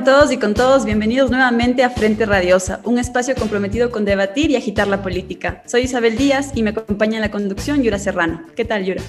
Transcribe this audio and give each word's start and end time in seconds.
Con 0.00 0.04
todos 0.06 0.32
y 0.32 0.38
con 0.38 0.54
todos, 0.54 0.86
bienvenidos 0.86 1.30
nuevamente 1.30 1.84
a 1.84 1.90
Frente 1.90 2.24
Radiosa, 2.24 2.80
un 2.84 2.98
espacio 2.98 3.34
comprometido 3.34 3.90
con 3.90 4.06
debatir 4.06 4.50
y 4.50 4.56
agitar 4.56 4.88
la 4.88 5.02
política. 5.02 5.62
Soy 5.66 5.82
Isabel 5.82 6.16
Díaz 6.16 6.52
y 6.54 6.62
me 6.62 6.70
acompaña 6.70 7.16
en 7.16 7.20
la 7.20 7.30
conducción 7.30 7.82
Yura 7.82 7.98
Serrano. 7.98 8.40
¿Qué 8.56 8.64
tal, 8.64 8.86
Yura? 8.86 9.02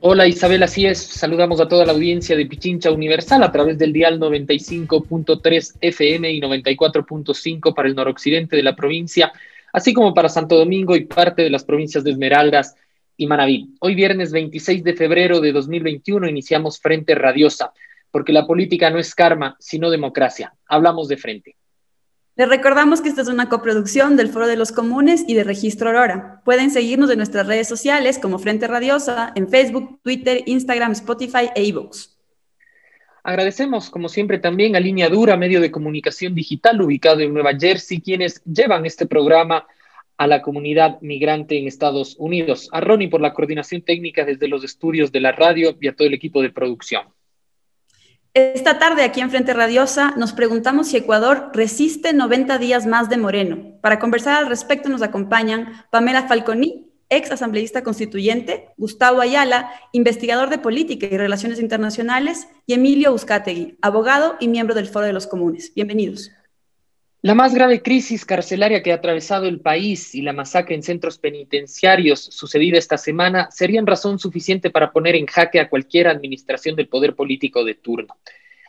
Hola 0.00 0.26
Isabel, 0.26 0.62
así 0.62 0.84
es. 0.84 0.98
Saludamos 0.98 1.58
a 1.58 1.68
toda 1.68 1.86
la 1.86 1.92
audiencia 1.92 2.36
de 2.36 2.44
Pichincha 2.44 2.90
Universal 2.90 3.42
a 3.44 3.50
través 3.50 3.78
del 3.78 3.94
dial 3.94 4.20
95.3 4.20 5.76
FM 5.80 6.32
y 6.32 6.38
94.5 6.38 7.74
para 7.74 7.88
el 7.88 7.94
noroccidente 7.94 8.56
de 8.56 8.62
la 8.62 8.76
provincia, 8.76 9.32
así 9.72 9.94
como 9.94 10.12
para 10.12 10.28
Santo 10.28 10.58
Domingo 10.58 10.96
y 10.96 11.06
parte 11.06 11.40
de 11.40 11.48
las 11.48 11.64
provincias 11.64 12.04
de 12.04 12.10
Esmeraldas 12.10 12.74
y 13.16 13.26
Manabí. 13.26 13.70
Hoy 13.80 13.94
viernes 13.94 14.32
26 14.32 14.84
de 14.84 14.92
febrero 14.92 15.40
de 15.40 15.52
2021 15.52 16.28
iniciamos 16.28 16.78
Frente 16.78 17.14
Radiosa 17.14 17.72
porque 18.14 18.32
la 18.32 18.46
política 18.46 18.90
no 18.90 19.00
es 19.00 19.12
karma, 19.12 19.56
sino 19.58 19.90
democracia. 19.90 20.54
Hablamos 20.68 21.08
de 21.08 21.16
frente. 21.16 21.56
Les 22.36 22.48
recordamos 22.48 23.00
que 23.00 23.08
esta 23.08 23.22
es 23.22 23.26
una 23.26 23.48
coproducción 23.48 24.16
del 24.16 24.28
Foro 24.28 24.46
de 24.46 24.54
los 24.54 24.70
Comunes 24.70 25.24
y 25.26 25.34
de 25.34 25.42
Registro 25.42 25.88
Aurora. 25.88 26.40
Pueden 26.44 26.70
seguirnos 26.70 27.10
en 27.10 27.16
nuestras 27.16 27.48
redes 27.48 27.66
sociales 27.66 28.20
como 28.20 28.38
Frente 28.38 28.68
Radiosa 28.68 29.32
en 29.34 29.48
Facebook, 29.48 29.98
Twitter, 30.04 30.44
Instagram, 30.46 30.92
Spotify 30.92 31.50
e 31.56 31.64
iVoox. 31.64 32.10
Agradecemos, 33.24 33.90
como 33.90 34.08
siempre, 34.08 34.38
también 34.38 34.76
a 34.76 34.80
Línea 34.80 35.08
Dura, 35.08 35.36
medio 35.36 35.60
de 35.60 35.72
comunicación 35.72 36.36
digital 36.36 36.80
ubicado 36.80 37.18
en 37.18 37.34
Nueva 37.34 37.58
Jersey, 37.58 38.00
quienes 38.00 38.40
llevan 38.44 38.86
este 38.86 39.06
programa 39.06 39.66
a 40.18 40.28
la 40.28 40.40
comunidad 40.40 41.00
migrante 41.00 41.58
en 41.58 41.66
Estados 41.66 42.14
Unidos. 42.20 42.68
A 42.70 42.80
Ronnie 42.80 43.08
por 43.08 43.20
la 43.20 43.34
coordinación 43.34 43.82
técnica 43.82 44.24
desde 44.24 44.46
los 44.46 44.62
estudios 44.62 45.10
de 45.10 45.18
la 45.18 45.32
radio 45.32 45.76
y 45.80 45.88
a 45.88 45.96
todo 45.96 46.06
el 46.06 46.14
equipo 46.14 46.42
de 46.42 46.50
producción. 46.50 47.13
Esta 48.34 48.80
tarde 48.80 49.04
aquí 49.04 49.20
en 49.20 49.30
Frente 49.30 49.54
Radiosa 49.54 50.12
nos 50.16 50.32
preguntamos 50.32 50.88
si 50.88 50.96
Ecuador 50.96 51.52
resiste 51.52 52.12
90 52.12 52.58
días 52.58 52.84
más 52.84 53.08
de 53.08 53.16
Moreno. 53.16 53.78
Para 53.80 54.00
conversar 54.00 54.34
al 54.34 54.48
respecto 54.48 54.88
nos 54.88 55.02
acompañan 55.02 55.84
Pamela 55.90 56.26
Falconi, 56.26 56.90
ex 57.10 57.30
asambleísta 57.30 57.84
constituyente, 57.84 58.70
Gustavo 58.76 59.20
Ayala, 59.20 59.70
investigador 59.92 60.50
de 60.50 60.58
política 60.58 61.06
y 61.06 61.16
relaciones 61.16 61.60
internacionales, 61.60 62.48
y 62.66 62.74
Emilio 62.74 63.14
Uzcategui, 63.14 63.78
abogado 63.82 64.34
y 64.40 64.48
miembro 64.48 64.74
del 64.74 64.88
Foro 64.88 65.06
de 65.06 65.12
los 65.12 65.28
Comunes. 65.28 65.72
Bienvenidos. 65.72 66.32
La 67.24 67.34
más 67.34 67.54
grave 67.54 67.80
crisis 67.80 68.26
carcelaria 68.26 68.82
que 68.82 68.92
ha 68.92 68.96
atravesado 68.96 69.46
el 69.46 69.58
país 69.58 70.14
y 70.14 70.20
la 70.20 70.34
masacre 70.34 70.74
en 70.74 70.82
centros 70.82 71.16
penitenciarios 71.16 72.20
sucedida 72.20 72.76
esta 72.76 72.98
semana 72.98 73.48
serían 73.50 73.86
razón 73.86 74.18
suficiente 74.18 74.68
para 74.68 74.92
poner 74.92 75.16
en 75.16 75.24
jaque 75.24 75.58
a 75.58 75.70
cualquier 75.70 76.06
administración 76.06 76.76
del 76.76 76.88
poder 76.88 77.14
político 77.14 77.64
de 77.64 77.76
turno. 77.76 78.18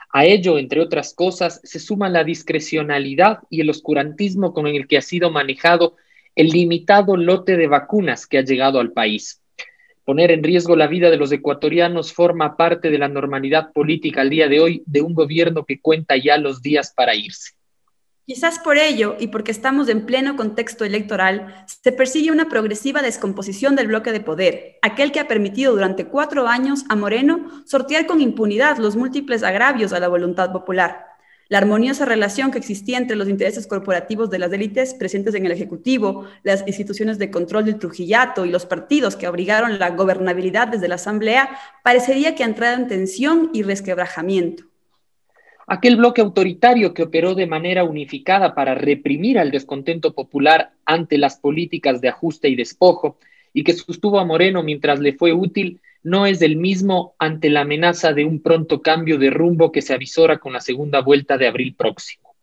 A 0.10 0.24
ello, 0.24 0.58
entre 0.58 0.80
otras 0.80 1.14
cosas, 1.14 1.60
se 1.66 1.80
suma 1.80 2.08
la 2.08 2.24
discrecionalidad 2.24 3.40
y 3.50 3.60
el 3.60 3.70
oscurantismo 3.70 4.54
con 4.54 4.68
el 4.68 4.88
que 4.88 5.00
ha 5.00 5.02
sido 5.02 5.30
manejado 5.32 5.98
el 6.34 6.48
limitado 6.48 7.18
lote 7.18 7.58
de 7.58 7.68
vacunas 7.68 8.26
que 8.26 8.38
ha 8.38 8.46
llegado 8.46 8.80
al 8.80 8.94
país. 8.94 9.42
Poner 10.06 10.32
en 10.32 10.44
riesgo 10.44 10.78
la 10.78 10.88
vida 10.88 11.10
de 11.10 11.18
los 11.18 11.34
ecuatorianos 11.34 12.14
forma 12.14 12.56
parte 12.56 12.90
de 12.90 13.00
la 13.00 13.10
normalidad 13.10 13.74
política 13.74 14.22
al 14.22 14.30
día 14.30 14.48
de 14.48 14.62
hoy 14.62 14.82
de 14.86 15.02
un 15.02 15.14
gobierno 15.14 15.66
que 15.66 15.82
cuenta 15.82 16.16
ya 16.16 16.38
los 16.38 16.62
días 16.62 16.94
para 16.96 17.16
irse. 17.16 17.56
Quizás 18.28 18.58
por 18.58 18.80
ello, 18.80 19.18
y 19.20 19.28
porque 19.28 19.52
estamos 19.52 19.88
en 19.88 20.08
pleno 20.08 20.36
contexto 20.36 20.84
electoral, 20.84 21.64
se 21.68 21.92
persigue 21.92 22.32
una 22.32 22.50
progresiva 22.50 23.04
descomposición 23.04 23.76
del 23.76 23.86
bloque 23.86 24.12
de 24.12 24.20
poder, 24.20 24.80
aquel 24.82 25.12
que 25.12 25.20
ha 25.20 25.28
permitido 25.28 25.74
durante 25.74 26.08
cuatro 26.08 26.48
años 26.48 26.86
a 26.90 26.96
Moreno 26.96 27.46
sortear 27.66 28.08
con 28.08 28.22
impunidad 28.22 28.80
los 28.80 28.96
múltiples 28.96 29.44
agravios 29.44 29.94
a 29.94 30.00
la 30.00 30.08
voluntad 30.08 30.52
popular. 30.52 31.06
La 31.50 31.60
armoniosa 31.60 32.06
relación 32.06 32.50
que 32.50 32.58
existía 32.58 32.98
entre 32.98 33.16
los 33.16 33.30
intereses 33.30 33.68
corporativos 33.68 34.32
de 34.32 34.40
las 34.40 34.52
élites 34.52 34.96
presentes 34.96 35.36
en 35.36 35.46
el 35.46 35.52
Ejecutivo, 35.52 36.26
las 36.42 36.64
instituciones 36.66 37.20
de 37.20 37.30
control 37.30 37.66
del 37.66 37.78
Trujillato 37.78 38.44
y 38.44 38.50
los 38.50 38.66
partidos 38.66 39.16
que 39.16 39.28
obligaron 39.28 39.78
la 39.78 39.92
gobernabilidad 39.92 40.68
desde 40.70 40.88
la 40.88 40.96
Asamblea 40.96 41.60
parecería 41.84 42.34
que 42.34 42.42
ha 42.42 42.48
entrado 42.48 42.76
en 42.76 42.88
tensión 42.88 43.52
y 43.54 43.62
resquebrajamiento. 43.62 44.64
Aquel 45.68 45.96
bloque 45.96 46.22
autoritario 46.22 46.94
que 46.94 47.04
operó 47.04 47.34
de 47.34 47.48
manera 47.48 47.84
unificada 47.84 48.54
para 48.54 48.76
reprimir 48.76 49.40
al 49.40 49.50
descontento 49.50 50.14
popular 50.14 50.74
ante 50.86 51.18
las 51.18 51.38
políticas 51.38 52.02
de 52.02 52.10
ajuste 52.10 52.50
y 52.50 52.56
despojo 52.56 53.18
y 53.52 53.64
que 53.64 53.74
sostuvo 53.74 54.20
a 54.20 54.26
Moreno 54.26 54.62
mientras 54.62 55.00
le 55.00 55.14
fue 55.14 55.34
útil, 55.34 55.82
no 56.04 56.28
es 56.28 56.44
el 56.44 56.58
mismo 56.58 57.16
ante 57.18 57.50
la 57.50 57.62
amenaza 57.62 58.14
de 58.14 58.26
un 58.26 58.42
pronto 58.42 58.82
cambio 58.84 59.18
de 59.18 59.32
rumbo 59.32 59.72
que 59.72 59.82
se 59.82 59.96
avisora 59.96 60.38
con 60.38 60.54
la 60.54 60.62
segunda 60.62 61.02
vuelta 61.02 61.36
de 61.38 61.48
abril 61.48 61.74
próximo. 61.74 62.36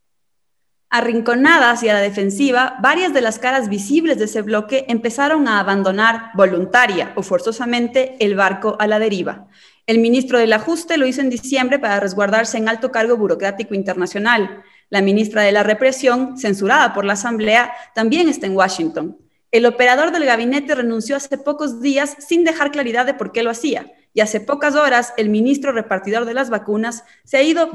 Arrinconadas 0.90 1.82
y 1.84 1.88
a 1.88 1.94
la 1.94 2.00
defensiva, 2.00 2.76
varias 2.82 3.14
de 3.14 3.20
las 3.20 3.38
caras 3.38 3.68
visibles 3.68 4.18
de 4.18 4.24
ese 4.24 4.42
bloque 4.42 4.84
empezaron 4.88 5.46
a 5.46 5.60
abandonar 5.60 6.32
voluntaria 6.34 7.12
o 7.14 7.22
forzosamente 7.22 8.16
el 8.18 8.34
barco 8.34 8.76
a 8.80 8.88
la 8.88 8.98
deriva 8.98 9.46
el 9.86 9.98
ministro 9.98 10.38
del 10.38 10.52
Ajuste 10.52 10.96
lo 10.96 11.06
hizo 11.06 11.20
en 11.20 11.30
diciembre 11.30 11.78
para 11.78 12.00
resguardarse 12.00 12.56
en 12.58 12.68
alto 12.68 12.92
cargo 12.92 13.16
burocrático 13.16 13.74
internacional. 13.74 14.62
La 14.90 15.02
ministra 15.02 15.42
de 15.42 15.52
la 15.52 15.62
Represión, 15.62 16.38
censurada 16.38 16.94
por 16.94 17.04
la 17.04 17.14
Asamblea, 17.14 17.72
también 17.94 18.28
está 18.28 18.46
en 18.46 18.56
Washington. 18.56 19.18
El 19.50 19.66
operador 19.66 20.12
del 20.12 20.24
gabinete 20.24 20.74
renunció 20.74 21.16
hace 21.16 21.36
pocos 21.36 21.82
días 21.82 22.16
sin 22.18 22.44
dejar 22.44 22.70
claridad 22.70 23.04
de 23.06 23.14
por 23.14 23.32
qué 23.32 23.42
lo 23.42 23.50
hacía. 23.50 23.92
Y 24.14 24.20
hace 24.20 24.40
pocas 24.40 24.74
horas, 24.74 25.14
el 25.16 25.30
ministro 25.30 25.72
repartidor 25.72 26.24
de 26.24 26.34
las 26.34 26.48
vacunas 26.48 27.04
se 27.24 27.38
ha 27.38 27.42
ido 27.42 27.70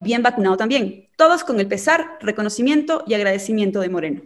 bien 0.00 0.22
vacunado 0.22 0.56
también. 0.56 1.08
Todos 1.16 1.44
con 1.44 1.60
el 1.60 1.68
pesar, 1.68 2.18
reconocimiento 2.20 3.04
y 3.06 3.14
agradecimiento 3.14 3.80
de 3.80 3.88
Moreno. 3.88 4.22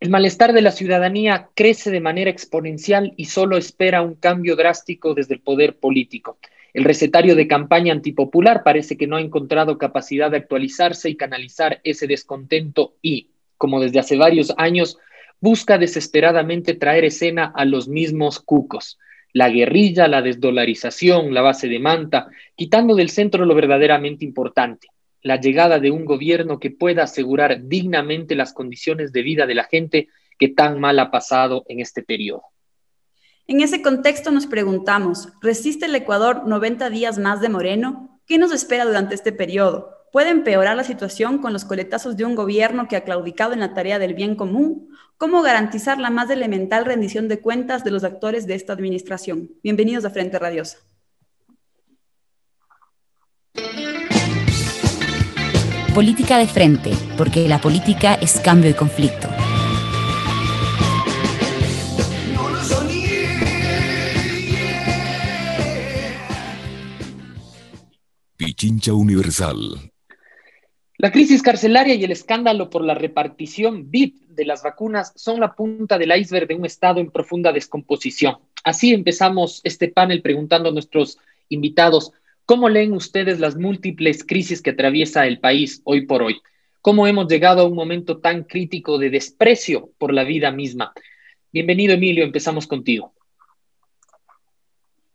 El 0.00 0.08
malestar 0.08 0.54
de 0.54 0.62
la 0.62 0.72
ciudadanía 0.72 1.50
crece 1.54 1.90
de 1.90 2.00
manera 2.00 2.30
exponencial 2.30 3.12
y 3.18 3.26
solo 3.26 3.58
espera 3.58 4.00
un 4.00 4.14
cambio 4.14 4.56
drástico 4.56 5.12
desde 5.12 5.34
el 5.34 5.40
poder 5.42 5.76
político. 5.76 6.38
El 6.72 6.84
recetario 6.84 7.36
de 7.36 7.46
campaña 7.46 7.92
antipopular 7.92 8.62
parece 8.64 8.96
que 8.96 9.06
no 9.06 9.16
ha 9.16 9.20
encontrado 9.20 9.76
capacidad 9.76 10.30
de 10.30 10.38
actualizarse 10.38 11.10
y 11.10 11.16
canalizar 11.16 11.82
ese 11.84 12.06
descontento 12.06 12.94
y, 13.02 13.28
como 13.58 13.78
desde 13.78 13.98
hace 13.98 14.16
varios 14.16 14.54
años, 14.56 14.96
busca 15.38 15.76
desesperadamente 15.76 16.72
traer 16.72 17.04
escena 17.04 17.52
a 17.54 17.66
los 17.66 17.86
mismos 17.86 18.40
cucos. 18.40 18.98
La 19.34 19.50
guerrilla, 19.50 20.08
la 20.08 20.22
desdolarización, 20.22 21.34
la 21.34 21.42
base 21.42 21.68
de 21.68 21.78
manta, 21.78 22.28
quitando 22.56 22.94
del 22.94 23.10
centro 23.10 23.44
lo 23.44 23.54
verdaderamente 23.54 24.24
importante, 24.24 24.88
la 25.22 25.40
llegada 25.40 25.78
de 25.78 25.90
un 25.90 26.04
gobierno 26.04 26.58
que 26.58 26.70
pueda 26.70 27.04
asegurar 27.04 27.62
dignamente 27.64 28.34
las 28.34 28.52
condiciones 28.52 29.12
de 29.12 29.22
vida 29.22 29.46
de 29.46 29.54
la 29.54 29.64
gente 29.64 30.08
que 30.38 30.48
tan 30.48 30.80
mal 30.80 30.98
ha 30.98 31.10
pasado 31.10 31.64
en 31.68 31.80
este 31.80 32.02
periodo. 32.02 32.42
En 33.46 33.60
ese 33.60 33.82
contexto 33.82 34.30
nos 34.30 34.46
preguntamos, 34.46 35.28
¿resiste 35.42 35.86
el 35.86 35.94
Ecuador 35.94 36.46
90 36.46 36.88
días 36.88 37.18
más 37.18 37.40
de 37.40 37.48
Moreno? 37.48 38.20
¿Qué 38.26 38.38
nos 38.38 38.52
espera 38.52 38.84
durante 38.84 39.14
este 39.14 39.32
periodo? 39.32 39.96
¿Puede 40.12 40.30
empeorar 40.30 40.76
la 40.76 40.84
situación 40.84 41.38
con 41.38 41.52
los 41.52 41.64
coletazos 41.64 42.16
de 42.16 42.24
un 42.24 42.34
gobierno 42.34 42.88
que 42.88 42.96
ha 42.96 43.04
claudicado 43.04 43.52
en 43.52 43.60
la 43.60 43.74
tarea 43.74 43.98
del 43.98 44.14
bien 44.14 44.34
común? 44.34 44.88
¿Cómo 45.18 45.42
garantizar 45.42 45.98
la 45.98 46.10
más 46.10 46.30
elemental 46.30 46.84
rendición 46.84 47.28
de 47.28 47.40
cuentas 47.40 47.84
de 47.84 47.90
los 47.90 48.04
actores 48.04 48.46
de 48.46 48.54
esta 48.54 48.72
administración? 48.72 49.50
Bienvenidos 49.62 50.04
a 50.04 50.10
Frente 50.10 50.38
Radiosa. 50.38 50.78
Política 55.94 56.38
de 56.38 56.46
frente, 56.46 56.92
porque 57.18 57.48
la 57.48 57.60
política 57.60 58.14
es 58.14 58.38
cambio 58.38 58.70
y 58.70 58.74
conflicto. 58.74 59.28
Pichincha 68.36 68.94
Universal. 68.94 69.90
La 70.96 71.10
crisis 71.10 71.42
carcelaria 71.42 71.96
y 71.96 72.04
el 72.04 72.12
escándalo 72.12 72.70
por 72.70 72.84
la 72.84 72.94
repartición 72.94 73.90
VIP 73.90 74.28
de 74.28 74.44
las 74.44 74.62
vacunas 74.62 75.12
son 75.16 75.40
la 75.40 75.56
punta 75.56 75.98
del 75.98 76.16
iceberg 76.16 76.46
de 76.46 76.54
un 76.54 76.66
Estado 76.66 77.00
en 77.00 77.10
profunda 77.10 77.52
descomposición. 77.52 78.36
Así 78.62 78.94
empezamos 78.94 79.60
este 79.64 79.88
panel 79.88 80.22
preguntando 80.22 80.68
a 80.68 80.72
nuestros 80.72 81.18
invitados 81.48 82.12
¿Cómo 82.50 82.68
leen 82.68 82.94
ustedes 82.94 83.38
las 83.38 83.54
múltiples 83.54 84.24
crisis 84.24 84.60
que 84.60 84.70
atraviesa 84.70 85.24
el 85.24 85.38
país 85.38 85.82
hoy 85.84 86.04
por 86.04 86.20
hoy? 86.20 86.42
cómo 86.80 87.06
hemos 87.06 87.28
llegado 87.28 87.60
a 87.60 87.64
un 87.68 87.76
momento 87.76 88.18
tan 88.18 88.42
crítico 88.42 88.98
de 88.98 89.08
desprecio 89.08 89.90
por 89.98 90.12
la 90.12 90.24
vida 90.24 90.50
misma. 90.50 90.92
Bienvenido, 91.52 91.94
Emilio, 91.94 92.24
empezamos 92.24 92.66
contigo. 92.66 93.14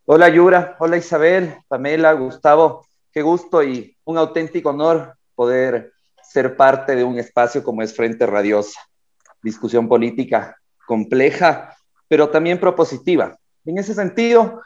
Hola, 0.06 0.30
Yura. 0.30 0.78
Hola, 0.80 0.96
Isabel, 0.96 1.58
Pamela, 1.68 2.14
Gustavo. 2.14 2.88
Qué 3.12 3.22
gusto 3.22 3.62
y 3.62 3.98
un 4.06 4.18
auténtico 4.18 4.70
honor 4.70 5.18
poder 5.36 5.92
ser 6.24 6.56
parte 6.56 6.96
de 6.96 7.04
un 7.04 7.20
espacio 7.20 7.62
como 7.66 7.82
es 7.82 7.94
Frente 7.94 8.26
Radiosa. 8.26 8.80
Discusión 9.44 9.90
política 9.90 10.56
compleja, 10.88 11.76
pero 12.08 12.30
también 12.30 12.62
propositiva. 12.62 13.38
En 13.66 13.78
ese 13.78 13.94
sentido, 13.94 14.62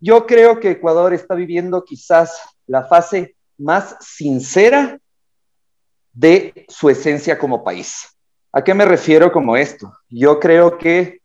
yo 0.00 0.26
creo 0.26 0.58
que 0.58 0.72
Ecuador 0.72 1.12
está 1.12 1.34
viviendo 1.34 1.84
quizás 1.84 2.40
la 2.66 2.84
fase 2.84 3.36
más 3.58 3.96
sincera 4.00 4.98
de 6.12 6.66
su 6.68 6.88
esencia 6.88 7.38
como 7.38 7.62
país. 7.62 8.08
¿A 8.52 8.64
qué 8.64 8.74
me 8.74 8.84
refiero 8.84 9.30
como 9.30 9.56
esto? 9.56 9.92
Yo 10.08 10.40
creo 10.40 10.78
que 10.78 11.20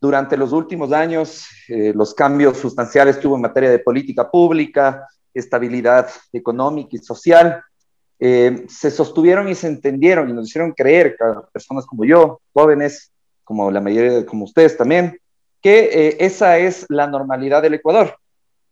durante 0.00 0.36
los 0.36 0.52
últimos 0.52 0.92
años 0.92 1.46
eh, 1.68 1.92
los 1.94 2.14
cambios 2.14 2.58
sustanciales 2.58 3.18
tuvo 3.18 3.36
en 3.36 3.42
materia 3.42 3.70
de 3.70 3.78
política 3.78 4.30
pública, 4.30 5.08
estabilidad 5.32 6.10
económica 6.32 6.90
y 6.92 6.98
social, 6.98 7.62
eh, 8.18 8.66
se 8.68 8.90
sostuvieron 8.90 9.48
y 9.48 9.54
se 9.54 9.66
entendieron 9.68 10.28
y 10.28 10.32
nos 10.32 10.48
hicieron 10.48 10.72
creer, 10.72 11.16
personas 11.52 11.86
como 11.86 12.04
yo, 12.04 12.40
jóvenes, 12.52 13.12
como 13.42 13.70
la 13.70 13.80
mayoría, 13.80 14.24
como 14.26 14.44
ustedes 14.44 14.76
también, 14.76 15.18
que 15.62 16.08
eh, 16.08 16.16
esa 16.20 16.58
es 16.58 16.86
la 16.88 17.06
normalidad 17.06 17.62
del 17.62 17.74
Ecuador. 17.74 18.16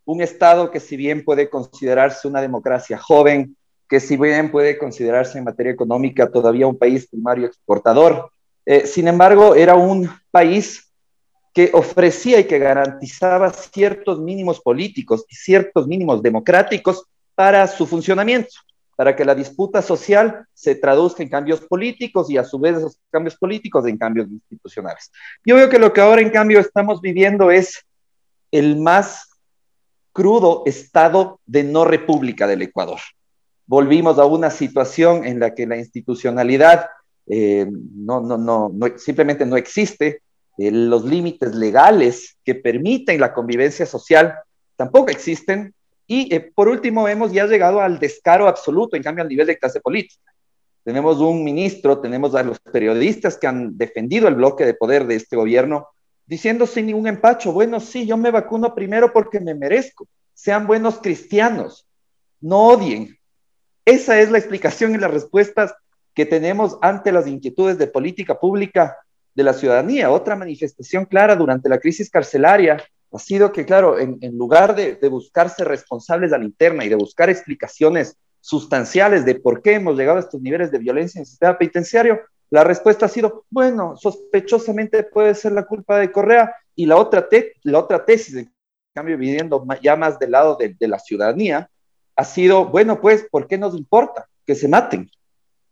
Un 0.04 0.20
Estado 0.20 0.70
que 0.70 0.80
si 0.80 0.96
bien 0.96 1.24
puede 1.24 1.48
considerarse 1.48 2.26
una 2.26 2.40
democracia 2.40 2.98
joven, 2.98 3.56
que 3.88 4.00
si 4.00 4.16
bien 4.16 4.50
puede 4.50 4.76
considerarse 4.78 5.38
en 5.38 5.44
materia 5.44 5.72
económica 5.72 6.30
todavía 6.30 6.66
un 6.66 6.78
país 6.78 7.08
primario 7.08 7.46
exportador, 7.46 8.30
eh, 8.66 8.86
sin 8.86 9.08
embargo 9.08 9.54
era 9.54 9.74
un 9.74 10.10
país 10.30 10.92
que 11.54 11.70
ofrecía 11.72 12.38
y 12.40 12.44
que 12.44 12.58
garantizaba 12.58 13.52
ciertos 13.52 14.20
mínimos 14.20 14.60
políticos 14.60 15.24
y 15.28 15.34
ciertos 15.34 15.86
mínimos 15.86 16.22
democráticos 16.22 17.04
para 17.34 17.66
su 17.66 17.86
funcionamiento 17.86 18.50
para 19.00 19.16
que 19.16 19.24
la 19.24 19.34
disputa 19.34 19.80
social 19.80 20.44
se 20.52 20.74
traduzca 20.74 21.22
en 21.22 21.30
cambios 21.30 21.62
políticos 21.62 22.28
y 22.28 22.36
a 22.36 22.44
su 22.44 22.58
vez 22.58 22.76
esos 22.76 22.98
cambios 23.08 23.34
políticos 23.34 23.86
en 23.86 23.96
cambios 23.96 24.28
institucionales. 24.28 25.10
Yo 25.42 25.56
veo 25.56 25.70
que 25.70 25.78
lo 25.78 25.90
que 25.90 26.02
ahora 26.02 26.20
en 26.20 26.28
cambio 26.28 26.60
estamos 26.60 27.00
viviendo 27.00 27.50
es 27.50 27.82
el 28.50 28.76
más 28.76 29.30
crudo 30.12 30.64
estado 30.66 31.40
de 31.46 31.64
no 31.64 31.86
república 31.86 32.46
del 32.46 32.60
Ecuador. 32.60 33.00
Volvimos 33.64 34.18
a 34.18 34.26
una 34.26 34.50
situación 34.50 35.24
en 35.24 35.40
la 35.40 35.54
que 35.54 35.66
la 35.66 35.78
institucionalidad 35.78 36.84
eh, 37.26 37.66
no, 37.70 38.20
no, 38.20 38.36
no, 38.36 38.70
simplemente 38.98 39.46
no 39.46 39.56
existe, 39.56 40.20
eh, 40.58 40.70
los 40.70 41.06
límites 41.06 41.54
legales 41.54 42.36
que 42.44 42.54
permiten 42.54 43.18
la 43.18 43.32
convivencia 43.32 43.86
social 43.86 44.34
tampoco 44.76 45.10
existen, 45.10 45.72
y 46.12 46.34
eh, 46.34 46.40
por 46.40 46.68
último, 46.68 47.06
hemos 47.06 47.30
ya 47.30 47.46
llegado 47.46 47.80
al 47.80 48.00
descaro 48.00 48.48
absoluto, 48.48 48.96
en 48.96 49.02
cambio, 49.04 49.22
al 49.22 49.28
nivel 49.28 49.46
de 49.46 49.56
clase 49.56 49.80
política. 49.80 50.32
Tenemos 50.82 51.18
un 51.20 51.44
ministro, 51.44 52.00
tenemos 52.00 52.34
a 52.34 52.42
los 52.42 52.58
periodistas 52.58 53.38
que 53.38 53.46
han 53.46 53.78
defendido 53.78 54.26
el 54.26 54.34
bloque 54.34 54.66
de 54.66 54.74
poder 54.74 55.06
de 55.06 55.14
este 55.14 55.36
gobierno, 55.36 55.86
diciendo 56.26 56.66
sin 56.66 56.86
ningún 56.86 57.06
empacho, 57.06 57.52
bueno, 57.52 57.78
sí, 57.78 58.06
yo 58.06 58.16
me 58.16 58.32
vacuno 58.32 58.74
primero 58.74 59.12
porque 59.12 59.38
me 59.38 59.54
merezco. 59.54 60.08
Sean 60.34 60.66
buenos 60.66 60.98
cristianos, 60.98 61.86
no 62.40 62.66
odien. 62.66 63.16
Esa 63.84 64.18
es 64.18 64.32
la 64.32 64.38
explicación 64.38 64.96
y 64.96 64.98
las 64.98 65.12
respuestas 65.12 65.76
que 66.12 66.26
tenemos 66.26 66.76
ante 66.82 67.12
las 67.12 67.28
inquietudes 67.28 67.78
de 67.78 67.86
política 67.86 68.40
pública 68.40 68.96
de 69.32 69.44
la 69.44 69.52
ciudadanía. 69.52 70.10
Otra 70.10 70.34
manifestación 70.34 71.04
clara 71.04 71.36
durante 71.36 71.68
la 71.68 71.78
crisis 71.78 72.10
carcelaria 72.10 72.82
ha 73.12 73.18
sido 73.18 73.52
que, 73.52 73.64
claro, 73.64 73.98
en, 73.98 74.18
lugar 74.36 74.76
de, 74.76 74.96
buscarse 75.08 75.64
responsables 75.64 76.32
a 76.32 76.38
la 76.38 76.44
interna 76.44 76.84
y 76.84 76.88
de 76.88 76.94
buscar 76.94 77.28
explicaciones 77.28 78.16
sustanciales 78.40 79.24
de 79.24 79.34
por 79.34 79.62
qué 79.62 79.74
hemos 79.74 79.96
llegado 79.96 80.18
a 80.18 80.20
estos 80.20 80.40
niveles 80.40 80.70
de 80.70 80.78
violencia 80.78 81.18
en 81.18 81.22
el 81.22 81.26
sistema 81.26 81.58
penitenciario, 81.58 82.20
la 82.50 82.64
respuesta 82.64 83.06
ha 83.06 83.08
sido, 83.08 83.44
bueno, 83.50 83.96
sospechosamente 83.96 85.02
puede 85.02 85.34
ser 85.34 85.52
la 85.52 85.64
culpa 85.64 85.98
de 85.98 86.10
Correa 86.10 86.54
y 86.74 86.86
la 86.86 86.96
otra, 86.96 87.28
la 87.62 87.78
otra 87.78 88.04
tesis, 88.04 88.34
en 88.36 88.52
cambio, 88.94 89.18
viviendo 89.18 89.64
ya 89.82 89.96
más 89.96 90.18
del 90.18 90.32
lado 90.32 90.56
de, 90.56 90.74
de 90.78 90.88
la 90.88 90.98
ciudadanía, 90.98 91.68
ha 92.16 92.24
sido, 92.24 92.66
bueno, 92.66 93.00
pues, 93.00 93.26
¿por 93.30 93.46
qué 93.46 93.58
nos 93.58 93.76
importa 93.76 94.28
que 94.46 94.54
se 94.54 94.68
maten? 94.68 95.10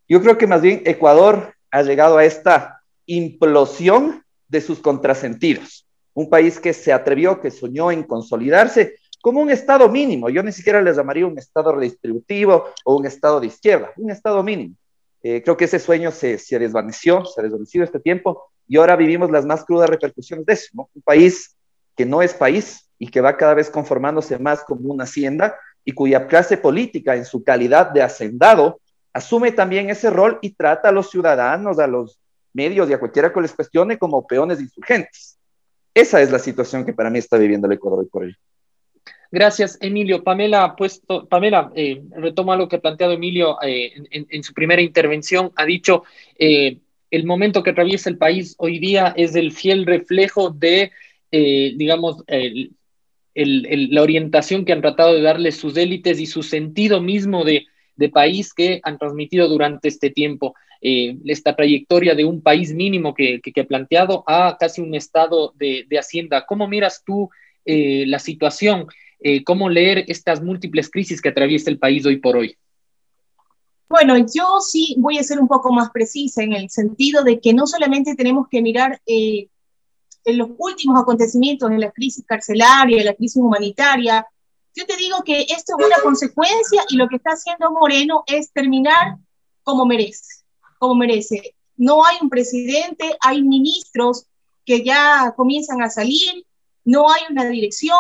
Yo 0.08 0.20
creo 0.22 0.38
que 0.38 0.46
más 0.46 0.60
bien 0.60 0.82
Ecuador 0.84 1.54
ha 1.70 1.82
llegado 1.82 2.18
a 2.18 2.24
esta 2.24 2.82
implosión 3.06 4.24
de 4.48 4.60
sus 4.60 4.80
contrasentidos 4.80 5.87
un 6.18 6.28
país 6.28 6.58
que 6.58 6.72
se 6.72 6.92
atrevió, 6.92 7.40
que 7.40 7.50
soñó 7.50 7.92
en 7.92 8.02
consolidarse 8.02 8.96
como 9.20 9.40
un 9.40 9.50
Estado 9.50 9.88
mínimo. 9.88 10.28
Yo 10.28 10.42
ni 10.42 10.50
siquiera 10.50 10.82
les 10.82 10.96
llamaría 10.96 11.24
un 11.26 11.38
Estado 11.38 11.70
redistributivo 11.72 12.64
o 12.84 12.96
un 12.96 13.06
Estado 13.06 13.38
de 13.38 13.46
izquierda, 13.46 13.92
un 13.96 14.10
Estado 14.10 14.42
mínimo. 14.42 14.74
Eh, 15.22 15.42
creo 15.44 15.56
que 15.56 15.66
ese 15.66 15.78
sueño 15.78 16.10
se, 16.10 16.38
se, 16.38 16.58
desvaneció, 16.58 17.24
se 17.24 17.40
ha 17.40 17.44
desvanecido 17.44 17.84
este 17.84 18.00
tiempo 18.00 18.50
y 18.66 18.78
ahora 18.78 18.96
vivimos 18.96 19.30
las 19.30 19.46
más 19.46 19.64
crudas 19.64 19.88
repercusiones 19.88 20.44
de 20.44 20.54
eso. 20.54 20.88
Un 20.92 21.02
país 21.02 21.56
que 21.94 22.04
no 22.04 22.20
es 22.20 22.34
país 22.34 22.90
y 22.98 23.08
que 23.08 23.20
va 23.20 23.36
cada 23.36 23.54
vez 23.54 23.70
conformándose 23.70 24.40
más 24.40 24.64
como 24.64 24.92
una 24.92 25.04
hacienda 25.04 25.54
y 25.84 25.92
cuya 25.92 26.26
clase 26.26 26.56
política 26.56 27.14
en 27.14 27.26
su 27.26 27.44
calidad 27.44 27.92
de 27.92 28.02
hacendado 28.02 28.80
asume 29.12 29.52
también 29.52 29.88
ese 29.88 30.10
rol 30.10 30.40
y 30.42 30.50
trata 30.50 30.88
a 30.88 30.92
los 30.92 31.10
ciudadanos, 31.10 31.78
a 31.78 31.86
los 31.86 32.18
medios 32.52 32.90
y 32.90 32.92
a 32.92 32.98
cualquiera 32.98 33.32
que 33.32 33.40
les 33.40 33.52
cuestione 33.52 33.98
como 33.98 34.26
peones 34.26 34.60
insurgentes. 34.60 35.37
Esa 35.98 36.22
es 36.22 36.30
la 36.30 36.38
situación 36.38 36.86
que 36.86 36.92
para 36.92 37.10
mí 37.10 37.18
está 37.18 37.36
viviendo 37.38 37.66
el 37.66 37.72
Ecuador 37.72 37.98
hoy 37.98 38.06
por. 38.06 38.32
Gracias, 39.32 39.76
Emilio. 39.80 40.22
Pamela 40.22 40.76
puesto, 40.76 41.26
Pamela, 41.26 41.72
eh, 41.74 42.00
retomo 42.12 42.52
algo 42.52 42.68
que 42.68 42.76
ha 42.76 42.80
planteado 42.80 43.14
Emilio 43.14 43.60
eh, 43.62 43.92
en, 44.10 44.42
su 44.44 44.54
primera 44.54 44.80
intervención. 44.80 45.50
Ha 45.56 45.64
dicho, 45.64 46.04
eh, 46.38 46.78
el 47.10 47.26
momento 47.26 47.64
que 47.64 47.70
atraviesa 47.70 48.08
el 48.10 48.16
país 48.16 48.54
hoy 48.58 48.78
día 48.78 49.12
es 49.16 49.34
el 49.34 49.50
fiel 49.50 49.86
reflejo 49.86 50.50
de, 50.50 50.92
eh, 51.32 51.72
digamos, 51.74 52.22
la 53.34 54.02
orientación 54.02 54.64
que 54.64 54.72
han 54.72 54.82
tratado 54.82 55.14
de 55.14 55.22
darle 55.22 55.50
sus 55.50 55.76
élites 55.76 56.20
y 56.20 56.26
su 56.26 56.44
sentido 56.44 57.00
mismo 57.00 57.44
de, 57.44 57.66
de 57.98 58.08
país 58.08 58.54
que 58.54 58.80
han 58.84 58.96
transmitido 58.96 59.48
durante 59.48 59.88
este 59.88 60.10
tiempo. 60.10 60.54
Eh, 60.80 61.18
esta 61.26 61.56
trayectoria 61.56 62.14
de 62.14 62.24
un 62.24 62.40
país 62.40 62.72
mínimo 62.72 63.12
que, 63.12 63.40
que, 63.40 63.60
ha 63.60 63.66
planteado 63.66 64.22
a 64.28 64.56
casi 64.58 64.80
un 64.80 64.94
estado 64.94 65.52
de, 65.56 65.84
de 65.88 65.98
hacienda. 65.98 66.46
¿Cómo 66.46 66.68
miras 66.68 67.02
tú 67.04 67.28
eh, 67.64 68.04
la 68.06 68.20
situación? 68.20 68.86
Eh, 69.18 69.42
¿Cómo 69.42 69.68
leer 69.68 70.04
estas 70.06 70.40
múltiples 70.40 70.88
crisis 70.88 71.20
que 71.20 71.30
atraviesa 71.30 71.68
el 71.70 71.80
país 71.80 72.06
hoy 72.06 72.18
por 72.18 72.36
hoy? 72.36 72.56
Bueno, 73.88 74.16
yo 74.18 74.60
sí 74.60 74.94
voy 74.98 75.18
a 75.18 75.24
ser 75.24 75.40
un 75.40 75.48
poco 75.48 75.72
más 75.72 75.90
precisa 75.90 76.44
en 76.44 76.52
el 76.52 76.70
sentido 76.70 77.24
de 77.24 77.40
que 77.40 77.52
no 77.52 77.66
solamente 77.66 78.14
tenemos 78.14 78.46
que 78.48 78.62
mirar 78.62 79.00
en 79.06 79.48
los 80.24 80.50
últimos 80.58 81.00
acontecimientos 81.00 81.70
de 81.70 81.78
la 81.78 81.90
crisis 81.90 82.24
carcelaria, 82.24 83.02
la 83.02 83.14
crisis 83.14 83.42
humanitaria, 83.42 84.24
yo 84.78 84.86
te 84.86 84.96
digo 84.96 85.22
que 85.24 85.42
esto 85.42 85.74
es 85.78 85.86
una 85.86 85.96
consecuencia 86.02 86.82
y 86.88 86.96
lo 86.96 87.08
que 87.08 87.16
está 87.16 87.30
haciendo 87.30 87.70
Moreno 87.72 88.22
es 88.26 88.52
terminar 88.52 89.16
como 89.62 89.84
merece 89.84 90.38
como 90.78 90.94
merece. 90.94 91.54
No 91.76 92.04
hay 92.04 92.16
un 92.20 92.30
presidente, 92.30 93.16
hay 93.20 93.42
ministros 93.42 94.26
que 94.64 94.84
ya 94.84 95.34
comienzan 95.36 95.82
a 95.82 95.90
salir, 95.90 96.44
no 96.84 97.10
hay 97.10 97.22
una 97.30 97.44
dirección. 97.44 97.98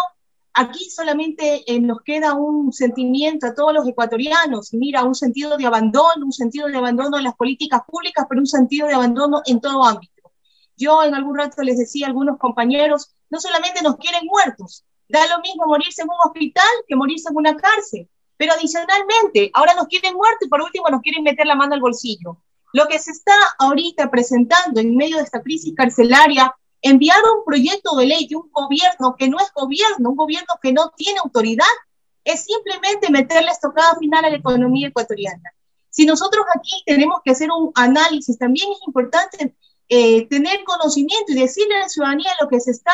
Aquí 0.54 0.90
solamente 0.90 1.62
eh, 1.70 1.78
nos 1.78 2.00
queda 2.02 2.34
un 2.34 2.72
sentimiento 2.72 3.46
a 3.46 3.54
todos 3.54 3.72
los 3.72 3.86
ecuatorianos, 3.86 4.72
mira, 4.72 5.04
un 5.04 5.14
sentido 5.14 5.56
de 5.56 5.66
abandono, 5.66 6.26
un 6.26 6.32
sentido 6.32 6.66
de 6.66 6.76
abandono 6.76 7.16
en 7.18 7.24
las 7.24 7.36
políticas 7.36 7.82
públicas, 7.86 8.26
pero 8.28 8.40
un 8.40 8.46
sentido 8.46 8.88
de 8.88 8.94
abandono 8.94 9.42
en 9.46 9.60
todo 9.60 9.84
ámbito. 9.84 10.32
Yo 10.76 11.02
en 11.04 11.14
algún 11.14 11.36
rato 11.36 11.62
les 11.62 11.78
decía 11.78 12.06
a 12.06 12.08
algunos 12.08 12.38
compañeros, 12.38 13.14
no 13.30 13.40
solamente 13.40 13.82
nos 13.82 13.96
quieren 13.96 14.26
muertos, 14.26 14.84
da 15.08 15.26
lo 15.26 15.40
mismo 15.40 15.66
morirse 15.66 16.02
en 16.02 16.08
un 16.08 16.16
hospital 16.24 16.70
que 16.86 16.96
morirse 16.96 17.28
en 17.30 17.36
una 17.36 17.56
cárcel, 17.56 18.08
pero 18.36 18.52
adicionalmente, 18.52 19.50
ahora 19.54 19.74
nos 19.74 19.86
quieren 19.86 20.14
muertos 20.14 20.46
y 20.46 20.48
por 20.48 20.62
último 20.62 20.88
nos 20.88 21.00
quieren 21.00 21.24
meter 21.24 21.46
la 21.46 21.56
mano 21.56 21.74
al 21.74 21.80
bolsillo. 21.80 22.38
Lo 22.72 22.86
que 22.86 22.98
se 22.98 23.10
está 23.10 23.34
ahorita 23.58 24.10
presentando 24.10 24.80
en 24.80 24.94
medio 24.94 25.16
de 25.16 25.24
esta 25.24 25.42
crisis 25.42 25.74
carcelaria, 25.74 26.54
enviar 26.82 27.18
un 27.36 27.44
proyecto 27.44 27.96
de 27.96 28.06
ley 28.06 28.28
de 28.28 28.36
un 28.36 28.50
gobierno 28.52 29.16
que 29.18 29.28
no 29.28 29.38
es 29.38 29.52
gobierno, 29.52 30.10
un 30.10 30.16
gobierno 30.16 30.54
que 30.62 30.72
no 30.72 30.92
tiene 30.96 31.18
autoridad, 31.24 31.64
es 32.24 32.44
simplemente 32.44 33.10
meterle 33.10 33.50
estocada 33.50 33.96
final 33.98 34.24
a 34.24 34.30
la 34.30 34.36
economía 34.36 34.88
ecuatoriana. 34.88 35.50
Si 35.88 36.04
nosotros 36.04 36.44
aquí 36.54 36.82
tenemos 36.84 37.20
que 37.24 37.30
hacer 37.30 37.48
un 37.50 37.72
análisis, 37.74 38.38
también 38.38 38.70
es 38.70 38.78
importante 38.86 39.56
eh, 39.88 40.28
tener 40.28 40.62
conocimiento 40.64 41.32
y 41.32 41.40
decirle 41.40 41.76
a 41.76 41.80
la 41.80 41.88
ciudadanía 41.88 42.30
lo 42.40 42.48
que 42.48 42.60
se 42.60 42.72
está 42.72 42.92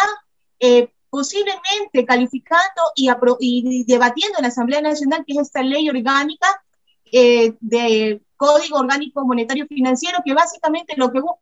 eh, 0.60 0.93
posiblemente 1.14 2.04
calificando 2.04 2.82
y, 2.96 3.08
y, 3.38 3.84
debatiendo 3.84 4.38
en 4.38 4.42
la 4.42 4.48
Asamblea 4.48 4.80
Nacional, 4.80 5.22
que 5.24 5.34
es 5.34 5.38
esta 5.42 5.62
ley 5.62 5.88
orgánica 5.88 6.60
eh, 7.04 7.54
de 7.60 8.20
Código 8.36 8.78
Orgánico 8.78 9.24
Monetario 9.24 9.64
Financiero, 9.68 10.18
que 10.24 10.34
básicamente 10.34 10.94
lo 10.96 11.12
que 11.12 11.20
busca 11.20 11.38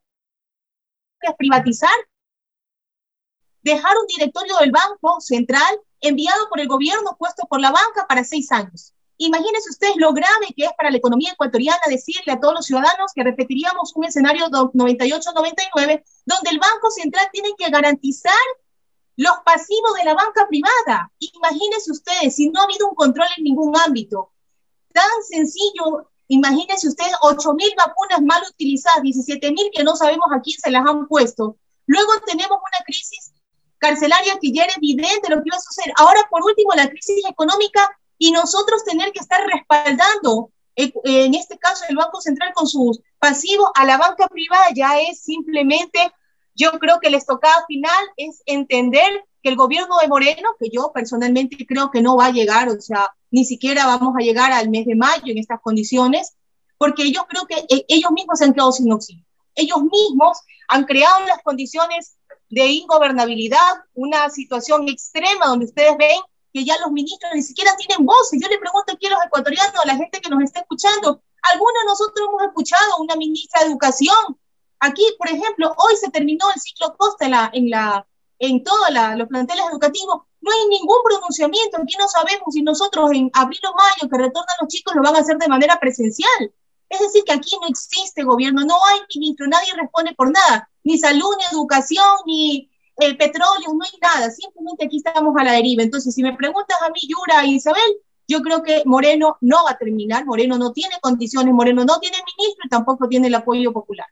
es 1.22 1.34
privatizar, 1.38 1.88
dejar 3.62 3.96
un 3.96 4.06
directorio 4.08 4.58
del 4.58 4.72
Banco 4.72 5.22
Central 5.22 5.80
enviado 6.02 6.50
por 6.50 6.60
el 6.60 6.68
gobierno, 6.68 7.16
puesto 7.18 7.46
por 7.48 7.58
la 7.58 7.70
banca 7.70 8.06
para 8.06 8.24
seis 8.24 8.52
años. 8.52 8.92
Imagínense 9.16 9.70
ustedes 9.70 9.96
lo 9.96 10.12
grave 10.12 10.48
que 10.54 10.66
es 10.66 10.72
para 10.76 10.90
la 10.90 10.98
economía 10.98 11.32
ecuatoriana 11.32 11.80
decirle 11.88 12.30
a 12.30 12.40
todos 12.40 12.52
los 12.56 12.66
ciudadanos 12.66 13.12
que 13.14 13.24
repetiríamos 13.24 13.96
un 13.96 14.04
escenario 14.04 14.50
98-99, 14.50 16.02
donde 16.26 16.50
el 16.50 16.58
Banco 16.58 16.90
Central 16.90 17.26
tiene 17.32 17.54
que 17.56 17.70
garantizar 17.70 18.34
los 19.16 19.36
pasivos 19.44 19.94
de 19.98 20.04
la 20.04 20.14
banca 20.14 20.46
privada. 20.48 21.12
Imagínense 21.18 21.90
ustedes, 21.90 22.34
si 22.34 22.48
no 22.50 22.60
ha 22.60 22.64
habido 22.64 22.88
un 22.88 22.94
control 22.94 23.28
en 23.36 23.44
ningún 23.44 23.76
ámbito, 23.76 24.30
tan 24.92 25.22
sencillo, 25.28 26.08
imagínense 26.28 26.88
ustedes 26.88 27.12
8 27.22 27.54
mil 27.54 27.72
vacunas 27.76 28.22
mal 28.22 28.42
utilizadas, 28.48 29.02
17 29.02 29.52
mil 29.52 29.70
que 29.74 29.84
no 29.84 29.96
sabemos 29.96 30.26
a 30.32 30.40
quién 30.40 30.58
se 30.58 30.70
las 30.70 30.86
han 30.86 31.06
puesto. 31.06 31.56
Luego 31.86 32.12
tenemos 32.26 32.58
una 32.58 32.84
crisis 32.84 33.32
carcelaria 33.78 34.38
que 34.40 34.52
ya 34.52 34.64
era 34.64 34.74
evidente 34.76 35.28
lo 35.28 35.36
que 35.36 35.48
iba 35.48 35.56
a 35.56 35.60
suceder. 35.60 35.92
Ahora, 35.96 36.20
por 36.30 36.44
último, 36.44 36.72
la 36.74 36.88
crisis 36.88 37.24
económica 37.28 37.90
y 38.16 38.30
nosotros 38.30 38.84
tener 38.84 39.10
que 39.12 39.18
estar 39.18 39.44
respaldando, 39.44 40.50
eh, 40.76 40.92
en 41.04 41.34
este 41.34 41.58
caso 41.58 41.84
el 41.88 41.96
Banco 41.96 42.20
Central 42.20 42.52
con 42.54 42.68
sus 42.68 43.00
pasivos 43.18 43.68
a 43.74 43.84
la 43.84 43.98
banca 43.98 44.28
privada 44.28 44.66
ya 44.74 45.00
es 45.00 45.20
simplemente, 45.22 46.12
yo 46.54 46.70
creo 46.78 47.00
que 47.00 47.10
la 47.10 47.16
estocada 47.16 47.64
final 47.66 48.04
es 48.16 48.42
entender 48.46 49.24
que 49.42 49.48
el 49.48 49.56
gobierno 49.56 49.96
de 50.00 50.08
Moreno, 50.08 50.50
que 50.58 50.70
yo 50.70 50.92
personalmente 50.92 51.66
creo 51.66 51.90
que 51.90 52.02
no 52.02 52.16
va 52.16 52.26
a 52.26 52.32
llegar, 52.32 52.68
o 52.68 52.80
sea, 52.80 53.10
ni 53.30 53.44
siquiera 53.44 53.86
vamos 53.86 54.14
a 54.18 54.22
llegar 54.22 54.52
al 54.52 54.70
mes 54.70 54.86
de 54.86 54.94
mayo 54.94 55.24
en 55.26 55.38
estas 55.38 55.60
condiciones, 55.60 56.34
porque 56.78 57.10
yo 57.10 57.26
creo 57.26 57.46
que 57.46 57.64
eh, 57.74 57.84
ellos 57.88 58.10
mismos 58.12 58.38
se 58.38 58.44
han 58.44 58.52
quedado 58.52 58.72
sin 58.72 58.92
oxígeno. 58.92 59.26
Ellos 59.54 59.82
mismos 59.82 60.38
han 60.68 60.84
creado 60.84 61.26
las 61.26 61.42
condiciones 61.42 62.16
de 62.48 62.66
ingobernabilidad, 62.66 63.84
una 63.94 64.28
situación 64.30 64.88
extrema 64.88 65.46
donde 65.46 65.66
ustedes 65.66 65.96
ven 65.98 66.20
que 66.52 66.64
ya 66.64 66.78
los 66.80 66.92
ministros 66.92 67.32
ni 67.34 67.42
siquiera 67.42 67.74
tienen 67.76 68.04
voz. 68.04 68.32
Y 68.32 68.40
yo 68.40 68.48
le 68.48 68.58
pregunto 68.58 68.92
aquí 68.92 69.06
a 69.06 69.10
los 69.10 69.24
ecuatorianos, 69.26 69.74
a 69.82 69.86
la 69.86 69.96
gente 69.96 70.20
que 70.20 70.28
nos 70.28 70.42
está 70.42 70.60
escuchando, 70.60 71.22
algunos 71.50 71.82
de 71.82 71.86
nosotros 71.86 72.28
hemos 72.28 72.42
escuchado 72.42 72.94
a 72.94 73.00
una 73.00 73.16
ministra 73.16 73.60
de 73.62 73.68
Educación. 73.68 74.38
Aquí, 74.84 75.04
por 75.16 75.28
ejemplo, 75.28 75.72
hoy 75.78 75.94
se 75.96 76.10
terminó 76.10 76.44
el 76.52 76.60
ciclo 76.60 76.96
Costa 76.96 77.28
la, 77.28 77.50
en, 77.52 77.70
la, 77.70 78.04
en 78.40 78.64
todos 78.64 78.88
los 79.16 79.28
planteles 79.28 79.64
educativos. 79.70 80.22
No 80.40 80.50
hay 80.50 80.68
ningún 80.68 80.98
pronunciamiento. 81.04 81.76
Aquí 81.80 81.94
no 81.96 82.08
sabemos 82.08 82.48
si 82.50 82.62
nosotros 82.62 83.12
en 83.12 83.30
abril 83.32 83.60
o 83.64 83.74
mayo 83.76 84.10
que 84.10 84.18
retornan 84.18 84.56
los 84.60 84.68
chicos 84.68 84.92
lo 84.96 85.02
van 85.02 85.14
a 85.14 85.20
hacer 85.20 85.36
de 85.38 85.46
manera 85.46 85.78
presencial. 85.78 86.52
Es 86.88 86.98
decir, 86.98 87.22
que 87.22 87.32
aquí 87.32 87.56
no 87.60 87.68
existe 87.68 88.24
gobierno, 88.24 88.64
no 88.64 88.74
hay 88.90 88.98
ministro, 89.14 89.46
nadie 89.46 89.72
responde 89.80 90.14
por 90.16 90.32
nada, 90.32 90.68
ni 90.82 90.98
salud, 90.98 91.30
ni 91.38 91.44
educación, 91.56 92.16
ni 92.26 92.68
el 92.96 93.16
petróleo, 93.16 93.72
no 93.72 93.84
hay 93.84 93.98
nada, 94.02 94.30
simplemente 94.30 94.84
aquí 94.84 94.96
estamos 94.96 95.32
a 95.38 95.44
la 95.44 95.52
deriva. 95.52 95.84
Entonces, 95.84 96.12
si 96.12 96.24
me 96.24 96.36
preguntas 96.36 96.76
a 96.82 96.90
mí, 96.90 97.00
Yura 97.08 97.46
y 97.46 97.54
Isabel, 97.54 97.98
yo 98.26 98.42
creo 98.42 98.62
que 98.64 98.82
Moreno 98.84 99.38
no 99.40 99.64
va 99.64 99.70
a 99.70 99.78
terminar, 99.78 100.26
Moreno 100.26 100.58
no 100.58 100.72
tiene 100.72 100.96
condiciones, 101.00 101.54
Moreno 101.54 101.84
no 101.84 102.00
tiene 102.00 102.16
ministro 102.36 102.66
y 102.66 102.68
tampoco 102.68 103.08
tiene 103.08 103.28
el 103.28 103.34
apoyo 103.36 103.72
popular. 103.72 104.06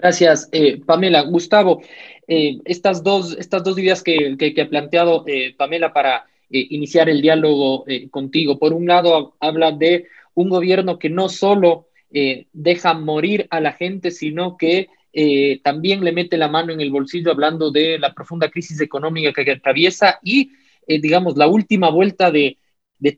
Gracias, 0.00 0.48
eh, 0.52 0.80
Pamela. 0.84 1.22
Gustavo, 1.22 1.82
eh, 2.26 2.58
estas, 2.64 3.02
dos, 3.02 3.36
estas 3.38 3.62
dos 3.64 3.78
ideas 3.78 4.02
que, 4.02 4.36
ha 4.60 4.68
planteado 4.68 5.24
eh, 5.26 5.54
Pamela 5.56 5.92
para 5.92 6.26
iniciar 6.52 7.08
el 7.08 7.22
diálogo 7.22 7.84
contigo, 8.10 8.58
por 8.58 8.72
un 8.72 8.84
lado 8.84 9.36
habla 9.38 9.70
de 9.70 10.06
un 10.34 10.48
gobierno 10.48 10.98
que 10.98 11.08
no 11.08 11.28
solo 11.28 11.86
deja 12.10 12.92
morir 12.92 13.46
a 13.50 13.60
la 13.60 13.70
gente, 13.70 14.10
sino 14.10 14.56
que 14.56 14.88
eh, 15.12 15.60
también 15.64 16.04
le 16.04 16.12
mete 16.12 16.36
la 16.36 16.48
mano 16.48 16.72
en 16.72 16.80
el 16.80 16.90
bolsillo 16.90 17.32
hablando 17.32 17.70
de 17.70 17.98
la 17.98 18.14
profunda 18.14 18.48
crisis 18.48 18.80
económica 18.80 19.32
que, 19.32 19.50
atraviesa 19.50 20.20
y, 20.22 20.52
eh, 20.86 21.00
digamos, 21.00 21.36
la 21.36 21.48
última 21.48 21.90
vuelta 21.90 22.30
de, 22.30 22.58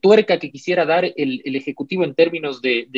tuerca 0.00 0.38
que 0.38 0.50
quisiera 0.50 0.86
dar 0.86 1.04
el, 1.04 1.42
Ejecutivo 1.56 2.04
en 2.04 2.14
términos 2.14 2.62
de, 2.62 2.88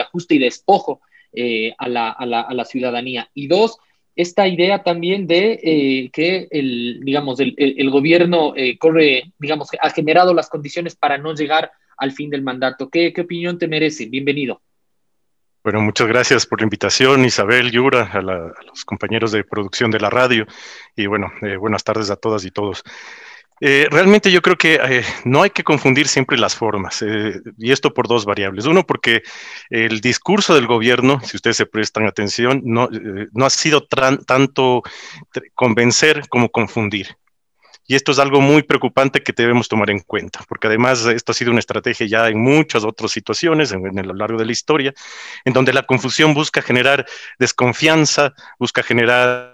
ajuste 0.00 0.34
y 0.34 0.38
despojo 0.38 1.00
eh, 1.34 1.74
a, 1.78 1.88
la, 1.88 2.64
ciudadanía. 2.64 3.28
Y 3.34 3.46
dos, 3.46 3.78
esta 4.16 4.46
idea 4.46 4.82
también 4.82 5.26
de 5.26 6.10
que 6.12 6.48
el, 6.50 7.00
digamos, 7.02 7.40
el, 7.40 7.90
gobierno 7.90 8.54
corre, 8.78 9.32
digamos, 9.38 9.68
ha 9.80 9.90
generado 9.90 10.32
las 10.34 10.48
condiciones 10.48 10.94
para 10.94 11.18
no 11.18 11.34
llegar 11.34 11.70
al 11.96 12.12
fin 12.12 12.30
del 12.30 12.42
mandato. 12.42 12.88
¿Qué, 12.88 13.12
qué 13.12 13.22
opinión 13.22 13.58
te 13.58 13.68
merece? 13.68 14.06
Bienvenido. 14.06 14.60
Bueno, 15.64 15.80
muchas 15.80 16.06
gracias 16.08 16.44
por 16.44 16.60
la 16.60 16.64
invitación, 16.64 17.24
Isabel, 17.24 17.70
Yura, 17.70 18.10
a, 18.12 18.20
los 18.20 18.84
compañeros 18.84 19.32
de 19.32 19.44
producción 19.44 19.90
de 19.90 19.98
la 19.98 20.10
radio 20.10 20.46
y 20.94 21.06
bueno, 21.06 21.32
eh, 21.40 21.56
buenas 21.56 21.82
tardes 21.82 22.10
a 22.10 22.16
todas 22.16 22.44
y 22.44 22.50
todos. 22.50 22.84
Eh, 23.66 23.88
realmente 23.90 24.30
yo 24.30 24.42
creo 24.42 24.56
que 24.56 24.74
eh, 24.74 25.04
no 25.24 25.40
hay 25.40 25.48
que 25.48 25.64
confundir 25.64 26.06
siempre 26.06 26.36
las 26.36 26.54
formas, 26.54 27.02
y 27.56 27.72
esto 27.72 27.94
por 27.94 28.06
dos 28.06 28.26
variables. 28.26 28.66
Uno, 28.66 28.84
porque 28.84 29.22
el 29.70 30.02
discurso 30.02 30.54
del 30.54 30.66
gobierno, 30.66 31.18
si 31.24 31.38
ustedes 31.38 31.56
se 31.56 31.64
prestan 31.64 32.06
atención, 32.06 32.60
no, 32.62 32.90
no 33.32 33.46
ha 33.46 33.48
sido 33.48 33.86
tanto 33.86 34.82
convencer 35.54 36.28
como 36.28 36.50
confundir. 36.50 37.16
Y 37.86 37.94
esto 37.94 38.12
es 38.12 38.18
algo 38.18 38.42
muy 38.42 38.64
preocupante 38.64 39.22
que 39.22 39.32
debemos 39.32 39.66
tomar 39.66 39.88
en 39.88 40.00
cuenta, 40.00 40.40
porque 40.46 40.66
además 40.66 41.06
esto 41.06 41.32
ha 41.32 41.34
sido 41.34 41.50
una 41.50 41.60
estrategia 41.60 42.06
ya 42.06 42.28
en 42.28 42.42
muchas 42.42 42.84
otras 42.84 43.12
situaciones 43.12 43.72
en, 43.72 43.98
a 43.98 44.02
lo 44.02 44.12
largo 44.12 44.38
de 44.38 44.44
la 44.44 44.52
historia, 44.52 44.92
en 45.46 45.54
donde 45.54 45.72
la 45.72 45.84
confusión 45.84 46.34
busca 46.34 46.60
generar 46.60 47.06
desconfianza, 47.38 48.34
busca 48.58 48.82
generar 48.82 49.52
eh, 49.52 49.53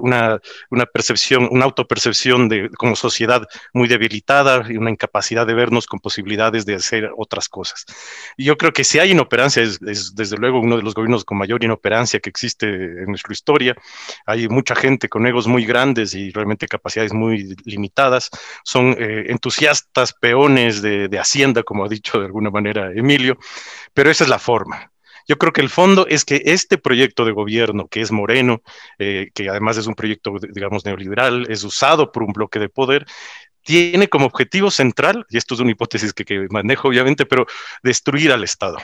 una, 0.00 0.40
una, 0.70 0.86
percepción, 0.86 1.48
una 1.50 1.64
autopercepción 1.64 2.48
de, 2.48 2.70
como 2.70 2.96
sociedad 2.96 3.46
muy 3.72 3.88
debilitada 3.88 4.64
y 4.68 4.76
una 4.76 4.90
incapacidad 4.90 5.46
de 5.46 5.54
vernos 5.54 5.86
con 5.86 6.00
posibilidades 6.00 6.66
de 6.66 6.74
hacer 6.74 7.10
otras 7.16 7.48
cosas. 7.48 7.84
Y 8.36 8.44
yo 8.44 8.56
creo 8.56 8.72
que 8.72 8.84
si 8.84 8.98
hay 8.98 9.12
inoperancia, 9.12 9.62
es, 9.62 9.80
desde 9.80 10.36
luego 10.36 10.60
uno 10.60 10.76
de 10.76 10.82
los 10.82 10.94
gobiernos 10.94 11.24
con 11.24 11.38
mayor 11.38 11.62
inoperancia 11.64 12.20
que 12.20 12.30
existe 12.30 12.66
en 12.66 13.06
nuestra 13.06 13.32
historia. 13.32 13.74
Hay 14.26 14.48
mucha 14.48 14.74
gente 14.74 15.08
con 15.08 15.26
egos 15.26 15.46
muy 15.46 15.64
grandes 15.64 16.14
y 16.14 16.30
realmente 16.30 16.68
capacidades 16.68 17.12
muy 17.12 17.56
limitadas. 17.64 18.30
Son 18.64 18.94
eh, 18.98 19.26
entusiastas, 19.28 20.12
peones 20.12 20.82
de, 20.82 21.08
de 21.08 21.18
Hacienda, 21.18 21.62
como 21.62 21.84
ha 21.84 21.88
dicho 21.88 22.18
de 22.18 22.26
alguna 22.26 22.50
manera 22.50 22.92
Emilio, 22.92 23.38
pero 23.94 24.10
esa 24.10 24.24
es 24.24 24.30
la 24.30 24.38
forma. 24.38 24.90
Yo 25.26 25.38
creo 25.38 25.52
que 25.52 25.60
el 25.60 25.70
fondo 25.70 26.06
es 26.08 26.24
que 26.24 26.42
este 26.44 26.78
proyecto 26.78 27.24
de 27.24 27.32
gobierno, 27.32 27.88
que 27.88 28.00
es 28.00 28.12
moreno, 28.12 28.62
eh, 28.98 29.30
que 29.34 29.48
además 29.48 29.76
es 29.76 29.86
un 29.86 29.94
proyecto, 29.94 30.34
digamos, 30.52 30.84
neoliberal, 30.84 31.46
es 31.48 31.64
usado 31.64 32.12
por 32.12 32.22
un 32.22 32.32
bloque 32.32 32.58
de 32.58 32.68
poder, 32.68 33.06
tiene 33.66 34.08
como 34.08 34.26
objetivo 34.26 34.70
central, 34.70 35.26
y 35.28 35.36
esto 35.36 35.54
es 35.54 35.60
una 35.60 35.72
hipótesis 35.72 36.12
que, 36.12 36.46
manejo 36.50 36.86
obviamente, 36.86 37.26
pero 37.26 37.46
destruir 37.82 38.30
al 38.30 38.44
Estado. 38.44 38.78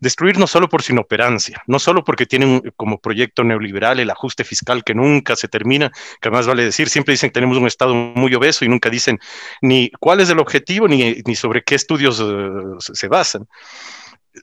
Destruir 0.00 0.38
no 0.38 0.46
solo 0.46 0.70
por 0.70 0.82
su 0.82 0.92
inoperancia, 0.92 1.62
no 1.66 1.78
solo 1.78 2.02
porque 2.02 2.24
tienen 2.24 2.62
como 2.76 2.98
proyecto 2.98 3.44
neoliberal 3.44 4.00
el 4.00 4.08
ajuste 4.08 4.44
fiscal 4.44 4.84
que 4.84 4.94
nunca 4.94 5.36
se 5.36 5.48
termina, 5.48 5.90
que 5.90 6.28
además 6.28 6.46
vale 6.46 6.64
decir, 6.64 6.88
siempre 6.88 7.12
dicen 7.12 7.28
que 7.28 7.34
tenemos 7.34 7.58
un 7.58 7.66
Estado 7.66 7.94
muy 7.94 8.34
obeso 8.34 8.64
y 8.64 8.68
nunca 8.68 8.88
dicen 8.88 9.18
ni 9.60 9.90
cuál 10.00 10.20
es 10.20 10.30
el 10.30 10.38
objetivo 10.38 10.88
ni, 10.88 11.20
ni 11.26 11.34
sobre 11.34 11.62
qué 11.62 11.74
estudios 11.74 12.18
eh, 12.20 12.48
se 12.78 13.08
basan 13.08 13.46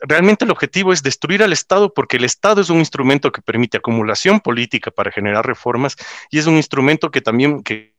realmente 0.02 0.46
el 0.46 0.52
objetivo 0.52 0.94
es 0.94 1.04
destruir 1.04 1.44
al 1.44 1.54
Estado 1.54 1.94
porque 1.94 2.18
el 2.18 2.24
Estado 2.24 2.62
es 2.62 2.70
un 2.70 2.80
instrumento 2.80 3.32
que 3.32 3.42
permite 3.42 3.78
acumulación 3.78 4.40
política 4.40 4.92
para 4.92 5.12
generar 5.12 5.46
reformas 5.46 5.96
y 6.30 6.40
es 6.40 6.46
un 6.46 6.56
instrumento 6.56 7.12
que 7.12 7.22
también, 7.22 7.64
que, 7.64 7.99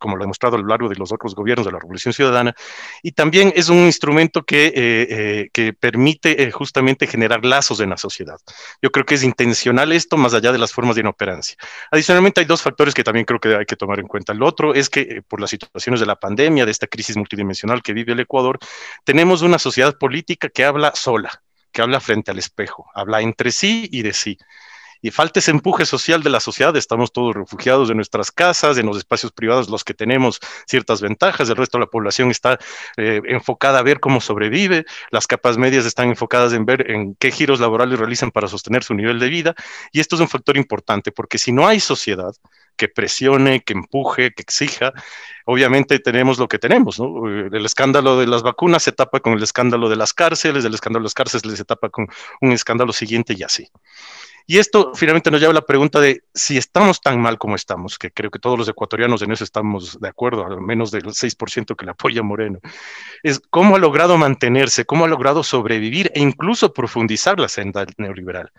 como 0.00 0.16
lo 0.16 0.22
ha 0.22 0.24
demostrado 0.24 0.56
a 0.56 0.58
lo 0.58 0.66
largo 0.66 0.88
de 0.88 0.96
los 0.96 1.12
otros 1.12 1.34
gobiernos 1.34 1.66
de 1.66 1.72
la 1.72 1.78
Revolución 1.78 2.12
Ciudadana, 2.12 2.54
y 3.02 3.12
también 3.12 3.52
es 3.54 3.68
un 3.68 3.78
instrumento 3.78 4.42
que, 4.42 4.72
eh, 4.74 5.50
eh, 5.54 5.72
permite 5.72 6.42
eh, 6.42 6.50
justamente 6.50 7.06
generar 7.06 7.44
lazos 7.44 7.80
en 7.80 7.90
la 7.90 7.96
sociedad. 7.96 8.38
Yo 8.82 8.90
creo 8.90 9.04
que 9.04 9.14
es 9.14 9.22
intencional 9.22 9.92
esto 9.92 10.16
más 10.16 10.34
allá 10.34 10.52
de 10.52 10.58
las 10.58 10.72
formas 10.72 10.96
de 10.96 11.00
inoperancia. 11.00 11.56
Adicionalmente 11.90 12.40
hay 12.40 12.46
dos 12.46 12.62
factores 12.62 12.94
que 12.94 13.04
también 13.04 13.24
creo 13.24 13.40
que 13.40 13.56
hay 13.56 13.66
que 13.66 13.76
tomar 13.76 14.00
en 14.00 14.06
cuenta. 14.06 14.32
El 14.32 14.42
otro 14.42 14.74
es 14.74 14.90
que 14.90 15.22
por 15.26 15.40
las 15.40 15.50
situaciones 15.50 16.00
de 16.00 16.06
la 16.06 16.16
pandemia, 16.16 16.64
de 16.64 16.70
esta 16.70 16.86
crisis 16.86 17.16
multidimensional 17.16 17.82
que 17.82 17.92
vive 17.92 18.12
el 18.12 18.20
Ecuador, 18.20 18.58
tenemos 19.04 19.42
una 19.42 19.58
sociedad 19.58 19.96
política 19.98 20.48
que 20.48 20.64
habla 20.64 20.92
sola 20.94 21.42
que 21.74 21.82
habla 21.82 21.98
frente 22.00 22.30
al 22.30 22.38
espejo, 22.38 22.86
habla 22.94 23.20
entre 23.20 23.50
sí 23.50 23.88
y 23.90 24.02
de 24.02 24.12
sí. 24.12 24.38
Y 25.04 25.10
falta 25.10 25.38
ese 25.38 25.50
empuje 25.50 25.84
social 25.84 26.22
de 26.22 26.30
la 26.30 26.40
sociedad, 26.40 26.74
estamos 26.78 27.12
todos 27.12 27.34
refugiados 27.34 27.90
en 27.90 27.96
nuestras 27.96 28.32
casas, 28.32 28.78
en 28.78 28.86
los 28.86 28.96
espacios 28.96 29.32
privados, 29.32 29.68
los 29.68 29.84
que 29.84 29.92
tenemos 29.92 30.40
ciertas 30.66 31.02
ventajas, 31.02 31.50
el 31.50 31.56
resto 31.56 31.76
de 31.76 31.84
la 31.84 31.90
población 31.90 32.30
está 32.30 32.58
eh, 32.96 33.20
enfocada 33.26 33.80
a 33.80 33.82
ver 33.82 34.00
cómo 34.00 34.22
sobrevive, 34.22 34.86
las 35.10 35.26
capas 35.26 35.58
medias 35.58 35.84
están 35.84 36.08
enfocadas 36.08 36.54
en 36.54 36.64
ver 36.64 36.90
en 36.90 37.16
qué 37.16 37.30
giros 37.30 37.60
laborales 37.60 37.98
realizan 37.98 38.30
para 38.30 38.48
sostener 38.48 38.82
su 38.82 38.94
nivel 38.94 39.18
de 39.18 39.28
vida, 39.28 39.54
y 39.92 40.00
esto 40.00 40.16
es 40.16 40.22
un 40.22 40.28
factor 40.30 40.56
importante, 40.56 41.12
porque 41.12 41.36
si 41.36 41.52
no 41.52 41.66
hay 41.66 41.80
sociedad, 41.80 42.32
que 42.76 42.88
presione, 42.88 43.62
que 43.62 43.72
empuje, 43.72 44.32
que 44.34 44.42
exija. 44.42 44.92
Obviamente 45.44 45.98
tenemos 46.00 46.38
lo 46.38 46.48
que 46.48 46.58
tenemos, 46.58 46.98
¿no? 46.98 47.28
El 47.28 47.64
escándalo 47.64 48.18
de 48.18 48.26
las 48.26 48.42
vacunas 48.42 48.82
se 48.82 48.92
tapa 48.92 49.20
con 49.20 49.34
el 49.34 49.42
escándalo 49.42 49.88
de 49.88 49.96
las 49.96 50.12
cárceles, 50.12 50.64
el 50.64 50.74
escándalo 50.74 51.02
de 51.02 51.06
las 51.06 51.14
cárceles 51.14 51.56
se 51.56 51.64
tapa 51.64 51.90
con 51.90 52.08
un 52.40 52.52
escándalo 52.52 52.92
siguiente 52.92 53.34
y 53.36 53.42
así. 53.42 53.68
Y 54.46 54.58
esto 54.58 54.92
finalmente 54.94 55.30
nos 55.30 55.40
lleva 55.40 55.52
a 55.52 55.54
la 55.54 55.64
pregunta 55.64 56.00
de 56.00 56.22
si 56.34 56.58
estamos 56.58 57.00
tan 57.00 57.18
mal 57.18 57.38
como 57.38 57.56
estamos, 57.56 57.98
que 57.98 58.10
creo 58.10 58.30
que 58.30 58.38
todos 58.38 58.58
los 58.58 58.68
ecuatorianos 58.68 59.22
en 59.22 59.32
eso 59.32 59.42
estamos 59.42 59.98
de 59.98 60.08
acuerdo, 60.08 60.44
al 60.44 60.60
menos 60.60 60.90
del 60.90 61.04
6% 61.04 61.74
que 61.74 61.84
le 61.86 61.92
apoya 61.92 62.22
Moreno, 62.22 62.58
es 63.22 63.40
cómo 63.48 63.76
ha 63.76 63.78
logrado 63.78 64.18
mantenerse, 64.18 64.84
cómo 64.84 65.06
ha 65.06 65.08
logrado 65.08 65.42
sobrevivir 65.42 66.10
e 66.14 66.20
incluso 66.20 66.74
profundizar 66.74 67.40
la 67.40 67.48
senda 67.48 67.86
neoliberal. 67.96 68.52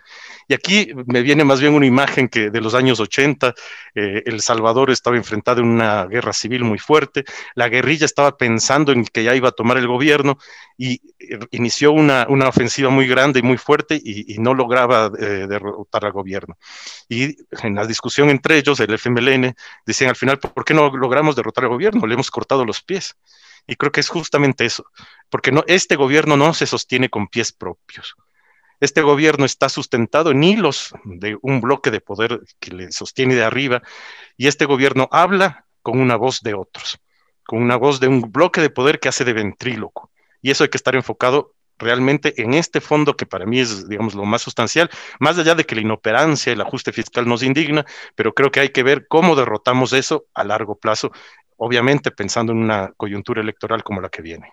Y 0.48 0.54
aquí 0.54 0.88
me 1.06 1.22
viene 1.22 1.44
más 1.44 1.60
bien 1.60 1.74
una 1.74 1.86
imagen 1.86 2.28
que 2.28 2.50
de 2.50 2.60
los 2.60 2.74
años 2.74 2.98
80, 2.98 3.54
eh, 3.94 4.22
El 4.26 4.40
Salvador 4.40 4.90
estaba 4.90 5.16
enfrentado 5.16 5.60
en 5.60 5.68
una 5.68 6.06
guerra 6.06 6.32
civil 6.32 6.64
muy 6.64 6.78
fuerte, 6.78 7.24
la 7.54 7.68
guerrilla 7.68 8.06
estaba 8.06 8.36
pensando 8.36 8.90
en 8.90 9.04
que 9.04 9.22
ya 9.22 9.36
iba 9.36 9.50
a 9.50 9.52
tomar 9.52 9.76
el 9.76 9.86
gobierno 9.86 10.38
y 10.76 10.94
eh, 11.20 11.38
inició 11.52 11.92
una, 11.92 12.26
una 12.28 12.48
ofensiva 12.48 12.90
muy 12.90 13.06
grande 13.06 13.38
y 13.38 13.42
muy 13.42 13.56
fuerte 13.56 14.00
y, 14.02 14.34
y 14.34 14.38
no 14.38 14.52
lograba 14.52 15.12
eh, 15.16 15.46
derrotar 15.48 15.75
al 15.92 16.12
gobierno. 16.12 16.56
Y 17.08 17.36
en 17.62 17.74
la 17.74 17.86
discusión 17.86 18.30
entre 18.30 18.58
ellos, 18.58 18.80
el 18.80 18.94
FMLN, 18.94 19.54
decían 19.84 20.10
al 20.10 20.16
final, 20.16 20.38
¿por 20.38 20.64
qué 20.64 20.74
no 20.74 20.90
logramos 20.96 21.36
derrotar 21.36 21.64
al 21.64 21.70
gobierno? 21.70 22.06
Le 22.06 22.14
hemos 22.14 22.30
cortado 22.30 22.64
los 22.64 22.82
pies. 22.82 23.16
Y 23.66 23.76
creo 23.76 23.90
que 23.90 24.00
es 24.00 24.08
justamente 24.08 24.64
eso, 24.64 24.84
porque 25.28 25.50
no, 25.50 25.64
este 25.66 25.96
gobierno 25.96 26.36
no 26.36 26.54
se 26.54 26.66
sostiene 26.66 27.08
con 27.08 27.26
pies 27.26 27.52
propios. 27.52 28.14
Este 28.78 29.02
gobierno 29.02 29.44
está 29.44 29.68
sustentado 29.68 30.30
en 30.30 30.44
hilos 30.44 30.94
de 31.04 31.36
un 31.42 31.60
bloque 31.60 31.90
de 31.90 32.00
poder 32.00 32.40
que 32.60 32.72
le 32.72 32.92
sostiene 32.92 33.34
de 33.34 33.42
arriba 33.42 33.82
y 34.36 34.48
este 34.48 34.66
gobierno 34.66 35.08
habla 35.10 35.66
con 35.82 35.98
una 35.98 36.16
voz 36.16 36.42
de 36.42 36.54
otros, 36.54 36.98
con 37.44 37.62
una 37.62 37.76
voz 37.76 38.00
de 38.00 38.08
un 38.08 38.30
bloque 38.30 38.60
de 38.60 38.70
poder 38.70 39.00
que 39.00 39.08
hace 39.08 39.24
de 39.24 39.32
ventríloco. 39.32 40.10
Y 40.42 40.50
eso 40.50 40.62
hay 40.62 40.70
que 40.70 40.76
estar 40.76 40.94
enfocado 40.94 41.55
realmente 41.78 42.40
en 42.42 42.54
este 42.54 42.80
fondo 42.80 43.16
que 43.16 43.26
para 43.26 43.46
mí 43.46 43.60
es, 43.60 43.88
digamos, 43.88 44.14
lo 44.14 44.24
más 44.24 44.42
sustancial, 44.42 44.90
más 45.20 45.38
allá 45.38 45.54
de 45.54 45.64
que 45.64 45.74
la 45.74 45.82
inoperancia, 45.82 46.52
el 46.52 46.60
ajuste 46.60 46.92
fiscal 46.92 47.26
nos 47.26 47.42
indigna, 47.42 47.84
pero 48.14 48.34
creo 48.34 48.50
que 48.50 48.60
hay 48.60 48.68
que 48.70 48.82
ver 48.82 49.06
cómo 49.08 49.36
derrotamos 49.36 49.92
eso 49.92 50.26
a 50.34 50.44
largo 50.44 50.76
plazo, 50.76 51.12
obviamente 51.56 52.10
pensando 52.10 52.52
en 52.52 52.58
una 52.58 52.92
coyuntura 52.96 53.42
electoral 53.42 53.82
como 53.82 54.00
la 54.00 54.08
que 54.08 54.22
viene. 54.22 54.52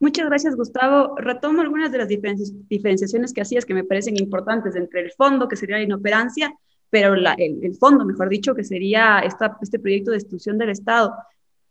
Muchas 0.00 0.26
gracias, 0.26 0.56
Gustavo. 0.56 1.14
Retomo 1.16 1.62
algunas 1.62 1.90
de 1.90 1.98
las 1.98 2.08
diferenciaciones 2.08 3.32
que 3.32 3.40
hacías 3.40 3.64
que 3.64 3.74
me 3.74 3.84
parecen 3.84 4.16
importantes 4.18 4.76
entre 4.76 5.00
el 5.00 5.12
fondo, 5.12 5.48
que 5.48 5.56
sería 5.56 5.76
la 5.76 5.84
inoperancia, 5.84 6.52
pero 6.90 7.14
el, 7.14 7.26
el, 7.38 7.74
fondo, 7.76 8.04
mejor 8.04 8.28
dicho, 8.28 8.54
que 8.54 8.64
sería 8.64 9.20
esta, 9.20 9.56
este 9.62 9.78
proyecto 9.78 10.10
de 10.10 10.18
destrucción 10.18 10.58
del 10.58 10.70
Estado. 10.70 11.14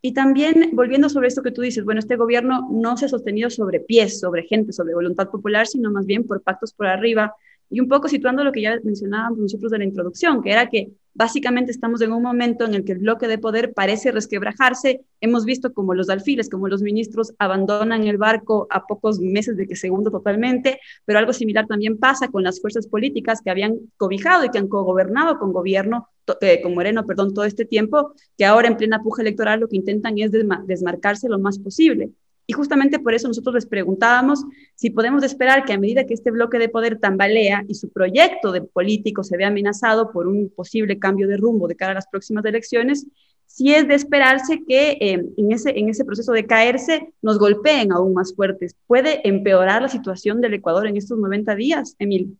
Y 0.05 0.13
también, 0.13 0.71
volviendo 0.73 1.07
sobre 1.07 1.29
esto 1.29 1.41
que 1.41 1.51
tú 1.51 1.61
dices, 1.61 1.85
bueno, 1.85 1.99
este 1.99 2.17
gobierno 2.17 2.67
no 2.69 2.97
se 2.97 3.05
ha 3.05 3.07
sostenido 3.07 3.49
sobre 3.49 3.79
pies, 3.79 4.19
sobre 4.19 4.43
gente, 4.43 4.73
sobre 4.73 4.93
voluntad 4.93 5.29
popular, 5.29 5.65
sino 5.65 5.91
más 5.91 6.05
bien 6.05 6.27
por 6.27 6.43
pactos 6.43 6.73
por 6.73 6.87
arriba. 6.87 7.33
Y 7.73 7.79
un 7.79 7.87
poco 7.87 8.07
situando 8.07 8.43
lo 8.43 8.51
que 8.51 8.61
ya 8.61 8.79
mencionábamos 8.83 9.39
nosotros 9.39 9.71
de 9.71 9.79
la 9.79 9.83
introducción, 9.83 10.43
que 10.43 10.51
era 10.51 10.69
que 10.69 10.91
básicamente 11.15 11.71
estamos 11.71 12.01
en 12.01 12.11
un 12.11 12.21
momento 12.21 12.65
en 12.65 12.75
el 12.75 12.83
que 12.83 12.91
el 12.91 12.99
bloque 12.99 13.27
de 13.27 13.39
poder 13.39 13.73
parece 13.73 14.11
resquebrajarse. 14.11 15.01
Hemos 15.21 15.43
visto 15.43 15.73
como 15.73 15.95
los 15.95 16.07
alfiles, 16.11 16.49
como 16.49 16.67
los 16.67 16.83
ministros 16.83 17.33
abandonan 17.39 18.03
el 18.03 18.17
barco 18.17 18.67
a 18.69 18.85
pocos 18.85 19.19
meses 19.19 19.57
de 19.57 19.65
que 19.65 19.75
se 19.75 19.89
hunda 19.89 20.11
totalmente, 20.11 20.79
pero 21.03 21.17
algo 21.17 21.33
similar 21.33 21.65
también 21.65 21.97
pasa 21.97 22.27
con 22.27 22.43
las 22.43 22.61
fuerzas 22.61 22.85
políticas 22.85 23.41
que 23.41 23.49
habían 23.49 23.79
cobijado 23.97 24.45
y 24.45 24.49
que 24.49 24.59
han 24.59 24.67
cogobernado 24.67 25.39
con 25.39 25.51
gobierno 25.51 26.09
eh, 26.41 26.61
con 26.61 26.75
Moreno, 26.75 27.07
perdón, 27.07 27.33
todo 27.33 27.45
este 27.45 27.65
tiempo, 27.65 28.13
que 28.37 28.45
ahora 28.45 28.67
en 28.67 28.77
plena 28.77 29.01
puja 29.01 29.23
electoral 29.23 29.59
lo 29.59 29.67
que 29.67 29.77
intentan 29.77 30.17
es 30.19 30.31
desmarcarse 30.31 31.27
lo 31.27 31.39
más 31.39 31.57
posible. 31.57 32.11
Y 32.45 32.53
justamente 32.53 32.99
por 32.99 33.13
eso 33.13 33.27
nosotros 33.27 33.55
les 33.55 33.65
preguntábamos 33.65 34.43
si 34.75 34.89
podemos 34.89 35.23
esperar 35.23 35.63
que 35.63 35.73
a 35.73 35.79
medida 35.79 36.05
que 36.05 36.13
este 36.13 36.31
bloque 36.31 36.59
de 36.59 36.69
poder 36.69 36.99
tambalea 36.99 37.63
y 37.67 37.75
su 37.75 37.89
proyecto 37.89 38.51
de 38.51 38.61
político 38.61 39.23
se 39.23 39.37
ve 39.37 39.45
amenazado 39.45 40.11
por 40.11 40.27
un 40.27 40.49
posible 40.49 40.99
cambio 40.99 41.27
de 41.27 41.37
rumbo 41.37 41.67
de 41.67 41.75
cara 41.75 41.91
a 41.91 41.95
las 41.95 42.07
próximas 42.07 42.43
elecciones, 42.45 43.07
si 43.45 43.73
es 43.73 43.87
de 43.87 43.93
esperarse 43.95 44.61
que 44.67 44.97
eh, 44.99 45.25
en, 45.37 45.51
ese, 45.51 45.77
en 45.77 45.87
ese 45.87 46.03
proceso 46.03 46.31
de 46.31 46.45
caerse 46.45 47.13
nos 47.21 47.37
golpeen 47.37 47.91
aún 47.91 48.13
más 48.13 48.35
fuertes. 48.35 48.75
¿Puede 48.87 49.25
empeorar 49.27 49.83
la 49.83 49.89
situación 49.89 50.41
del 50.41 50.55
Ecuador 50.55 50.87
en 50.87 50.97
estos 50.97 51.17
90 51.19 51.55
días, 51.55 51.95
Emil? 51.99 52.37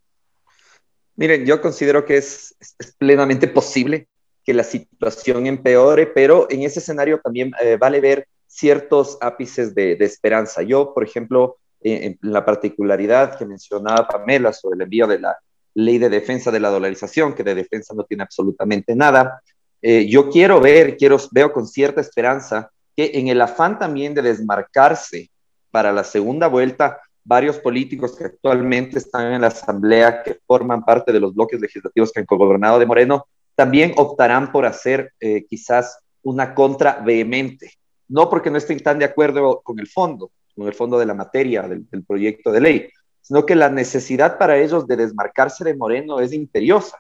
Miren, 1.16 1.46
yo 1.46 1.62
considero 1.62 2.04
que 2.04 2.18
es, 2.18 2.56
es 2.60 2.96
plenamente 2.98 3.48
posible 3.48 4.08
que 4.44 4.54
la 4.54 4.64
situación 4.64 5.48
empeore, 5.48 6.08
pero 6.08 6.48
en 6.50 6.64
ese 6.64 6.80
escenario 6.80 7.20
también 7.24 7.52
eh, 7.62 7.78
vale 7.78 8.02
ver 8.02 8.28
ciertos 8.54 9.18
ápices 9.20 9.74
de, 9.74 9.94
esperanza. 10.00 10.62
Yo, 10.62 10.94
por 10.94 11.04
ejemplo, 11.04 11.58
en, 11.82 12.18
la 12.22 12.46
particularidad 12.46 13.38
que 13.38 13.46
mencionaba 13.46 14.08
Pamela 14.08 14.54
sobre 14.54 14.76
el 14.76 14.84
envío 14.84 15.08
de 15.08 15.20
la 15.20 15.38
ley 15.74 15.98
de 15.98 16.10
defensa 16.10 16.52
de 16.52 16.60
la 16.60 16.70
dolarización, 16.70 17.34
que 17.34 17.44
de 17.44 17.56
defensa 17.56 17.96
no 17.96 18.04
tiene 18.04 18.24
absolutamente 18.24 18.96
nada, 18.96 19.42
eh, 19.82 20.06
yo 20.08 20.30
quiero 20.30 20.62
ver, 20.62 20.98
quiero, 20.98 21.18
veo 21.32 21.52
con 21.52 21.68
cierta 21.68 22.00
esperanza 22.00 22.70
que 22.96 23.12
en 23.16 23.28
el 23.28 23.42
afán 23.42 23.80
también 23.80 24.14
de 24.14 24.22
desmarcarse 24.22 25.32
para 25.72 25.92
la 25.92 26.04
segunda 26.04 26.48
vuelta, 26.48 27.02
varios 27.24 27.58
políticos 27.58 28.16
que 28.16 28.26
actualmente 28.26 29.00
están 29.00 29.34
en 29.34 29.42
la 29.42 29.48
Asamblea, 29.48 30.22
que 30.22 30.38
forman 30.46 30.86
parte 30.86 31.12
de 31.12 31.20
los 31.20 31.34
bloques 31.34 31.60
legislativos 31.60 32.12
que 32.12 32.20
han 32.20 32.28
gobernado 32.28 32.78
de 32.78 32.86
Moreno, 32.86 33.26
también 33.56 33.94
optarán 33.98 34.52
por 34.52 34.68
hacer 34.68 35.12
eh, 35.20 35.44
quizás 35.50 36.00
una 36.22 36.54
contra 36.54 37.02
vehemente 37.04 37.72
no 38.14 38.30
porque 38.30 38.52
no 38.52 38.60
estén 38.60 38.80
tan 38.80 39.00
de 39.00 39.06
acuerdo 39.06 39.62
con 39.64 39.80
el 39.80 39.88
fondo, 39.88 40.30
con 40.56 40.68
el 40.68 40.76
fondo 40.76 41.00
de 41.00 41.08
la 41.08 41.16
materia 41.16 41.64
del, 41.64 41.88
proyecto 42.06 42.52
de 42.52 42.62
ley, 42.62 42.90
sino 43.22 43.44
que 43.44 43.56
la 43.56 43.70
necesidad 43.70 44.38
para 44.38 44.60
ellos 44.60 44.86
de 44.86 44.98
desmarcarse 44.98 45.64
de 45.64 45.76
Moreno 45.76 46.20
es 46.20 46.32
imperiosa. 46.32 47.00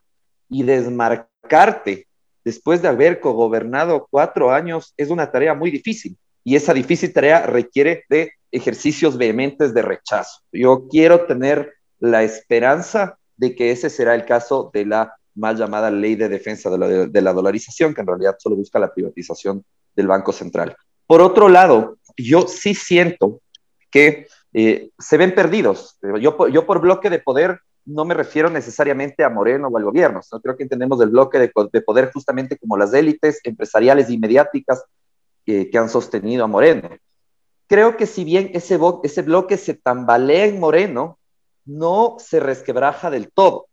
Y 0.49 0.63
desmarcarte 0.63 2.07
después 2.43 2.81
de 2.81 2.87
haber 2.87 3.19
gobernado 3.19 4.07
cuatro 4.09 4.51
años 4.51 4.95
es 4.97 5.11
una 5.11 5.31
tarea 5.31 5.53
muy 5.53 5.69
difícil. 5.69 6.17
Y 6.43 6.55
esa 6.55 6.73
difícil 6.73 7.13
tarea 7.13 7.45
requiere 7.45 8.05
de 8.09 8.31
ejercicios 8.51 9.15
vehementes 9.15 9.71
de 9.75 9.83
rechazo. 9.83 10.41
Yo 10.51 10.87
quiero 10.89 11.27
tener 11.27 11.73
la 11.99 12.23
esperanza 12.23 13.19
de 13.37 13.55
que 13.55 13.69
ese 13.69 13.91
será 13.91 14.15
el 14.15 14.25
caso 14.25 14.71
de 14.73 14.87
la 14.87 15.15
mal 15.35 15.57
llamada 15.57 15.91
ley 15.91 16.15
de 16.15 16.27
defensa 16.27 16.71
de 16.71 16.77
la, 16.79 16.87
de 16.87 17.21
la 17.21 17.33
dolarización, 17.33 17.93
que 17.93 18.01
en 18.01 18.07
realidad 18.07 18.35
solo 18.39 18.55
busca 18.55 18.79
la 18.79 18.91
privatización 18.91 19.63
del 19.95 20.07
Banco 20.07 20.33
Central. 20.33 20.75
Por 21.07 21.21
otro 21.21 21.49
lado, 21.49 21.97
yo 22.17 22.47
sí 22.47 22.75
siento 22.75 23.41
que 23.91 24.27
eh, 24.53 24.89
se 24.97 25.17
ven 25.17 25.35
perdidos. 25.35 25.97
Yo, 26.19 26.37
por 26.37 26.81
bloque 26.81 27.09
de 27.09 27.19
poder 27.19 27.61
no 27.85 28.05
me 28.05 28.13
refiero 28.13 28.49
necesariamente 28.49 29.25
a 29.25 29.29
Moreno 29.29 29.67
o 29.67 29.77
al 29.77 29.83
gobierno, 29.83 30.21
sino 30.21 30.41
creo 30.41 30.55
que 30.55 30.63
entendemos 30.63 31.01
el 31.01 31.09
bloque 31.09 31.37
de, 31.37 31.81
poder 31.81 32.11
justamente 32.13 32.57
como 32.57 32.77
las 32.77 32.93
élites 32.93 33.41
empresariales 33.43 34.09
y 34.09 34.17
mediáticas 34.17 34.85
que 35.45 35.69
han 35.75 35.89
sostenido 35.89 36.45
a 36.45 36.47
Moreno. 36.47 36.89
Creo 37.67 37.97
que 37.97 38.05
si 38.05 38.23
bien 38.23 38.51
ese, 38.53 38.79
ese 39.03 39.21
bloque 39.21 39.57
se 39.57 39.73
tambalea 39.73 40.45
en 40.45 40.59
Moreno, 40.59 41.19
no 41.65 42.17
se 42.19 42.39
resquebraja 42.39 43.09
del 43.09 43.31
todo. 43.31 43.67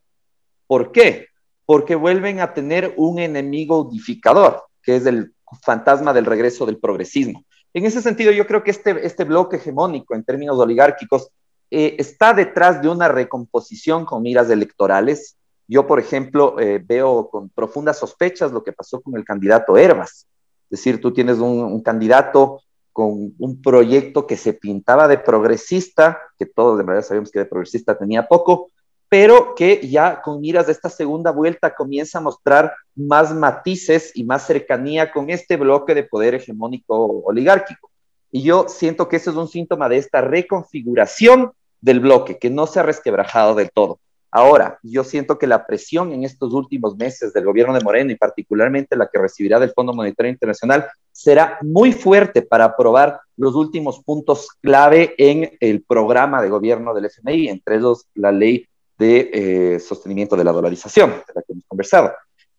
¿Por 0.67 0.93
qué? 0.93 1.27
Porque 1.67 1.95
vuelven 1.95 2.41
a 2.41 2.55
tener 2.55 2.95
un 2.97 3.19
enemigo 3.19 3.83
unificador, 3.83 4.65
que 4.83 4.97
es 4.97 5.07
el 5.07 5.35
fantasma 5.63 6.13
del 6.13 6.27
regreso 6.27 6.67
del 6.67 6.79
progresismo. 6.79 7.45
En 7.73 7.85
ese 7.85 8.03
sentido, 8.03 8.33
yo 8.33 8.47
creo 8.47 8.65
que 8.65 8.71
este, 8.71 9.07
este 9.07 9.25
bloque 9.25 9.57
hegemónico 9.57 10.15
en 10.15 10.25
términos 10.25 10.59
oligárquicos 10.59 11.31
eh, 11.71 11.97
está 11.99 12.35
detrás 12.35 12.83
de 12.83 12.89
una 12.89 13.09
recomposición 13.09 14.05
con 14.05 14.23
miras 14.23 14.51
electorales. 14.51 15.37
Yo, 15.69 15.87
por 15.87 16.01
ejemplo, 16.01 16.59
eh, 16.59 16.83
veo 16.85 17.29
con 17.31 17.49
profundas 17.49 17.99
sospechas 17.99 18.51
lo 18.51 18.65
que 18.65 18.73
pasó 18.73 19.01
con 19.01 19.17
el 19.17 19.25
candidato 19.25 19.77
Herbas. 19.77 20.27
Es 20.65 20.79
decir, 20.79 21.01
tú 21.01 21.13
tienes 21.13 21.39
un, 21.39 21.61
un 21.61 21.83
candidato 21.83 22.61
con 22.93 23.35
un 23.39 23.63
proyecto 23.63 24.27
que 24.27 24.37
se 24.37 24.53
pintaba 24.53 25.07
de 25.07 25.19
progresista, 25.19 26.19
que 26.37 26.47
todos 26.47 26.77
de 26.77 26.85
verdad 26.85 27.03
sabemos 27.03 27.31
que 27.31 27.39
de 27.39 27.45
progresista 27.47 27.97
tenía 27.97 28.27
poco, 28.27 28.69
pero 29.11 29.57
que 29.57 29.87
ya 29.89 30.23
con 30.23 30.41
miras 30.41 30.67
de 30.67 30.73
esta 30.73 30.89
segunda 30.89 31.33
vuelta 31.33 31.75
comienza 31.75 32.19
a 32.19 32.23
mostrar 32.23 32.73
más 32.95 33.35
matices 33.35 34.13
y 34.15 34.23
más 34.23 34.47
cercanía 34.47 35.11
con 35.11 35.31
este 35.31 35.57
bloque 35.57 35.97
de 35.97 36.05
poder 36.05 36.37
hegemónico 36.37 37.21
oligárquico. 37.25 37.91
Y 38.31 38.43
yo 38.43 38.67
siento 38.69 39.09
que 39.09 39.17
eso 39.17 39.33
es 39.33 39.37
un 39.37 39.49
síntoma 39.49 39.89
de 39.89 39.97
esta 39.97 40.21
reconfiguración 40.21 41.51
del 41.81 41.99
bloque, 41.99 42.39
que 42.39 42.51
no 42.51 42.69
se 42.69 42.79
ha 42.79 42.85
resquebrajado 42.85 43.57
del 43.57 43.73
todo. 43.73 43.99
Ahora, 44.31 44.79
yo 44.85 45.03
siento 45.03 45.39
que 45.39 45.49
la 45.49 45.67
presión 45.67 46.13
en 46.13 46.23
estos 46.23 46.53
últimos 46.53 46.97
meses 46.97 47.33
del 47.33 47.45
gobierno 47.45 47.75
de 47.75 47.83
Moreno 47.83 48.13
y 48.13 48.17
particularmente 48.17 48.95
la 48.95 49.09
que 49.09 49.19
recibirá 49.19 49.59
del 49.59 49.73
Fondo 49.73 49.93
Monetario 49.93 50.31
Internacional 50.31 50.87
será 51.11 51.59
muy 51.63 51.93
fuerte 51.93 52.43
para 52.43 52.67
aprobar 52.67 53.19
los 53.37 53.57
últimos 53.57 54.05
puntos 54.05 54.51
clave 54.61 55.17
en 55.19 55.51
el 55.59 55.83
programa 55.83 56.41
de 56.41 56.49
gobierno 56.49 56.95
del 56.95 57.07
FMI, 57.07 57.49
entre 57.49 57.77
ellos 57.77 58.07
la 58.15 58.31
ley 58.31 58.69
de 59.01 59.31
eh, 59.33 59.81
sostenimiento 59.81 60.37
de 60.37 60.45
la 60.45 60.53
dolarización, 60.53 61.11
de 61.11 61.35
la 61.35 61.41
que 61.41 61.55
hemos 61.55 61.65
conversado. 61.67 62.13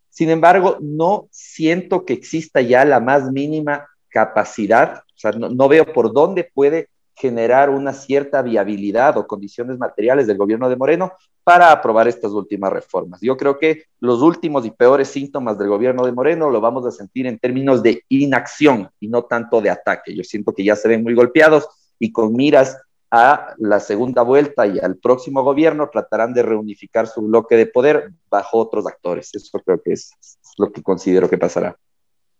Sin 0.09 0.31
embargo, 0.31 0.77
no 0.81 1.27
siento 1.29 2.03
que 2.03 2.13
exista 2.13 2.61
ya 2.61 2.83
la 2.83 2.99
más 2.99 3.31
mínima 3.31 3.87
capacidad, 4.09 5.03
o 5.15 5.17
sea, 5.17 5.31
no, 5.33 5.67
veo 5.69 5.93
por 5.93 6.11
dónde 6.11 6.49
puede 6.51 6.89
generar 7.13 7.69
una 7.69 7.93
cierta 7.93 8.41
viabilidad 8.41 9.17
o 9.17 9.27
condiciones 9.27 9.77
materiales 9.77 10.25
del 10.25 10.37
gobierno 10.37 10.67
de 10.67 10.75
Moreno 10.75 11.13
para 11.43 11.71
aprobar 11.71 12.07
estas 12.07 12.31
últimas 12.31 12.73
reformas. 12.73 13.21
Yo 13.21 13.37
creo 13.37 13.59
que 13.59 13.83
los 13.99 14.23
últimos 14.23 14.65
y 14.65 14.71
peores 14.71 15.09
síntomas 15.09 15.59
del 15.59 15.67
gobierno 15.67 16.03
de 16.03 16.11
Moreno 16.11 16.49
lo 16.49 16.59
vamos 16.59 16.87
a 16.87 16.91
sentir 16.91 17.27
en 17.27 17.37
términos 17.37 17.83
de 17.83 18.03
inacción 18.09 18.89
y 18.99 19.07
no 19.09 19.25
tanto 19.25 19.61
de 19.61 19.69
ataque. 19.69 20.15
Yo 20.15 20.23
siento 20.23 20.53
que 20.53 20.63
ya 20.63 20.75
se 20.75 20.87
ven 20.87 21.03
muy 21.03 21.13
golpeados 21.13 21.67
y 21.99 22.11
con 22.11 22.33
miras 22.33 22.77
a 23.11 23.53
la 23.57 23.81
segunda 23.81 24.21
vuelta 24.21 24.65
y 24.65 24.79
al 24.79 24.95
próximo 24.95 25.43
gobierno 25.43 25.89
tratarán 25.91 26.33
de 26.33 26.43
reunificar 26.43 27.07
su 27.07 27.21
bloque 27.21 27.57
de 27.57 27.65
poder 27.65 28.13
bajo 28.29 28.57
otros 28.57 28.87
actores. 28.87 29.35
Eso 29.35 29.59
creo 29.59 29.81
que 29.81 29.93
es 29.93 30.11
lo 30.57 30.71
que 30.71 30.81
considero 30.81 31.29
que 31.29 31.37
pasará. 31.37 31.77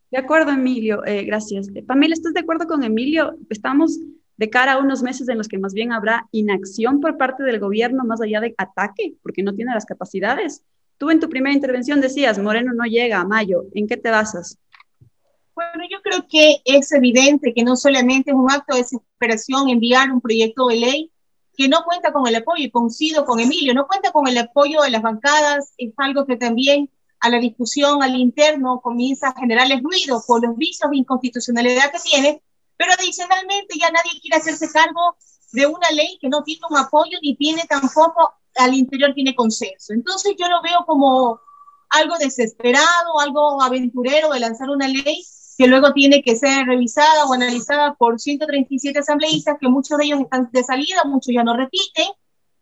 De 0.10 0.18
acuerdo, 0.18 0.52
Emilio. 0.52 1.06
Eh, 1.06 1.24
gracias. 1.24 1.68
Pamela, 1.86 2.14
¿estás 2.14 2.34
de 2.34 2.40
acuerdo 2.40 2.68
con 2.68 2.84
Emilio? 2.84 3.36
Estamos 3.50 4.00
de 4.38 4.50
cara 4.50 4.74
a 4.74 4.78
unos 4.80 5.04
meses 5.04 5.28
en 5.30 5.38
los 5.38 5.48
que 5.48 5.60
más 5.60 5.74
bien 5.74 5.92
habrá 5.92 6.28
inacción 6.32 7.00
por 7.00 7.18
parte 7.18 7.44
del 7.44 7.60
gobierno 7.60 8.04
más 8.06 8.22
allá 8.22 8.40
de 8.40 8.56
ataque, 8.58 9.14
porque 9.22 9.44
no 9.44 9.54
tiene 9.54 9.74
las 9.74 9.86
capacidades. 9.86 10.64
Tú 10.98 11.12
en 11.12 11.20
tu 11.20 11.30
primera 11.30 11.54
intervención 11.54 12.02
decías, 12.02 12.40
Moreno 12.40 12.74
no 12.74 12.86
llega 12.86 13.20
a 13.20 13.26
mayo. 13.26 13.66
¿En 13.74 13.88
qué 13.88 13.98
te 13.98 14.10
basas? 14.10 14.58
Bueno, 15.54 15.84
yo 15.90 16.01
creo 16.12 16.28
que 16.28 16.62
es 16.66 16.92
evidente 16.92 17.54
que 17.54 17.64
no 17.64 17.76
solamente 17.76 18.32
es 18.32 18.36
un 18.36 18.52
acto 18.52 18.76
de 18.76 18.82
desesperación 18.82 19.70
enviar 19.70 20.12
un 20.12 20.22
proyecto 20.22 20.68
de 20.68 20.76
ley 20.76 21.12
que 21.56 21.68
no 21.68 21.84
cuenta 21.86 22.12
con 22.12 22.28
el 22.28 22.36
apoyo, 22.36 22.64
y 22.64 22.72
coincido 22.72 23.26
con 23.26 23.40
Emilio, 23.40 23.74
no 23.74 23.88
cuenta 23.88 24.12
con 24.12 24.28
el 24.28 24.38
apoyo 24.38 24.82
de 24.82 24.90
las 24.90 25.02
bancadas, 25.02 25.74
es 25.78 25.94
algo 25.98 26.26
que 26.26 26.38
también 26.38 26.90
a 27.20 27.30
la 27.30 27.40
discusión 27.40 28.02
al 28.02 28.16
interno 28.16 28.82
comienza 28.82 29.30
a 29.30 29.40
generarles 29.40 29.84
ruido 29.84 30.24
por 30.26 30.46
los 30.46 30.58
vicios 30.58 30.90
de 30.90 30.98
inconstitucionalidad 30.98 31.92
que 31.92 32.00
tiene, 32.00 32.42
pero 32.78 32.94
adicionalmente 32.94 33.78
ya 33.80 33.92
nadie 33.92 34.20
quiere 34.22 34.38
hacerse 34.38 34.72
cargo 34.72 35.18
de 35.52 35.68
una 35.68 35.92
ley 35.92 36.18
que 36.20 36.30
no 36.30 36.42
tiene 36.44 36.62
un 36.70 36.78
apoyo 36.78 37.18
ni 37.22 37.36
tiene 37.36 37.64
tampoco 37.70 38.34
al 38.56 38.74
interior 38.74 39.14
tiene 39.14 39.36
consenso. 39.36 39.94
Entonces 39.94 40.36
yo 40.38 40.48
lo 40.48 40.62
veo 40.62 40.84
como 40.88 41.40
algo 41.90 42.18
desesperado, 42.18 43.20
algo 43.20 43.62
aventurero 43.62 44.30
de 44.32 44.40
lanzar 44.40 44.70
una 44.70 44.88
ley 44.88 45.24
que 45.62 45.68
luego 45.68 45.94
tiene 45.94 46.24
que 46.24 46.36
ser 46.36 46.66
revisada 46.66 47.26
o 47.26 47.34
analizada 47.34 47.94
por 47.94 48.20
137 48.20 48.98
asambleístas, 48.98 49.58
que 49.62 49.68
muchos 49.68 49.96
de 50.00 50.06
ellos 50.06 50.22
están 50.22 50.50
de 50.52 50.64
salida, 50.64 51.04
muchos 51.06 51.36
ya 51.36 51.44
no 51.44 51.56
repiten, 51.56 52.08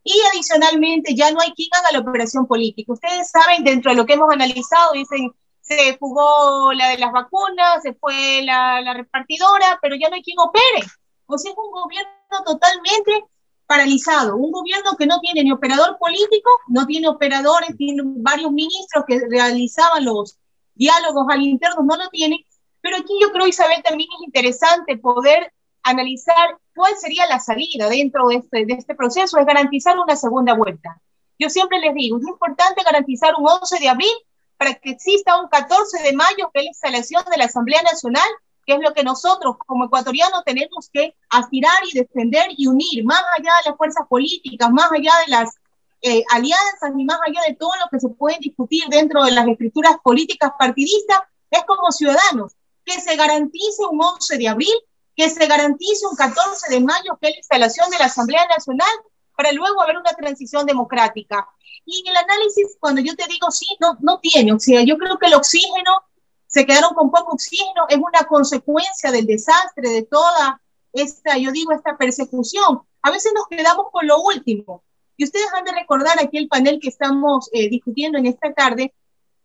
y 0.04 0.14
adicionalmente 0.34 1.16
ya 1.16 1.32
no 1.32 1.40
hay 1.40 1.54
quien 1.54 1.70
haga 1.80 1.94
la 1.94 2.00
operación 2.00 2.46
política. 2.46 2.92
Ustedes 2.92 3.32
saben, 3.32 3.64
dentro 3.64 3.92
de 3.92 3.96
lo 3.96 4.06
que 4.06 4.16
hemos 4.16 4.30
analizado, 4.34 4.92
dicen, 4.92 5.32
se 5.62 5.96
fugó 5.98 6.74
la 6.74 6.90
de 6.90 6.98
las 6.98 7.14
vacunas, 7.14 7.82
se 7.84 7.94
fue 7.94 8.42
la, 8.44 8.82
la 8.82 8.94
repartidora, 8.94 9.80
pero 9.82 9.96
ya 9.96 10.10
no 10.10 10.16
hay 10.16 10.22
quien 10.22 10.38
opere. 10.38 10.86
O 11.26 11.38
sea, 11.38 11.54
es 11.54 11.58
un 11.58 11.72
gobierno 11.72 12.44
totalmente 12.46 13.24
paralizado, 13.66 14.36
un 14.36 14.52
gobierno 14.52 14.98
que 14.98 15.06
no 15.06 15.22
tiene 15.22 15.46
ni 15.46 15.54
operador 15.54 15.98
político, 15.98 16.50
no 16.68 16.86
tiene 16.86 17.08
operadores, 17.08 17.78
tiene 17.78 18.04
varios 18.04 18.52
ministros 18.52 19.06
que 19.08 19.22
realizaban 19.30 20.04
los 20.04 20.38
diálogos 20.76 21.28
al 21.30 21.44
interno, 21.44 21.84
no 21.84 21.96
lo 21.96 22.10
tienen, 22.10 22.40
pero 22.82 22.98
aquí 22.98 23.14
yo 23.22 23.32
creo, 23.32 23.48
Isabel, 23.48 23.82
también 23.84 24.10
es 24.18 24.26
interesante 24.26 24.98
poder 24.98 25.52
analizar 25.84 26.58
cuál 26.76 26.96
sería 26.98 27.26
la 27.28 27.40
salida 27.40 27.90
dentro 27.90 28.28
de 28.28 28.36
este, 28.36 28.66
de 28.66 28.74
este 28.74 28.96
proceso, 28.96 29.38
es 29.38 29.46
garantizar 29.46 29.98
una 30.00 30.16
segunda 30.16 30.54
vuelta. 30.54 31.02
Yo 31.38 31.50
siempre 31.50 31.80
les 31.80 31.94
digo, 31.94 32.18
es 32.18 32.28
importante 32.28 32.84
garantizar 32.84 33.34
un 33.38 33.48
11 33.48 33.80
de 33.80 33.90
abril 33.90 34.12
para 34.58 34.74
que 34.76 34.92
exista 34.92 35.42
un 35.42 35.48
14 35.48 36.04
de 36.04 36.14
mayo, 36.14 36.50
que 36.54 36.60
es 36.60 36.66
la 36.66 36.70
instalación 36.70 37.24
de 37.32 37.38
la 37.38 37.46
Asamblea 37.46 37.82
Nacional, 37.82 38.28
que 38.66 38.74
es 38.74 38.80
lo 38.82 38.94
que 38.94 39.04
nosotros 39.04 39.56
como 39.66 39.86
ecuatorianos 39.86 40.44
tenemos 40.46 40.90
que 40.92 41.16
aspirar 41.30 41.78
y 41.92 41.98
defender 41.98 42.48
y 42.58 42.68
unir, 42.68 43.06
más 43.06 43.24
allá 43.38 43.52
de 43.64 43.70
las 43.70 43.78
fuerzas 43.78 44.06
políticas, 44.08 44.70
más 44.72 44.92
allá 44.92 45.14
de 45.26 45.32
las 45.32 45.56
eh, 46.02 46.24
alianzas 46.32 46.92
y 46.98 47.04
más 47.06 47.20
allá 47.26 47.42
de 47.48 47.56
todo 47.56 47.72
lo 47.82 47.90
que 47.90 48.00
se 48.00 48.10
puede 48.10 48.38
discutir 48.40 48.84
dentro 48.90 49.24
de 49.24 49.32
las 49.32 49.48
escrituras 49.48 49.96
políticas 50.04 50.52
partidistas, 50.60 51.20
es 51.50 51.64
como 51.66 51.92
ciudadanos 51.92 52.54
que 52.90 53.02
se 53.02 53.16
garantice 53.16 53.84
un 53.90 54.02
11 54.02 54.38
de 54.38 54.48
abril, 54.48 54.74
que 55.16 55.30
se 55.30 55.46
garantice 55.46 56.08
un 56.08 56.16
14 56.16 56.74
de 56.74 56.80
mayo, 56.80 57.18
que 57.22 57.28
es 57.28 57.34
la 57.34 57.38
instalación 57.38 57.90
de 57.92 58.00
la 58.00 58.06
Asamblea 58.06 58.48
Nacional, 58.48 58.90
para 59.36 59.52
luego 59.52 59.82
haber 59.82 59.98
una 59.98 60.12
transición 60.14 60.66
democrática. 60.66 61.48
Y 61.86 62.02
en 62.02 62.08
el 62.08 62.18
análisis, 62.18 62.78
cuando 62.80 63.02
yo 63.02 63.16
te 63.16 63.28
digo 63.28 63.52
sí, 63.52 63.68
no, 63.80 63.98
no 64.02 64.20
tiene, 64.20 64.54
o 64.54 64.60
sea, 64.60 64.82
yo 64.82 64.98
creo 64.98 65.18
que 65.20 65.28
el 65.28 65.36
oxígeno, 65.36 66.04
se 66.48 66.66
quedaron 66.66 66.96
con 66.96 67.12
poco 67.12 67.34
oxígeno, 67.34 67.86
es 67.90 67.98
una 67.98 68.28
consecuencia 68.28 69.12
del 69.12 69.28
desastre, 69.28 69.90
de 69.90 70.04
toda 70.04 70.60
esta, 70.94 71.38
yo 71.38 71.52
digo, 71.52 71.72
esta 71.74 71.96
persecución. 71.96 72.82
A 73.04 73.12
veces 73.12 73.32
nos 73.36 73.46
quedamos 73.48 73.88
con 73.92 74.08
lo 74.08 74.20
último. 74.20 74.84
Y 75.16 75.26
ustedes 75.26 75.48
han 75.54 75.64
de 75.64 75.74
recordar 75.74 76.18
aquí 76.20 76.38
el 76.38 76.48
panel 76.48 76.80
que 76.82 76.90
estamos 76.90 77.50
eh, 77.54 77.70
discutiendo 77.70 78.18
en 78.18 78.26
esta 78.26 78.52
tarde, 78.54 78.94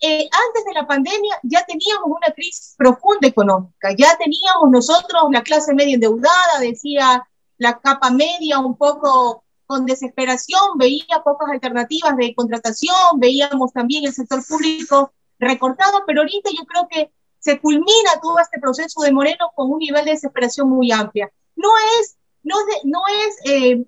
eh, 0.00 0.28
antes 0.46 0.64
de 0.64 0.74
la 0.74 0.86
pandemia 0.86 1.38
ya 1.42 1.64
teníamos 1.64 2.06
una 2.06 2.32
crisis 2.34 2.74
profunda 2.76 3.28
económica, 3.28 3.94
ya 3.96 4.16
teníamos 4.16 4.70
nosotros 4.70 5.24
la 5.30 5.42
clase 5.42 5.74
media 5.74 5.94
endeudada, 5.94 6.60
decía 6.60 7.26
la 7.58 7.78
capa 7.78 8.10
media 8.10 8.58
un 8.58 8.76
poco 8.76 9.44
con 9.66 9.86
desesperación, 9.86 10.76
veía 10.76 11.22
pocas 11.24 11.48
alternativas 11.50 12.16
de 12.16 12.34
contratación, 12.34 13.18
veíamos 13.18 13.72
también 13.72 14.04
el 14.04 14.12
sector 14.12 14.44
público 14.46 15.12
recortado, 15.38 16.02
pero 16.06 16.20
ahorita 16.20 16.50
yo 16.50 16.64
creo 16.66 16.88
que 16.88 17.12
se 17.38 17.60
culmina 17.60 18.20
todo 18.22 18.38
este 18.38 18.58
proceso 18.60 19.02
de 19.02 19.12
Moreno 19.12 19.50
con 19.54 19.70
un 19.70 19.78
nivel 19.78 20.04
de 20.04 20.12
desesperación 20.12 20.68
muy 20.68 20.90
amplia. 20.92 21.30
No 21.56 21.68
es, 22.00 22.16
no 22.42 22.56
es, 22.60 22.84
no 22.84 23.00
es 23.08 23.52
eh, 23.52 23.84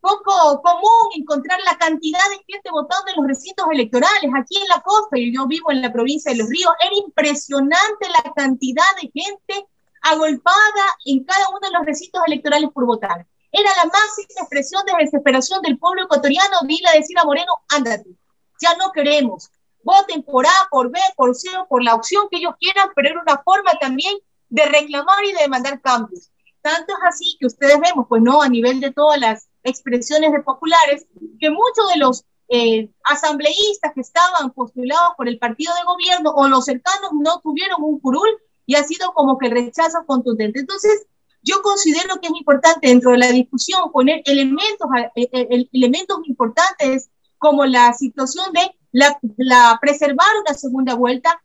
poco 0.00 0.62
común 0.62 1.08
encontrar 1.16 1.60
la 1.64 1.76
cantidad 1.76 2.20
de 2.30 2.44
gente 2.46 2.70
votando 2.70 3.10
en 3.10 3.16
los 3.16 3.26
recintos 3.26 3.66
electorales. 3.70 4.30
Aquí 4.34 4.56
en 4.56 4.68
la 4.68 4.80
costa, 4.80 5.18
y 5.18 5.34
yo 5.34 5.46
vivo 5.46 5.70
en 5.70 5.82
la 5.82 5.92
provincia 5.92 6.32
de 6.32 6.38
Los 6.38 6.48
Ríos, 6.48 6.72
era 6.84 6.94
impresionante 7.06 8.08
la 8.08 8.32
cantidad 8.32 8.84
de 9.00 9.10
gente 9.12 9.66
agolpada 10.02 10.84
en 11.04 11.24
cada 11.24 11.48
uno 11.50 11.60
de 11.60 11.72
los 11.72 11.86
recintos 11.86 12.22
electorales 12.26 12.70
por 12.72 12.86
votar. 12.86 13.26
Era 13.52 13.70
la 13.76 13.84
máxima 13.84 14.40
expresión 14.40 14.82
de 14.86 15.04
desesperación 15.04 15.60
del 15.62 15.78
pueblo 15.78 16.04
ecuatoriano 16.04 16.58
de 16.62 16.76
a 16.88 16.92
decir 16.92 17.18
a 17.18 17.24
Moreno, 17.24 17.52
ándate, 17.68 18.10
ya 18.60 18.74
no 18.76 18.92
queremos. 18.92 19.50
Voten 19.82 20.22
por 20.22 20.46
A, 20.46 20.68
por 20.70 20.90
B, 20.90 20.98
por 21.16 21.34
C, 21.34 21.48
por 21.68 21.82
la 21.82 21.94
opción 21.94 22.28
que 22.30 22.36
ellos 22.36 22.54
quieran, 22.60 22.90
pero 22.94 23.08
era 23.08 23.22
una 23.22 23.42
forma 23.42 23.72
también 23.80 24.16
de 24.48 24.66
reclamar 24.66 25.24
y 25.24 25.32
de 25.32 25.42
demandar 25.42 25.80
cambios. 25.80 26.30
Tanto 26.60 26.92
es 26.92 26.98
así 27.08 27.36
que 27.40 27.46
ustedes 27.46 27.80
vemos, 27.80 28.06
pues 28.08 28.22
no, 28.22 28.42
a 28.42 28.48
nivel 28.48 28.80
de 28.80 28.92
todas 28.92 29.18
las 29.18 29.49
expresiones 29.62 30.32
de 30.32 30.42
populares, 30.42 31.06
que 31.38 31.50
muchos 31.50 31.92
de 31.92 31.98
los 31.98 32.24
eh, 32.48 32.90
asambleístas 33.04 33.92
que 33.94 34.00
estaban 34.00 34.50
postulados 34.52 35.10
por 35.16 35.28
el 35.28 35.38
partido 35.38 35.72
de 35.74 35.84
gobierno 35.84 36.32
o 36.34 36.48
los 36.48 36.64
cercanos 36.64 37.10
no 37.12 37.40
tuvieron 37.40 37.82
un 37.82 38.00
curul 38.00 38.28
y 38.66 38.74
ha 38.74 38.82
sido 38.82 39.12
como 39.14 39.38
que 39.38 39.48
rechazo 39.48 40.04
contundente. 40.06 40.60
Entonces, 40.60 41.06
yo 41.42 41.62
considero 41.62 42.20
que 42.20 42.28
es 42.28 42.34
importante 42.36 42.88
dentro 42.88 43.12
de 43.12 43.18
la 43.18 43.32
discusión 43.32 43.92
poner 43.92 44.22
elementos, 44.24 44.88
eh, 45.14 45.28
eh, 45.32 45.68
elementos 45.72 46.18
importantes 46.24 47.10
como 47.38 47.64
la 47.64 47.92
situación 47.94 48.52
de 48.52 48.74
la, 48.92 49.18
la 49.36 49.78
preservar 49.80 50.28
una 50.44 50.54
segunda 50.54 50.94
vuelta, 50.94 51.40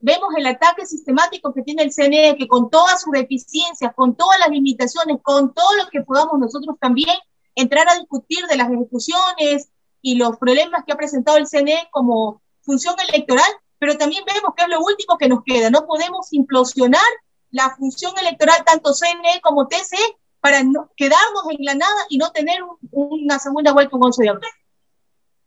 vemos 0.00 0.28
el 0.36 0.46
ataque 0.46 0.86
sistemático 0.86 1.52
que 1.52 1.62
tiene 1.62 1.82
el 1.82 1.92
CNE, 1.92 2.36
que 2.36 2.46
con 2.46 2.70
todas 2.70 3.00
sus 3.00 3.12
deficiencias, 3.12 3.92
con 3.94 4.14
todas 4.14 4.38
las 4.38 4.50
limitaciones, 4.50 5.18
con 5.22 5.52
todo 5.52 5.76
lo 5.82 5.88
que 5.90 6.02
podamos 6.02 6.38
nosotros 6.38 6.76
también 6.80 7.16
entrar 7.54 7.88
a 7.88 7.98
discutir 7.98 8.46
de 8.46 8.56
las 8.56 8.70
ejecuciones 8.70 9.68
y 10.00 10.16
los 10.16 10.36
problemas 10.38 10.84
que 10.84 10.92
ha 10.92 10.96
presentado 10.96 11.38
el 11.38 11.46
CNE 11.46 11.88
como 11.90 12.42
función 12.62 12.94
electoral, 13.08 13.50
pero 13.78 13.96
también 13.96 14.24
vemos 14.24 14.52
que 14.56 14.64
es 14.64 14.68
lo 14.68 14.80
último 14.80 15.16
que 15.18 15.28
nos 15.28 15.42
queda. 15.44 15.70
No 15.70 15.86
podemos 15.86 16.32
implosionar 16.32 17.02
la 17.50 17.74
función 17.76 18.12
electoral, 18.18 18.64
tanto 18.64 18.92
CNE 18.94 19.40
como 19.42 19.68
TCE, 19.68 19.98
para 20.40 20.64
no, 20.64 20.90
quedarnos 20.96 21.44
en 21.50 21.64
la 21.64 21.74
nada 21.74 22.06
y 22.08 22.18
no 22.18 22.32
tener 22.32 22.58
una 22.90 23.38
segunda 23.38 23.72
vuelta 23.72 23.96
con 23.96 24.10
de 24.10 24.32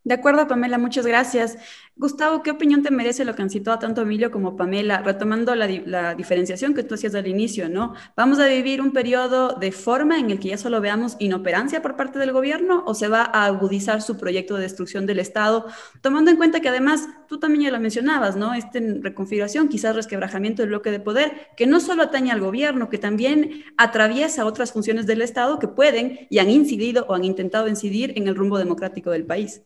De 0.06 0.13
acuerdo, 0.13 0.48
Pamela, 0.48 0.78
muchas 0.78 1.08
gracias. 1.08 1.58
Gustavo, 1.96 2.44
¿qué 2.44 2.52
opinión 2.52 2.84
te 2.84 2.91
merece 2.91 3.26
lo 3.26 3.34
que 3.34 3.41
han 3.41 3.50
citado 3.50 3.80
tanto 3.80 4.04
Emilio 4.04 4.30
como 4.30 4.56
Pamela, 4.56 5.00
retomando 5.02 5.56
la, 5.56 6.13
diferenciación 6.13 6.76
que 6.76 6.84
tú 6.84 6.94
hacías 6.94 7.15
al 7.15 7.26
inicio, 7.26 7.70
¿no? 7.70 7.96
¿Vamos 8.15 8.38
a 8.38 8.46
vivir 8.46 8.82
un 8.82 8.91
periodo 8.91 9.56
de 9.56 9.72
forma 9.72 10.20
en 10.20 10.30
el 10.30 10.39
que 10.39 10.50
ya 10.50 10.60
solo 10.60 10.80
veamos 10.80 11.15
inoperancia 11.18 11.82
por 11.82 11.96
parte 11.96 12.20
del 12.20 12.34
gobierno 12.34 12.84
o 12.86 12.94
se 12.94 13.08
va 13.08 13.24
a 13.24 13.46
agudizar 13.46 14.04
su 14.04 14.15
proyecto 14.15 14.58
de 14.58 14.62
destrucción 14.62 15.08
del 15.08 15.18
Estado, 15.18 15.65
tomando 16.02 16.30
en 16.30 16.38
cuenta 16.38 16.60
que 16.60 16.70
además, 16.70 17.08
tú 17.28 17.39
también 17.39 17.63
ya 17.63 17.72
lo 17.72 17.80
mencionabas, 17.80 18.36
¿no? 18.36 18.54
Esta 18.54 18.80
reconfiguración, 19.02 19.70
quizás 19.70 19.96
resquebrajamiento 19.96 20.62
del 20.62 20.70
bloque 20.70 20.91
de 20.91 21.00
poder, 21.00 21.48
que 21.58 21.65
no 21.65 21.80
solo 21.80 22.04
atañe 22.04 22.32
al 22.32 22.41
gobierno, 22.41 22.89
que 22.89 23.00
también 23.00 23.63
atraviesa 23.76 24.46
otras 24.46 24.72
funciones 24.72 25.08
del 25.08 25.24
Estado 25.24 25.58
que 25.58 25.68
pueden 25.68 26.28
y 26.30 26.38
han 26.38 26.52
incidido 26.52 27.08
o 27.10 27.15
han 27.15 27.24
intentado 27.26 27.68
incidir 27.68 28.13
en 28.15 28.28
el 28.28 28.36
rumbo 28.36 28.60
democrático 28.60 29.10
del 29.10 29.26
país. 29.26 29.63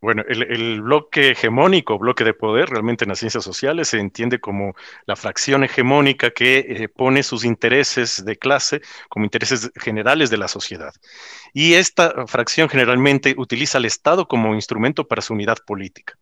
Bueno, 0.00 0.22
el, 0.28 0.80
bloque 0.80 1.30
hegemónico, 1.32 1.98
bloque 1.98 2.24
de 2.24 2.32
poder, 2.32 2.70
realmente 2.70 3.04
en 3.04 3.10
las 3.10 3.18
ciencias 3.18 3.44
sociales 3.44 3.88
se 3.88 3.98
entiende 3.98 4.40
como 4.40 4.74
la 5.06 5.14
fracción 5.14 5.62
hegemónica 5.62 6.30
que 6.30 6.58
eh, 6.58 6.88
pone 6.88 7.22
sus 7.22 7.44
intereses 7.44 8.24
de 8.24 8.36
clase 8.36 8.80
como 9.10 9.26
intereses 9.26 9.70
generales 9.76 10.30
de 10.30 10.38
la 10.38 10.48
sociedad. 10.48 10.94
Y 11.52 11.74
esta 11.74 12.26
fracción 12.26 12.70
generalmente 12.70 13.34
utiliza 13.36 13.76
al 13.78 13.84
Estado 13.84 14.26
como 14.26 14.54
instrumento 14.54 15.06
para 15.06 15.20
su 15.20 15.34
unidad 15.34 15.58
política. 15.66 16.19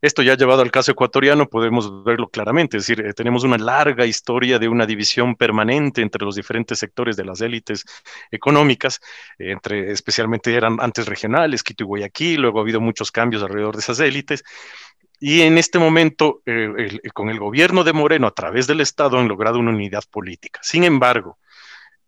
Esto 0.00 0.22
ya 0.22 0.36
llevado 0.36 0.62
al 0.62 0.70
caso 0.70 0.92
ecuatoriano 0.92 1.46
podemos 1.46 2.04
verlo 2.04 2.28
claramente, 2.28 2.78
es 2.78 2.86
decir, 2.86 3.04
eh, 3.04 3.12
tenemos 3.12 3.44
una 3.44 3.58
larga 3.58 4.06
historia 4.06 4.58
de 4.58 4.68
una 4.68 4.86
división 4.86 5.36
permanente 5.36 6.00
entre 6.00 6.24
los 6.24 6.36
diferentes 6.36 6.78
sectores 6.78 7.16
de 7.16 7.24
las 7.24 7.40
élites 7.40 7.84
económicas, 8.30 9.00
entre 9.38 9.92
especialmente 9.92 10.54
eran 10.54 10.78
antes 10.80 11.06
regionales, 11.06 11.62
Quito 11.62 11.84
y 11.84 11.86
Guayaquil, 11.86 12.40
luego 12.40 12.58
ha 12.58 12.62
habido 12.62 12.80
muchos 12.80 13.12
cambios 13.12 13.42
alrededor 13.42 13.74
de 13.74 13.80
esas 13.80 14.00
élites. 14.00 14.42
Y 15.22 15.42
en 15.42 15.58
este 15.58 15.78
momento, 15.78 16.40
eh, 16.46 16.98
con 17.12 17.28
el 17.28 17.38
gobierno 17.38 17.84
de 17.84 17.92
Moreno, 17.92 18.26
a 18.26 18.30
través 18.30 18.66
del 18.66 18.80
Estado, 18.80 19.18
han 19.18 19.28
logrado 19.28 19.58
una 19.58 19.70
unidad 19.70 20.02
política. 20.10 20.60
Sin 20.62 20.82
embargo, 20.82 21.38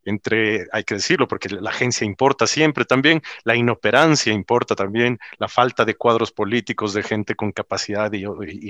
entre, 0.05 0.67
hay 0.73 0.85
que 0.85 0.95
decirlo, 0.95 1.29
porque 1.29 1.49
la 1.49 1.71
agencia 1.71 2.05
importa 2.05 2.47
siempre 2.47 2.85
también, 2.85 3.23
la 3.45 3.55
inoperancia 3.57 4.33
importa 4.33 4.75
también, 4.75 5.19
la 5.39 5.49
falta 5.49 5.85
de 5.85 5.95
cuadros 5.95 6.33
políticos 6.33 6.95
de 6.95 7.03
gente 7.03 7.35
con 7.35 7.53
capacidad 7.53 8.13
y, 8.13 8.23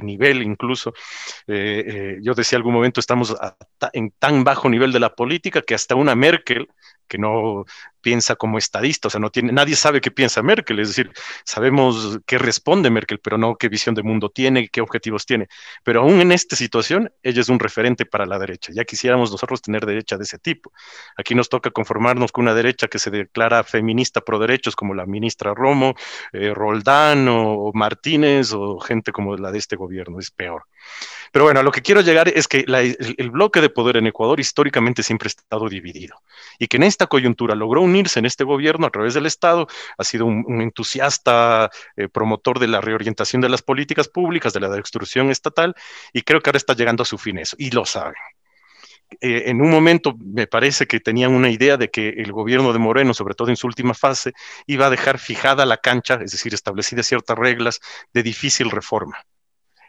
nivel 0.02 0.42
incluso. 0.42 0.92
Eh, 1.46 1.84
eh, 1.86 2.18
yo 2.22 2.34
decía 2.34 2.56
algún 2.56 2.74
momento, 2.74 3.00
estamos 3.00 3.36
en 3.92 4.12
tan 4.18 4.44
bajo 4.44 4.68
nivel 4.68 4.92
de 4.92 5.00
la 5.00 5.14
política 5.14 5.62
que 5.62 5.74
hasta 5.74 5.94
una 5.94 6.14
Merkel, 6.14 6.68
que 7.08 7.18
no 7.18 7.64
piensa 8.02 8.36
como 8.36 8.58
estadista, 8.58 9.08
o 9.08 9.10
sea, 9.10 9.20
no 9.20 9.30
tiene, 9.30 9.52
nadie 9.52 9.76
sabe 9.76 10.00
qué 10.00 10.10
piensa 10.10 10.42
Merkel, 10.42 10.80
es 10.80 10.88
decir, 10.88 11.10
sabemos 11.44 12.18
qué 12.26 12.38
responde 12.38 12.90
Merkel, 12.90 13.20
pero 13.20 13.38
no 13.38 13.56
qué 13.56 13.68
visión 13.68 13.94
de 13.94 14.02
mundo 14.02 14.28
tiene, 14.28 14.68
qué 14.68 14.80
objetivos 14.80 15.24
tiene. 15.24 15.48
Pero 15.84 16.02
aún 16.02 16.20
en 16.20 16.32
esta 16.32 16.56
situación, 16.56 17.10
ella 17.22 17.40
es 17.40 17.48
un 17.48 17.58
referente 17.58 18.04
para 18.04 18.26
la 18.26 18.38
derecha. 18.38 18.72
Ya 18.74 18.84
quisiéramos 18.84 19.30
nosotros 19.30 19.62
tener 19.62 19.86
derecha 19.86 20.16
de 20.16 20.24
ese 20.24 20.38
tipo. 20.38 20.72
Aquí 21.16 21.34
nos 21.34 21.48
toca 21.48 21.70
conformarnos 21.70 22.32
con 22.32 22.42
una 22.42 22.54
derecha 22.54 22.88
que 22.88 22.98
se 22.98 23.10
declara 23.10 23.64
feminista 23.64 24.20
pro 24.20 24.38
derechos, 24.38 24.76
como 24.76 24.94
la 24.94 25.06
ministra 25.06 25.54
Romo, 25.54 25.94
eh, 26.32 26.52
Roldán 26.54 27.28
o 27.28 27.70
Martínez 27.72 28.52
o 28.52 28.78
gente 28.80 29.12
como 29.12 29.36
la 29.36 29.52
de 29.52 29.58
este 29.58 29.76
gobierno, 29.76 30.18
es 30.18 30.30
peor. 30.30 30.64
Pero 31.32 31.46
bueno, 31.46 31.60
a 31.60 31.62
lo 31.62 31.72
que 31.72 31.80
quiero 31.80 32.02
llegar 32.02 32.28
es 32.28 32.46
que 32.46 32.64
el, 32.68 33.30
bloque 33.30 33.62
de 33.62 33.70
poder 33.70 33.96
en 33.96 34.06
Ecuador 34.06 34.38
históricamente 34.38 35.02
siempre 35.02 35.28
ha 35.28 35.30
estado 35.30 35.68
dividido 35.68 36.20
y 36.58 36.66
que 36.66 36.76
en 36.76 36.82
esta 36.82 37.06
coyuntura 37.06 37.54
logró 37.54 37.80
unirse 37.92 38.18
en 38.18 38.26
este 38.26 38.44
gobierno 38.44 38.87
a 38.87 38.90
través 38.90 39.14
del 39.14 39.26
Estado, 39.26 39.68
ha 39.98 40.05
sido 40.05 40.26
un, 40.26 40.62
entusiasta 40.62 41.70
eh, 41.96 42.09
promotor 42.09 42.59
de 42.59 42.68
la 42.68 42.81
reorientación 42.81 43.42
de 43.42 43.48
las 43.48 43.62
políticas 43.62 44.09
públicas, 44.09 44.52
de 44.52 44.61
la 44.61 44.68
destrucción 44.68 45.31
estatal 45.31 45.74
y 46.12 46.22
creo 46.22 46.40
que 46.40 46.50
ahora 46.50 46.57
está 46.59 46.74
llegando 46.74 47.02
a 47.02 47.07
su 47.07 47.18
fin 47.18 47.38
eso 47.38 47.57
y 47.59 47.70
lo 47.70 47.85
saben. 47.85 48.14
Eh, 49.20 49.44
en 49.50 49.61
un 49.61 49.70
momento 49.70 50.14
me 50.18 50.46
parece 50.46 50.87
que 50.87 51.00
tenían 51.00 51.33
una 51.33 51.50
idea 51.50 51.76
de 51.76 51.90
que 51.90 52.09
el 52.09 52.33
gobierno 52.33 52.72
de 52.72 52.78
Moreno, 52.78 53.12
sobre 53.14 53.35
todo 53.35 53.48
en 53.50 53.57
su 53.57 53.66
última 53.66 53.94
fase, 53.94 54.33
iba 54.66 54.87
a 54.87 54.90
dejar 54.90 55.18
fijada 55.18 55.66
la 55.66 55.76
cancha, 55.76 56.14
es 56.22 56.33
decir, 56.33 56.55
establecidas 56.55 57.07
ciertas 57.07 57.38
reglas 57.38 57.81
de 58.14 58.22
difícil 58.22 58.70
reforma. 58.70 59.18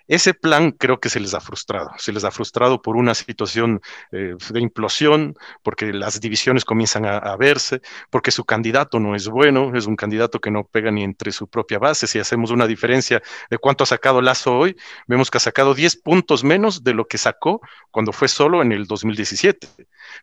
Ese 0.08 0.34
plan 0.34 0.72
creo 0.72 1.00
que 1.00 1.10
se 1.10 1.20
les 1.20 1.34
ha 1.34 1.40
frustrado, 1.40 1.92
se 1.98 2.12
les 2.12 2.24
ha 2.26 2.32
frustrado 2.32 2.82
por 2.82 2.98
una 2.98 3.14
situación 3.14 3.82
eh, 4.12 4.36
de 4.50 4.60
implosión, 4.60 5.36
porque 5.62 5.94
las 5.94 6.20
divisiones 6.20 6.66
comienzan 6.66 7.06
a, 7.06 7.36
verse, 7.38 7.82
porque 8.10 8.32
su 8.32 8.44
candidato 8.44 9.00
no 9.00 9.16
es 9.16 9.28
bueno, 9.28 9.76
es 9.76 9.86
un 9.86 9.96
candidato 9.96 10.42
que 10.42 10.52
no 10.52 10.66
pega 10.66 10.92
ni 10.92 11.04
entre 11.04 11.32
su 11.32 11.48
propia 11.48 11.80
base. 11.80 12.08
Si 12.08 12.20
hacemos 12.20 12.52
una 12.52 12.68
diferencia 12.68 13.22
de 13.50 13.58
cuánto 13.58 13.84
ha 13.86 13.88
sacado 13.88 14.22
Lazo 14.22 14.58
hoy, 14.58 14.76
vemos 15.08 15.32
que 15.32 15.38
ha 15.38 15.42
sacado 15.42 15.74
10 15.74 15.98
puntos 15.98 16.44
menos 16.44 16.84
de 16.84 16.94
lo 16.94 17.08
que 17.08 17.18
sacó 17.18 17.62
cuando 17.90 18.12
fue 18.12 18.28
solo 18.28 18.62
en 18.62 18.72
el 18.74 18.86
2017, 18.86 19.68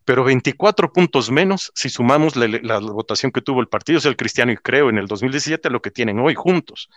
pero 0.04 0.24
24 0.24 0.92
puntos 0.92 1.30
menos 1.30 1.72
si 1.74 1.88
sumamos 1.88 2.36
la, 2.36 2.78
votación 2.78 3.32
que 3.32 3.40
tuvo 3.40 3.60
el 3.60 3.68
Partido 3.68 3.98
Social 4.00 4.16
Cristiano 4.16 4.52
y 4.52 4.56
creo 4.56 4.90
en 4.90 4.98
el 4.98 5.06
2017 5.06 5.68
a 5.68 5.70
lo 5.70 5.80
que 5.82 5.90
tienen 5.90 6.18
hoy 6.20 6.34
juntos. 6.34 6.88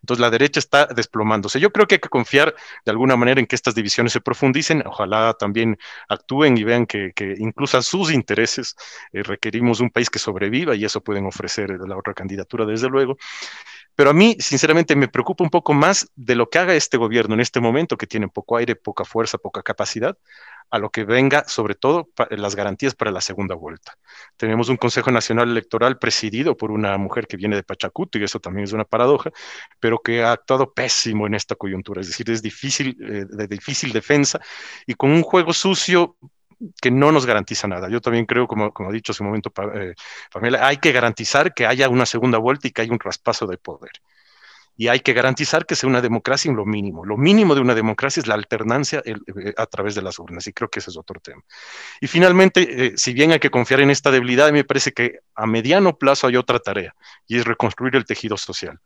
Entonces 0.00 0.20
la 0.20 0.30
derecha 0.30 0.58
está 0.58 0.86
desplomándose. 0.86 1.60
Yo 1.60 1.70
creo 1.70 1.86
que 1.86 1.96
hay 1.96 2.00
que 2.00 2.08
confiar 2.08 2.54
de 2.84 2.90
alguna 2.90 3.16
manera 3.16 3.40
en 3.40 3.46
que 3.46 3.56
estas 3.56 3.74
divisiones 3.74 4.12
se 4.12 4.20
profundicen. 4.20 4.82
Ojalá 4.86 5.34
también 5.34 5.78
actúen 6.08 6.56
y 6.56 6.64
vean 6.64 6.86
que, 6.86 7.12
incluso 7.38 7.78
a 7.78 7.82
sus 7.82 8.12
intereses 8.12 8.74
eh, 9.12 9.22
requerimos 9.22 9.80
un 9.80 9.90
país 9.90 10.10
que 10.10 10.18
sobreviva 10.18 10.74
y 10.74 10.84
eso 10.84 11.00
pueden 11.00 11.26
ofrecer 11.26 11.70
la 11.86 11.96
otra 11.96 12.14
candidatura, 12.14 12.64
desde 12.66 12.88
luego. 12.88 13.16
Pero 13.94 14.10
a 14.10 14.14
mí, 14.14 14.36
sinceramente, 14.38 14.96
me 14.96 15.08
preocupa 15.08 15.44
un 15.44 15.50
poco 15.50 15.74
más 15.74 16.10
de 16.16 16.34
lo 16.34 16.48
que 16.48 16.58
haga 16.58 16.74
este 16.74 16.96
gobierno 16.96 17.34
en 17.34 17.40
este 17.40 17.60
momento, 17.60 17.96
que 17.96 18.06
tiene 18.06 18.28
poco 18.28 18.56
aire, 18.56 18.74
poca 18.74 19.04
fuerza, 19.04 19.36
poca 19.36 19.62
capacidad, 19.62 20.16
a 20.72 20.78
lo 20.78 20.88
que 20.88 21.04
venga, 21.04 21.44
sobre 21.46 21.74
todo, 21.74 22.08
las 22.30 22.56
garantías 22.56 22.94
para 22.94 23.10
la 23.10 23.20
segunda 23.20 23.54
vuelta. 23.54 23.92
Tenemos 24.38 24.70
un 24.70 24.78
Consejo 24.78 25.10
Nacional 25.10 25.50
Electoral 25.50 25.98
presidido 25.98 26.56
por 26.56 26.70
una 26.70 26.96
mujer 26.96 27.26
que 27.26 27.36
viene 27.36 27.56
de 27.56 27.62
Pachacuti, 27.62 28.18
y 28.18 28.24
eso 28.24 28.40
también 28.40 28.64
es 28.64 28.72
una 28.72 28.86
paradoja, 28.86 29.30
pero 29.78 29.98
que 29.98 30.22
ha 30.22 30.32
actuado 30.32 30.72
pésimo 30.72 31.26
en 31.26 31.34
esta 31.34 31.56
coyuntura, 31.56 32.00
es 32.00 32.06
decir, 32.06 32.30
es 32.30 32.40
difícil, 32.40 32.96
eh, 33.02 33.26
de 33.28 33.46
difícil 33.48 33.92
defensa 33.92 34.40
y 34.86 34.94
con 34.94 35.10
un 35.10 35.22
juego 35.22 35.52
sucio 35.52 36.16
que 36.80 36.90
no 36.90 37.12
nos 37.12 37.26
garantiza 37.26 37.68
nada. 37.68 37.90
Yo 37.90 38.00
también 38.00 38.24
creo, 38.24 38.46
como, 38.46 38.72
como 38.72 38.88
ha 38.88 38.92
dicho 38.92 39.12
hace 39.12 39.22
un 39.22 39.28
momento 39.28 39.50
Pamela, 39.50 40.66
hay 40.66 40.78
que 40.78 40.92
garantizar 40.92 41.52
que 41.52 41.66
haya 41.66 41.90
una 41.90 42.06
segunda 42.06 42.38
vuelta 42.38 42.66
y 42.66 42.70
que 42.70 42.80
haya 42.80 42.92
un 42.92 42.98
traspaso 42.98 43.46
de 43.46 43.58
poder. 43.58 43.92
Y 44.76 44.88
hay 44.88 45.00
que 45.00 45.12
garantizar 45.12 45.66
que 45.66 45.76
sea 45.76 45.88
una 45.88 46.00
democracia 46.00 46.50
en 46.50 46.56
lo 46.56 46.64
mínimo. 46.64 47.04
Lo 47.04 47.16
mínimo 47.16 47.54
de 47.54 47.60
una 47.60 47.74
democracia 47.74 48.20
es 48.20 48.26
la 48.26 48.34
alternancia 48.34 49.02
eh, 49.04 49.14
a 49.56 49.66
través 49.66 49.94
de 49.94 50.02
las 50.02 50.18
urnas, 50.18 50.46
y 50.46 50.52
creo 50.52 50.68
que 50.68 50.80
ese 50.80 50.90
es 50.90 50.96
otro 50.96 51.20
tema. 51.20 51.42
Y 52.00 52.06
finalmente, 52.06 52.86
eh, 52.86 52.92
si 52.96 53.12
bien 53.12 53.32
hay 53.32 53.38
que 53.38 53.50
confiar 53.50 53.80
en 53.80 53.90
esta 53.90 54.10
debilidad, 54.10 54.50
me 54.52 54.64
parece 54.64 54.92
que 54.92 55.20
a 55.34 55.46
mediano 55.46 55.96
plazo 55.96 56.26
hay 56.26 56.36
otra 56.36 56.58
tarea, 56.58 56.94
y 57.26 57.38
es 57.38 57.44
reconstruir 57.44 57.96
el 57.96 58.04
tejido 58.04 58.36
social. 58.36 58.80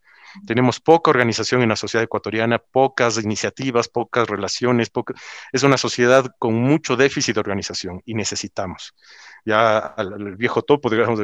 Tenemos 0.46 0.80
poca 0.80 1.10
organización 1.10 1.62
en 1.62 1.68
la 1.68 1.76
sociedad 1.76 2.04
ecuatoriana, 2.04 2.58
pocas 2.58 3.22
iniciativas, 3.22 3.88
pocas 3.88 4.28
relaciones, 4.28 4.90
es 5.52 5.62
una 5.62 5.76
sociedad 5.76 6.26
con 6.38 6.54
mucho 6.54 6.96
déficit 6.96 7.34
de 7.34 7.40
organización 7.40 8.02
y 8.04 8.14
necesitamos. 8.14 8.94
Ya 9.44 9.94
el 9.96 10.36
viejo 10.36 10.62
topo, 10.62 10.90
digamos, 10.90 11.20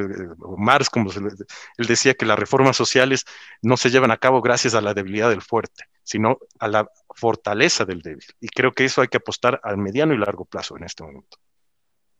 Marx, 0.56 0.88
como 0.88 1.10
él 1.10 1.86
decía 1.86 2.14
que 2.14 2.24
las 2.24 2.38
reformas 2.38 2.76
sociales 2.76 3.24
no 3.60 3.76
se 3.76 3.90
llevan 3.90 4.12
a 4.12 4.16
cabo 4.16 4.40
gracias 4.40 4.74
a 4.74 4.80
la 4.80 4.94
debilidad 4.94 5.28
del 5.28 5.42
fuerte, 5.42 5.84
sino 6.04 6.38
a 6.58 6.68
la 6.68 6.88
fortaleza 7.14 7.84
del 7.84 8.00
débil. 8.00 8.26
Y 8.40 8.48
creo 8.48 8.72
que 8.72 8.84
eso 8.84 9.02
hay 9.02 9.08
que 9.08 9.16
apostar 9.16 9.60
al 9.64 9.76
mediano 9.78 10.14
y 10.14 10.18
largo 10.18 10.44
plazo 10.44 10.76
en 10.76 10.84
este 10.84 11.02
momento. 11.02 11.38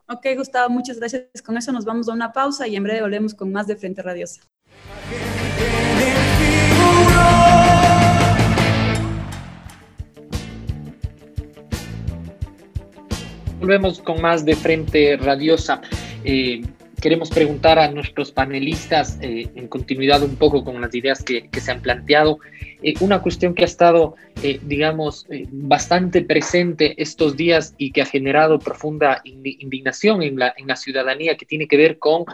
Ok, 0.08 0.26
Gustavo, 0.36 0.68
muchas 0.68 0.98
gracias. 0.98 1.24
Con 1.44 1.56
eso 1.56 1.72
nos 1.72 1.84
vamos 1.84 2.08
a 2.08 2.12
una 2.12 2.32
pausa 2.32 2.66
y 2.66 2.76
en 2.76 2.82
breve 2.82 3.02
volvemos 3.02 3.34
con 3.34 3.52
más 3.52 3.66
de 3.66 3.76
Frente 3.76 4.02
Radiosa. 4.02 4.42
Volvemos 13.62 14.00
con 14.00 14.20
más 14.20 14.44
de 14.44 14.56
Frente 14.56 15.16
Radiosa. 15.16 15.80
Eh, 16.24 16.62
queremos 17.00 17.30
preguntar 17.30 17.78
a 17.78 17.88
nuestros 17.92 18.32
panelistas, 18.32 19.20
eh, 19.20 19.52
en 19.54 19.68
continuidad 19.68 20.24
un 20.24 20.34
poco 20.34 20.64
con 20.64 20.80
las 20.80 20.92
ideas 20.96 21.22
que, 21.22 21.48
se 21.52 21.70
han 21.70 21.80
planteado, 21.80 22.40
eh, 22.82 22.94
una 22.98 23.22
cuestión 23.22 23.54
que 23.54 23.62
ha 23.62 23.66
estado, 23.66 24.16
digamos, 24.64 25.28
bastante 25.52 26.22
presente 26.22 27.00
estos 27.00 27.36
días 27.36 27.76
y 27.78 27.92
que 27.92 28.02
ha 28.02 28.06
generado 28.06 28.58
profunda 28.58 29.22
indignación 29.22 30.24
en 30.24 30.40
la, 30.40 30.52
en 30.56 30.66
la 30.66 30.74
ciudadanía, 30.74 31.36
que 31.36 31.46
tiene 31.46 31.68
que 31.68 31.76
ver 31.76 32.00
con 32.00 32.24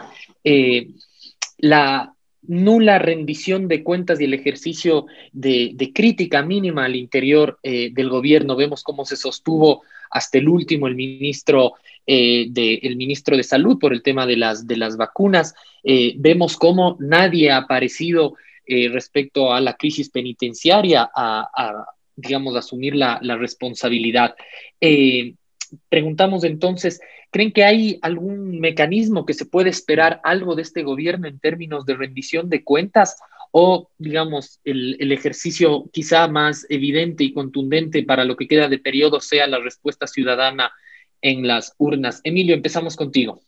la 1.59 2.11
nula 2.49 2.99
rendición 2.99 3.67
de 3.67 3.83
cuentas 3.83 4.19
y 4.19 4.25
el 4.25 4.33
ejercicio 4.33 5.05
de, 5.31 5.91
crítica 5.93 6.41
mínima 6.41 6.85
al 6.85 6.95
interior 6.95 7.59
del 7.63 8.09
gobierno. 8.09 8.55
Vemos 8.55 8.83
cómo 8.83 9.05
se 9.05 9.15
sostuvo 9.15 9.83
hasta 10.09 10.37
el 10.37 10.49
último 10.49 10.87
el 10.87 10.95
ministro, 10.95 11.73
eh, 12.05 12.47
de, 12.49 12.75
el 12.75 12.95
ministro 12.95 13.37
de 13.37 13.43
Salud 13.43 13.77
por 13.79 13.93
el 13.93 14.01
tema 14.01 14.25
de 14.25 14.37
las, 14.37 14.67
de 14.67 14.77
las 14.77 14.97
vacunas. 14.97 15.53
Eh, 15.83 16.13
vemos 16.17 16.57
cómo 16.57 16.97
nadie 16.99 17.51
ha 17.51 17.57
aparecido 17.57 18.35
eh, 18.65 18.89
respecto 18.89 19.53
a 19.53 19.61
la 19.61 19.73
crisis 19.73 20.09
penitenciaria 20.09 21.09
a, 21.15 21.85
digamos, 22.15 22.55
asumir 22.55 22.95
la, 22.95 23.19
la 23.21 23.37
responsabilidad. 23.37 24.35
Preguntamos 25.89 26.43
entonces, 26.43 26.99
¿creen 27.31 27.51
que 27.51 27.63
hay 27.63 27.99
algún 28.01 28.59
mecanismo 28.59 29.25
que 29.25 29.33
se 29.33 29.45
puede 29.45 29.69
esperar 29.69 30.21
algo 30.23 30.55
de 30.55 30.61
este 30.61 30.83
gobierno 30.83 31.27
en 31.27 31.39
términos 31.39 31.85
de 31.85 31.95
rendición 31.95 32.49
de 32.49 32.63
cuentas? 32.63 33.17
o, 33.51 33.89
digamos, 33.97 34.59
el, 34.63 35.11
ejercicio 35.11 35.85
quizá 35.91 36.27
más 36.27 36.65
evidente 36.69 37.23
y 37.23 37.33
contundente 37.33 38.03
para 38.03 38.23
lo 38.23 38.35
que 38.35 38.47
queda 38.47 38.67
de 38.67 38.77
periodo 38.77 39.19
sea 39.19 39.47
la 39.47 39.59
respuesta 39.59 40.07
ciudadana 40.07 40.71
en 41.21 41.47
las 41.47 41.73
urnas. 41.77 42.21
Emilio, 42.23 42.53
empezamos 42.53 42.95
contigo. 42.95 43.41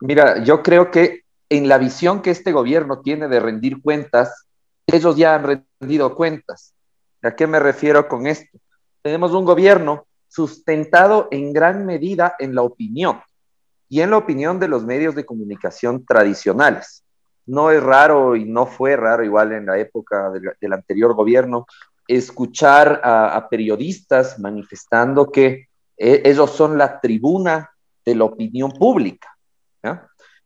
Mira, 0.00 0.42
yo 0.42 0.62
creo 0.62 0.90
que 0.90 1.22
en 1.48 1.68
la 1.68 1.78
visión 1.78 2.22
que 2.22 2.30
este 2.30 2.52
gobierno 2.52 3.00
tiene 3.00 3.28
de 3.28 3.40
rendir 3.40 3.80
cuentas, 3.80 4.46
ellos 4.86 5.16
ya 5.16 5.34
han 5.34 5.64
rendido 5.80 6.14
cuentas. 6.14 6.74
¿A 7.22 7.34
qué 7.34 7.46
me 7.46 7.60
refiero 7.60 8.08
con 8.08 8.26
esto? 8.26 8.58
Tenemos 9.02 9.32
un 9.32 9.44
gobierno 9.44 10.06
sustentado 10.28 11.28
en 11.30 11.52
gran 11.52 11.84
medida 11.86 12.34
en 12.38 12.54
la 12.54 12.62
opinión 12.62 13.20
y 13.88 14.00
en 14.00 14.10
la 14.10 14.18
opinión 14.18 14.60
de 14.60 14.68
los 14.68 14.84
medios 14.84 15.14
de 15.14 15.24
comunicación 15.24 16.04
tradicionales. 16.04 17.04
No 17.46 17.70
es 17.70 17.82
raro 17.82 18.36
y 18.36 18.44
no 18.44 18.66
fue 18.66 18.96
raro 18.96 19.24
igual 19.24 19.52
en 19.52 19.66
la 19.66 19.78
época 19.78 20.30
del, 20.30 20.72
anterior 20.72 21.14
gobierno 21.14 21.66
escuchar 22.06 23.00
a, 23.02 23.48
periodistas 23.50 24.38
manifestando 24.38 25.30
que 25.30 25.68
eh, 25.96 26.22
ellos 26.24 26.50
son 26.50 26.78
la 26.78 27.00
tribuna 27.00 27.70
de 28.04 28.14
la 28.14 28.24
opinión 28.24 28.70
pública. 28.72 29.34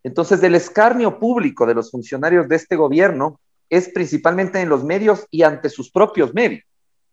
Entonces, 0.04 0.42
el 0.42 0.56
escarnio 0.56 1.18
público 1.20 1.64
de 1.64 1.74
los 1.74 1.90
funcionarios 1.90 2.48
de 2.48 2.56
este 2.56 2.74
gobierno 2.74 3.40
es 3.70 3.88
principalmente 3.88 4.60
en 4.60 4.68
los 4.68 4.82
medios 4.84 5.26
y 5.30 5.44
ante 5.44 5.70
sus 5.70 5.90
propios 5.90 6.34
medios. 6.34 6.64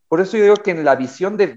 Por 0.09 0.19
eso 0.21 0.37
yo 0.37 0.43
digo 0.43 0.55
que 0.57 0.71
en 0.71 0.83
la 0.83 0.95
visión 0.95 1.37
de, 1.37 1.55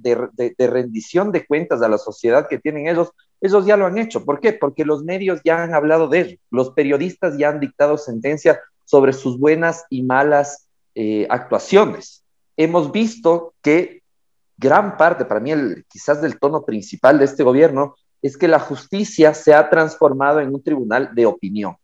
rendición 0.59 1.33
de 1.33 1.47
cuentas 1.47 1.81
a 1.81 1.89
la 1.89 1.97
sociedad 1.97 2.47
que 2.49 2.59
tienen 2.59 2.87
ellos, 2.87 3.11
ellos 3.41 3.65
ya 3.65 3.79
lo 3.79 3.87
han 3.87 3.97
hecho. 3.97 4.27
¿Por 4.27 4.41
qué? 4.41 4.53
Porque 4.53 4.85
los 4.85 5.03
medios 5.03 5.41
ya 5.43 5.63
han 5.63 5.75
hablado 5.75 6.07
de 6.07 6.21
ello. 6.21 6.39
Los 6.51 6.71
periodistas 6.71 7.39
ya 7.39 7.49
han 7.49 7.61
dictado 7.61 7.97
sentencia 7.97 8.61
sobre 8.85 9.15
sus 9.15 9.39
buenas 9.39 9.87
y 9.89 10.03
malas 10.03 10.69
eh, 10.95 11.27
actuaciones. 11.31 12.25
Hemos 12.59 12.93
visto 12.93 13.55
que 13.63 14.03
gran 14.59 14.99
parte, 14.99 15.25
para 15.25 15.41
mí 15.41 15.51
quizás 15.89 16.21
del 16.21 16.39
tono 16.39 16.63
principal 16.63 17.19
de 17.19 17.25
este 17.25 17.43
gobierno, 17.43 17.95
es 18.21 18.37
que 18.37 18.49
la 18.49 18.61
justicia 18.61 19.33
se 19.33 19.55
ha 19.55 19.71
transformado 19.71 20.41
en 20.41 20.55
un 20.55 20.63
tribunal 20.63 21.15
de 21.15 21.25
opinión. 21.25 21.75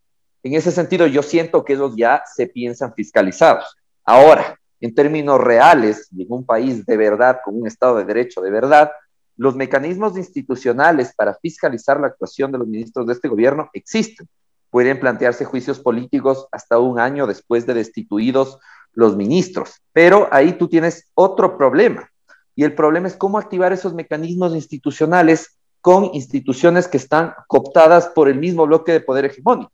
En 0.42 0.54
ese 0.54 0.70
sentido, 0.70 1.06
yo 1.06 1.22
siento 1.22 1.64
que 1.64 1.72
ellos 1.72 1.94
ya 1.96 2.22
se 2.32 2.46
piensan 2.46 2.92
fiscalizados. 2.94 3.74
Ahora, 4.04 4.58
en 4.80 4.94
términos 4.94 5.40
reales, 5.40 6.08
en 6.16 6.26
un 6.28 6.44
país 6.44 6.84
de 6.86 6.96
verdad, 6.96 7.38
con 7.44 7.60
un 7.60 7.66
Estado 7.66 7.96
de 7.96 8.04
Derecho 8.04 8.40
de 8.40 8.50
verdad, 8.50 8.90
los 9.36 9.54
mecanismos 9.54 10.16
institucionales 10.16 11.14
para 11.14 11.34
fiscalizar 11.34 12.00
la 12.00 12.08
actuación 12.08 12.50
de 12.52 12.58
los 12.58 12.66
ministros 12.66 13.06
de 13.06 13.12
este 13.12 13.28
gobierno 13.28 13.70
existen. 13.72 14.28
Pueden 14.70 15.00
plantearse 15.00 15.44
juicios 15.44 15.78
políticos 15.78 16.46
hasta 16.50 16.78
un 16.78 16.98
año 16.98 17.26
después 17.26 17.64
de 17.64 17.74
destituidos 17.74 18.58
los 18.92 19.16
ministros, 19.16 19.80
pero 19.92 20.28
ahí 20.32 20.52
tú 20.52 20.68
tienes 20.68 21.08
otro 21.14 21.56
problema. 21.56 22.10
Y 22.56 22.64
el 22.64 22.74
problema 22.74 23.06
es 23.06 23.14
cómo 23.14 23.38
activar 23.38 23.72
esos 23.72 23.94
mecanismos 23.94 24.54
institucionales 24.54 25.56
con 25.80 26.10
instituciones 26.12 26.88
que 26.88 26.96
están 26.96 27.32
cooptadas 27.46 28.08
por 28.08 28.28
el 28.28 28.38
mismo 28.38 28.66
bloque 28.66 28.90
de 28.90 29.00
poder 29.00 29.26
hegemónico. 29.26 29.70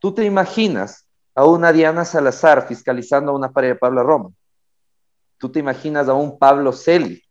Tú 0.00 0.12
te 0.12 0.24
imaginas 0.24 1.06
a 1.34 1.44
una 1.44 1.72
Diana 1.72 2.04
Salazar 2.04 2.66
fiscalizando 2.66 3.32
a 3.32 3.34
una 3.34 3.50
pareja 3.50 3.74
de 3.74 3.80
Pablo 3.80 4.02
Roma. 4.02 4.30
Tú 5.38 5.50
te 5.50 5.58
imaginas 5.58 6.08
a 6.08 6.14
un 6.14 6.38
Pablo 6.38 6.72
Celi 6.72 7.22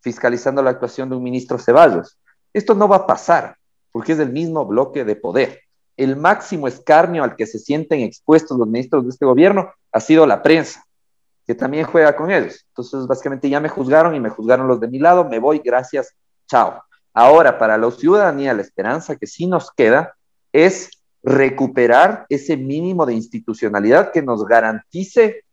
fiscalizando 0.00 0.62
la 0.62 0.70
actuación 0.70 1.08
de 1.08 1.16
un 1.16 1.22
ministro 1.22 1.58
Ceballos. 1.58 2.18
Esto 2.52 2.74
no 2.74 2.88
va 2.88 2.96
a 2.96 3.06
pasar 3.06 3.56
porque 3.92 4.12
es 4.12 4.18
el 4.18 4.32
mismo 4.32 4.64
bloque 4.66 5.04
de 5.04 5.16
poder. 5.16 5.60
El 5.96 6.16
máximo 6.16 6.66
escarnio 6.66 7.22
al 7.22 7.36
que 7.36 7.46
se 7.46 7.58
sienten 7.58 8.00
expuestos 8.00 8.58
los 8.58 8.66
ministros 8.66 9.04
de 9.04 9.10
este 9.10 9.26
gobierno 9.26 9.70
ha 9.92 10.00
sido 10.00 10.26
la 10.26 10.42
prensa, 10.42 10.84
que 11.46 11.54
también 11.54 11.84
juega 11.84 12.16
con 12.16 12.30
ellos. 12.30 12.64
Entonces, 12.68 13.06
básicamente 13.06 13.48
ya 13.50 13.60
me 13.60 13.68
juzgaron 13.68 14.14
y 14.14 14.20
me 14.20 14.30
juzgaron 14.30 14.66
los 14.66 14.80
de 14.80 14.88
mi 14.88 14.98
lado, 14.98 15.24
me 15.24 15.38
voy, 15.38 15.60
gracias, 15.62 16.14
chao. 16.48 16.82
Ahora, 17.12 17.58
para 17.58 17.76
la 17.76 17.90
ciudadanía, 17.90 18.54
la 18.54 18.62
esperanza 18.62 19.16
que 19.16 19.26
sí 19.26 19.46
nos 19.46 19.70
queda 19.70 20.14
es 20.52 20.90
recuperar 21.22 22.26
ese 22.28 22.56
mínimo 22.56 23.06
de 23.06 23.14
institucionalidad 23.14 24.10
que 24.10 24.22
nos 24.22 24.44
garantice 24.44 25.44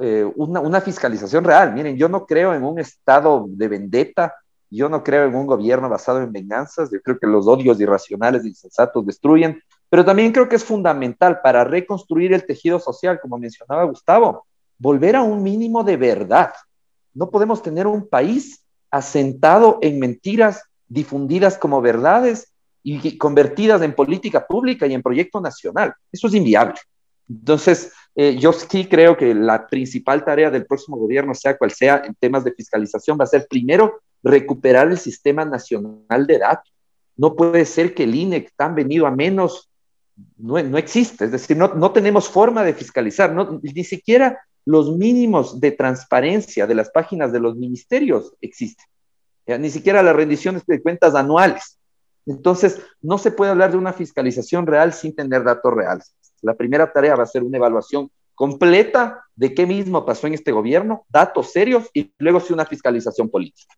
eh, 0.00 0.30
una, 0.36 0.80
fiscalización 0.80 1.44
real. 1.44 1.74
Miren, 1.74 1.96
yo 1.96 2.08
no 2.08 2.24
creo 2.26 2.54
en 2.54 2.64
un 2.64 2.78
estado 2.78 3.46
de 3.48 3.68
vendetta, 3.68 4.34
yo 4.70 4.88
no 4.88 5.02
creo 5.02 5.26
en 5.26 5.34
un 5.34 5.46
gobierno 5.46 5.88
basado 5.88 6.22
en 6.22 6.32
venganzas, 6.32 6.90
yo 6.90 7.00
creo 7.02 7.18
que 7.18 7.26
los 7.26 7.46
odios 7.46 7.80
irracionales 7.80 8.44
e 8.44 8.48
insensatos 8.48 9.04
destruyen, 9.04 9.60
pero 9.90 10.04
también 10.04 10.32
creo 10.32 10.48
que 10.48 10.56
es 10.56 10.64
fundamental 10.64 11.40
para 11.42 11.64
reconstruir 11.64 12.32
el 12.32 12.46
tejido 12.46 12.78
social, 12.78 13.18
como 13.20 13.38
mencionaba 13.38 13.84
Gustavo, 13.84 14.46
volver 14.78 15.16
a 15.16 15.22
un 15.22 15.42
mínimo 15.42 15.82
de 15.82 15.96
verdad. 15.96 16.52
No 17.14 17.30
podemos 17.30 17.62
tener 17.62 17.86
un 17.86 18.06
país 18.06 18.62
asentado 18.90 19.78
en 19.82 19.98
mentiras 19.98 20.62
difundidas 20.86 21.58
como 21.58 21.82
verdades 21.82 22.52
y 22.90 23.18
convertidas 23.18 23.82
en 23.82 23.94
política 23.94 24.46
pública 24.46 24.86
y 24.86 24.94
en 24.94 25.02
proyecto 25.02 25.40
nacional. 25.40 25.92
Eso 26.10 26.28
es 26.28 26.34
inviable. 26.34 26.76
Entonces, 27.28 27.92
eh, 28.14 28.36
yo 28.38 28.52
sí 28.52 28.86
creo 28.86 29.16
que 29.16 29.34
la 29.34 29.66
principal 29.66 30.24
tarea 30.24 30.50
del 30.50 30.64
próximo 30.64 30.96
gobierno, 30.96 31.34
sea 31.34 31.58
cual 31.58 31.70
sea, 31.70 32.02
en 32.04 32.14
temas 32.14 32.44
de 32.44 32.52
fiscalización, 32.52 33.18
va 33.20 33.24
a 33.24 33.28
ser 33.28 33.46
primero 33.48 34.00
recuperar 34.22 34.88
el 34.88 34.98
sistema 34.98 35.44
nacional 35.44 36.26
de 36.26 36.38
datos. 36.38 36.72
No 37.16 37.36
puede 37.36 37.64
ser 37.64 37.94
que 37.94 38.04
el 38.04 38.14
INE, 38.14 38.48
tan 38.56 38.74
venido 38.74 39.06
a 39.06 39.10
menos, 39.10 39.68
no, 40.36 40.60
no 40.62 40.78
existe. 40.78 41.26
Es 41.26 41.32
decir, 41.32 41.56
no, 41.56 41.74
no 41.74 41.92
tenemos 41.92 42.28
forma 42.28 42.64
de 42.64 42.74
fiscalizar, 42.74 43.32
no, 43.32 43.60
ni 43.62 43.84
siquiera 43.84 44.38
los 44.64 44.96
mínimos 44.96 45.60
de 45.60 45.72
transparencia 45.72 46.66
de 46.66 46.74
las 46.74 46.90
páginas 46.90 47.32
de 47.32 47.40
los 47.40 47.56
ministerios 47.56 48.34
existen. 48.40 48.84
ni 49.46 49.70
siquiera 49.70 50.02
las 50.02 50.14
rendiciones 50.14 50.62
de 50.66 50.82
cuentas 50.82 51.14
anuales. 51.14 51.77
Entonces, 52.28 52.80
no 53.00 53.18
se 53.18 53.32
puede 53.32 53.50
hablar 53.50 53.70
de 53.70 53.78
una 53.78 53.92
fiscalización 53.92 54.66
real 54.66 54.92
sin 54.92 55.14
tener 55.16 55.42
datos 55.42 55.72
reales. 55.72 56.14
La 56.42 56.54
primera 56.54 56.92
tarea 56.92 57.16
va 57.16 57.22
a 57.22 57.26
ser 57.26 57.42
una 57.42 57.56
evaluación 57.56 58.10
completa 58.34 59.24
de 59.34 59.54
qué 59.54 59.66
mismo 59.66 60.04
pasó 60.04 60.26
en 60.26 60.34
este 60.34 60.52
gobierno, 60.52 61.06
datos 61.08 61.50
serios 61.52 61.90
y 61.92 62.12
luego 62.18 62.38
sí 62.38 62.52
una 62.52 62.66
fiscalización 62.66 63.28
política. 63.30 63.74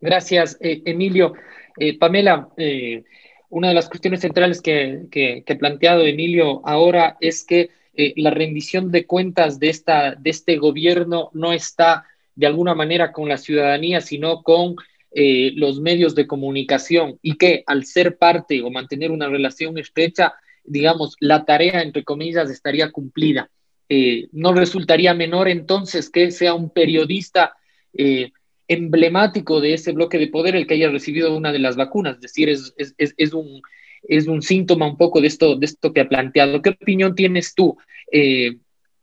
Gracias, 0.00 0.56
eh, 0.60 0.82
Emilio. 0.86 1.34
Eh, 1.78 1.98
Pamela, 1.98 2.48
eh, 2.56 3.04
una 3.50 3.68
de 3.68 3.74
las 3.74 3.88
cuestiones 3.88 4.20
centrales 4.20 4.62
que, 4.62 5.44
ha 5.46 5.54
planteado 5.56 6.02
Emilio 6.02 6.66
ahora 6.66 7.16
es 7.20 7.44
que 7.44 7.70
la 8.16 8.30
rendición 8.30 8.90
de 8.90 9.04
cuentas 9.04 9.58
de, 9.58 9.68
esta, 9.68 10.14
de 10.14 10.30
este 10.30 10.56
gobierno 10.56 11.28
no 11.34 11.52
está 11.52 12.06
de 12.34 12.46
alguna 12.46 12.74
manera 12.74 13.12
con 13.12 13.28
la 13.28 13.36
ciudadanía, 13.36 14.00
sino 14.00 14.42
con 14.42 14.76
eh, 15.12 15.52
los 15.56 15.80
medios 15.80 16.14
de 16.14 16.26
comunicación 16.26 17.18
y 17.20 17.36
que 17.36 17.64
al 17.66 17.84
ser 17.84 18.16
parte 18.16 18.62
o 18.62 18.70
mantener 18.70 19.10
una 19.10 19.28
relación 19.28 19.76
estrecha, 19.76 20.34
digamos, 20.64 21.16
la 21.18 21.44
tarea, 21.44 21.82
entre 21.82 22.04
comillas, 22.04 22.48
estaría 22.50 22.92
cumplida. 22.92 23.50
Eh, 23.88 24.28
no 24.30 24.52
resultaría 24.54 25.12
menor 25.14 25.48
entonces 25.48 26.10
que 26.10 26.30
sea 26.30 26.54
un 26.54 26.70
periodista 26.70 27.54
eh, 27.92 28.30
emblemático 28.68 29.60
de 29.60 29.74
ese 29.74 29.90
bloque 29.90 30.16
de 30.18 30.28
poder 30.28 30.54
el 30.54 30.68
que 30.68 30.74
haya 30.74 30.90
recibido 30.90 31.36
una 31.36 31.50
de 31.50 31.58
las 31.58 31.74
vacunas, 31.74 32.14
es 32.16 32.20
decir, 32.20 32.48
es, 32.48 32.72
es, 32.76 32.94
es, 33.16 33.32
un, 33.32 33.62
es 34.04 34.28
un 34.28 34.42
síntoma 34.42 34.86
un 34.86 34.96
poco 34.96 35.20
de 35.20 35.26
esto, 35.26 35.56
de 35.56 35.66
esto 35.66 35.92
que 35.92 36.02
ha 36.02 36.08
planteado. 36.08 36.62
¿Qué 36.62 36.70
opinión 36.70 37.16
tienes 37.16 37.52
tú? 37.56 37.76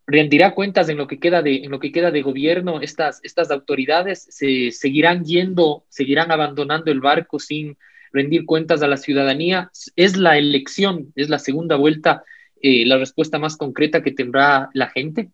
Rendirá 0.08 0.56
cuentas 0.56 0.88
en 0.88 0.98
lo 0.98 1.06
que 1.06 1.20
queda 1.20 1.42
de, 1.42 1.58
en 1.58 1.72
lo 1.72 1.80
que 1.80 1.92
queda 1.92 2.12
de 2.12 2.22
gobierno, 2.22 2.80
estas, 2.82 3.20
estas 3.24 3.52
autoridades 3.52 4.26
se 4.30 4.72
seguirán 4.72 5.26
yendo, 5.26 5.84
seguirán 5.90 6.32
abandonando 6.32 6.92
el 6.92 7.02
barco 7.02 7.40
sin 7.40 7.78
rendir 8.14 8.46
cuentas 8.46 8.82
a 8.82 8.88
la 8.88 8.96
ciudadanía. 8.96 9.70
Es 9.98 10.16
la 10.16 10.38
elección, 10.38 11.12
es 11.16 11.30
la 11.30 11.40
segunda 11.40 11.76
vuelta, 11.76 12.24
eh, 12.62 12.86
la 12.86 12.98
respuesta 12.98 13.38
más 13.38 13.58
concreta 13.58 14.02
que 14.02 14.14
tendrá 14.14 14.70
la 14.74 14.88
gente. 14.88 15.30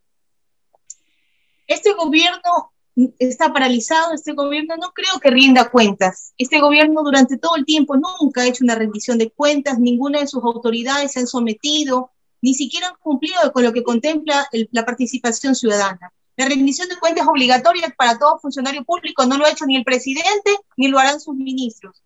Este 1.67 1.93
gobierno 1.93 2.73
está 3.19 3.53
paralizado, 3.53 4.13
este 4.13 4.33
gobierno 4.33 4.75
no 4.77 4.91
creo 4.91 5.19
que 5.21 5.29
rinda 5.29 5.69
cuentas. 5.69 6.33
Este 6.37 6.59
gobierno 6.59 7.03
durante 7.03 7.37
todo 7.37 7.55
el 7.57 7.65
tiempo 7.65 7.95
nunca 7.95 8.41
ha 8.41 8.47
hecho 8.47 8.63
una 8.63 8.75
rendición 8.75 9.19
de 9.19 9.29
cuentas, 9.29 9.77
ninguna 9.77 10.19
de 10.19 10.27
sus 10.27 10.43
autoridades 10.43 11.11
se 11.11 11.19
han 11.19 11.27
sometido 11.27 12.12
ni 12.43 12.53
siquiera 12.53 12.89
han 12.89 12.95
cumplido 12.99 13.53
con 13.53 13.63
lo 13.63 13.71
que 13.71 13.83
contempla 13.83 14.45
la 14.71 14.85
participación 14.85 15.55
ciudadana. 15.55 16.11
La 16.35 16.45
rendición 16.45 16.89
de 16.89 16.97
cuentas 16.97 17.25
obligatoria 17.25 17.95
para 17.97 18.19
todo 18.19 18.37
funcionario 18.37 18.83
público, 18.83 19.25
no 19.25 19.37
lo 19.37 19.45
ha 19.45 19.51
hecho 19.51 19.65
ni 19.65 19.77
el 19.77 19.85
presidente 19.85 20.51
ni 20.75 20.89
lo 20.89 20.99
harán 20.99 21.21
sus 21.21 21.35
ministros. 21.35 22.03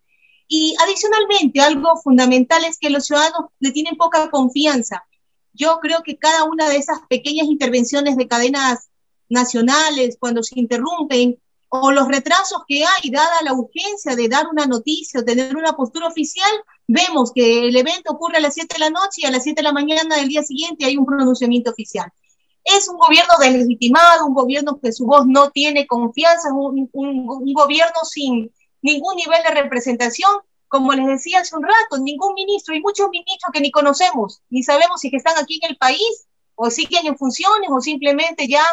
Y 0.47 0.76
adicionalmente, 0.84 1.60
algo 1.60 1.97
fundamental 2.04 2.63
es 2.65 2.78
que 2.78 2.91
los 2.91 3.08
ciudadanos 3.08 3.49
le 3.59 3.72
tienen 3.72 3.97
poca 3.97 4.30
confianza. 4.30 5.03
Yo 5.53 5.80
creo 5.82 6.03
que 6.03 6.18
cada 6.18 6.43
una 6.43 6.70
de 6.70 6.78
esas 6.78 6.99
pequeñas 7.09 7.47
intervenciones 7.47 8.16
de 8.16 8.28
cadenas 8.28 8.89
nacionales, 9.30 10.18
cuando 10.20 10.43
se 10.43 10.59
interrumpen, 10.59 11.39
o 11.70 11.91
los 11.91 12.07
retrasos 12.07 12.61
que 12.68 12.84
hay, 12.84 13.09
dada 13.09 13.41
la 13.43 13.53
urgencia 13.53 14.15
de 14.15 14.30
dar 14.30 14.47
una 14.47 14.65
noticia 14.65 15.20
o 15.20 15.24
tener 15.24 15.55
una 15.55 15.74
postura 15.74 16.07
oficial, 16.07 16.49
vemos 16.88 17.32
que 17.34 17.68
el 17.68 17.76
evento 17.76 18.13
ocurre 18.13 18.38
a 18.38 18.41
las 18.41 18.53
7 18.53 18.76
de 18.76 18.80
la 18.80 18.89
noche 18.89 19.22
y 19.22 19.26
a 19.26 19.32
las 19.32 19.43
7 19.43 19.57
de 19.59 19.63
la 19.63 19.74
mañana 19.74 20.15
del 20.15 20.30
día 20.30 20.43
siguiente 20.43 20.86
hay 20.86 20.97
un 20.97 21.05
pronunciamiento 21.05 21.72
oficial. 21.72 22.09
Es 22.63 22.88
un 22.89 22.97
gobierno 22.97 23.34
deslegitimado, 23.39 24.26
un 24.26 24.34
gobierno 24.34 24.80
que 24.82 24.91
su 24.91 25.05
voz 25.05 25.26
no 25.26 25.51
tiene 25.51 25.88
confianza, 25.88 26.53
un, 26.53 26.89
un, 26.91 27.53
gobierno 27.53 27.95
sin 28.03 28.51
ningún 28.82 29.15
nivel 29.15 29.41
de 29.43 29.61
representación. 29.61 30.32
Como 30.70 30.91
les 30.91 31.07
decía 31.07 31.39
hace 31.39 31.55
un 31.55 31.63
rato, 31.63 31.97
ningún 31.97 32.34
ministro, 32.34 32.76
y 32.76 32.82
muchos 32.82 33.07
ministros 33.09 33.51
que 33.53 33.61
ni 33.61 33.72
conocemos, 33.72 34.41
ni 34.49 34.63
sabemos 34.63 34.99
si 34.99 35.09
están 35.13 35.38
aquí 35.38 35.61
en 35.63 35.72
el 35.72 35.78
país 35.78 36.28
o 36.55 36.70
siguen 36.70 37.07
en 37.07 37.18
funciones 37.18 37.70
o 37.72 37.80
simplemente 37.80 38.49
ya 38.49 38.65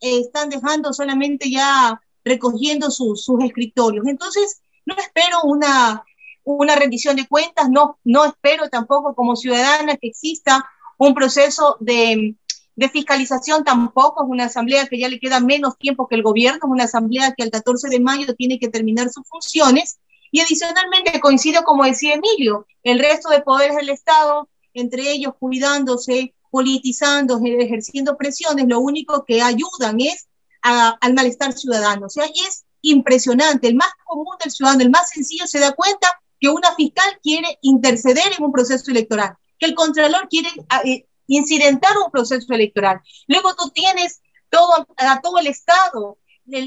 eh, 0.00 0.20
están 0.20 0.50
dejando 0.50 0.92
solamente 0.92 1.50
ya 1.50 1.98
recogiendo 2.28 2.90
sus, 2.90 3.24
sus 3.24 3.42
escritorios. 3.42 4.06
Entonces, 4.06 4.60
no 4.86 4.94
espero 4.96 5.42
una, 5.44 6.04
una 6.44 6.76
rendición 6.76 7.16
de 7.16 7.26
cuentas, 7.26 7.68
no, 7.70 7.98
no 8.04 8.24
espero 8.24 8.68
tampoco 8.68 9.14
como 9.14 9.36
ciudadana 9.36 9.96
que 9.96 10.08
exista 10.08 10.64
un 10.98 11.14
proceso 11.14 11.76
de, 11.80 12.36
de 12.78 12.88
fiscalización, 12.88 13.64
tampoco 13.64 14.24
es 14.24 14.30
una 14.30 14.44
asamblea 14.44 14.86
que 14.86 14.98
ya 14.98 15.08
le 15.08 15.18
queda 15.18 15.40
menos 15.40 15.76
tiempo 15.78 16.06
que 16.06 16.14
el 16.14 16.22
gobierno, 16.22 16.58
es 16.62 16.70
una 16.70 16.84
asamblea 16.84 17.34
que 17.36 17.42
el 17.44 17.50
14 17.50 17.88
de 17.88 18.00
mayo 18.00 18.34
tiene 18.36 18.58
que 18.58 18.68
terminar 18.68 19.10
sus 19.10 19.26
funciones. 19.26 19.98
Y 20.30 20.40
adicionalmente 20.40 21.18
coincido, 21.20 21.62
como 21.64 21.84
decía 21.84 22.14
Emilio, 22.14 22.66
el 22.82 22.98
resto 22.98 23.30
de 23.30 23.40
poderes 23.40 23.76
del 23.76 23.88
Estado, 23.88 24.48
entre 24.74 25.10
ellos 25.10 25.32
cuidándose, 25.40 26.34
politizando, 26.50 27.40
ejerciendo 27.44 28.16
presiones, 28.16 28.66
lo 28.68 28.80
único 28.80 29.24
que 29.24 29.42
ayudan 29.42 30.00
es 30.00 30.28
al 30.62 31.14
malestar 31.14 31.52
ciudadano. 31.52 32.06
O 32.06 32.10
sea, 32.10 32.24
es 32.24 32.64
impresionante. 32.82 33.68
El 33.68 33.76
más 33.76 33.90
común 34.04 34.36
del 34.42 34.52
ciudadano, 34.52 34.82
el 34.82 34.90
más 34.90 35.10
sencillo, 35.10 35.46
se 35.46 35.58
da 35.58 35.72
cuenta 35.72 36.08
que 36.40 36.48
una 36.48 36.74
fiscal 36.74 37.18
quiere 37.22 37.58
interceder 37.62 38.32
en 38.36 38.44
un 38.44 38.52
proceso 38.52 38.90
electoral, 38.90 39.34
que 39.58 39.66
el 39.66 39.74
contralor 39.74 40.28
quiere 40.28 40.50
eh, 40.84 41.06
incidentar 41.26 41.96
un 42.04 42.10
proceso 42.10 42.52
electoral. 42.52 43.00
Luego 43.26 43.54
tú 43.54 43.70
tienes 43.70 44.20
todo, 44.50 44.86
a 44.96 45.20
todo 45.20 45.38
el 45.38 45.48
Estado. 45.48 46.18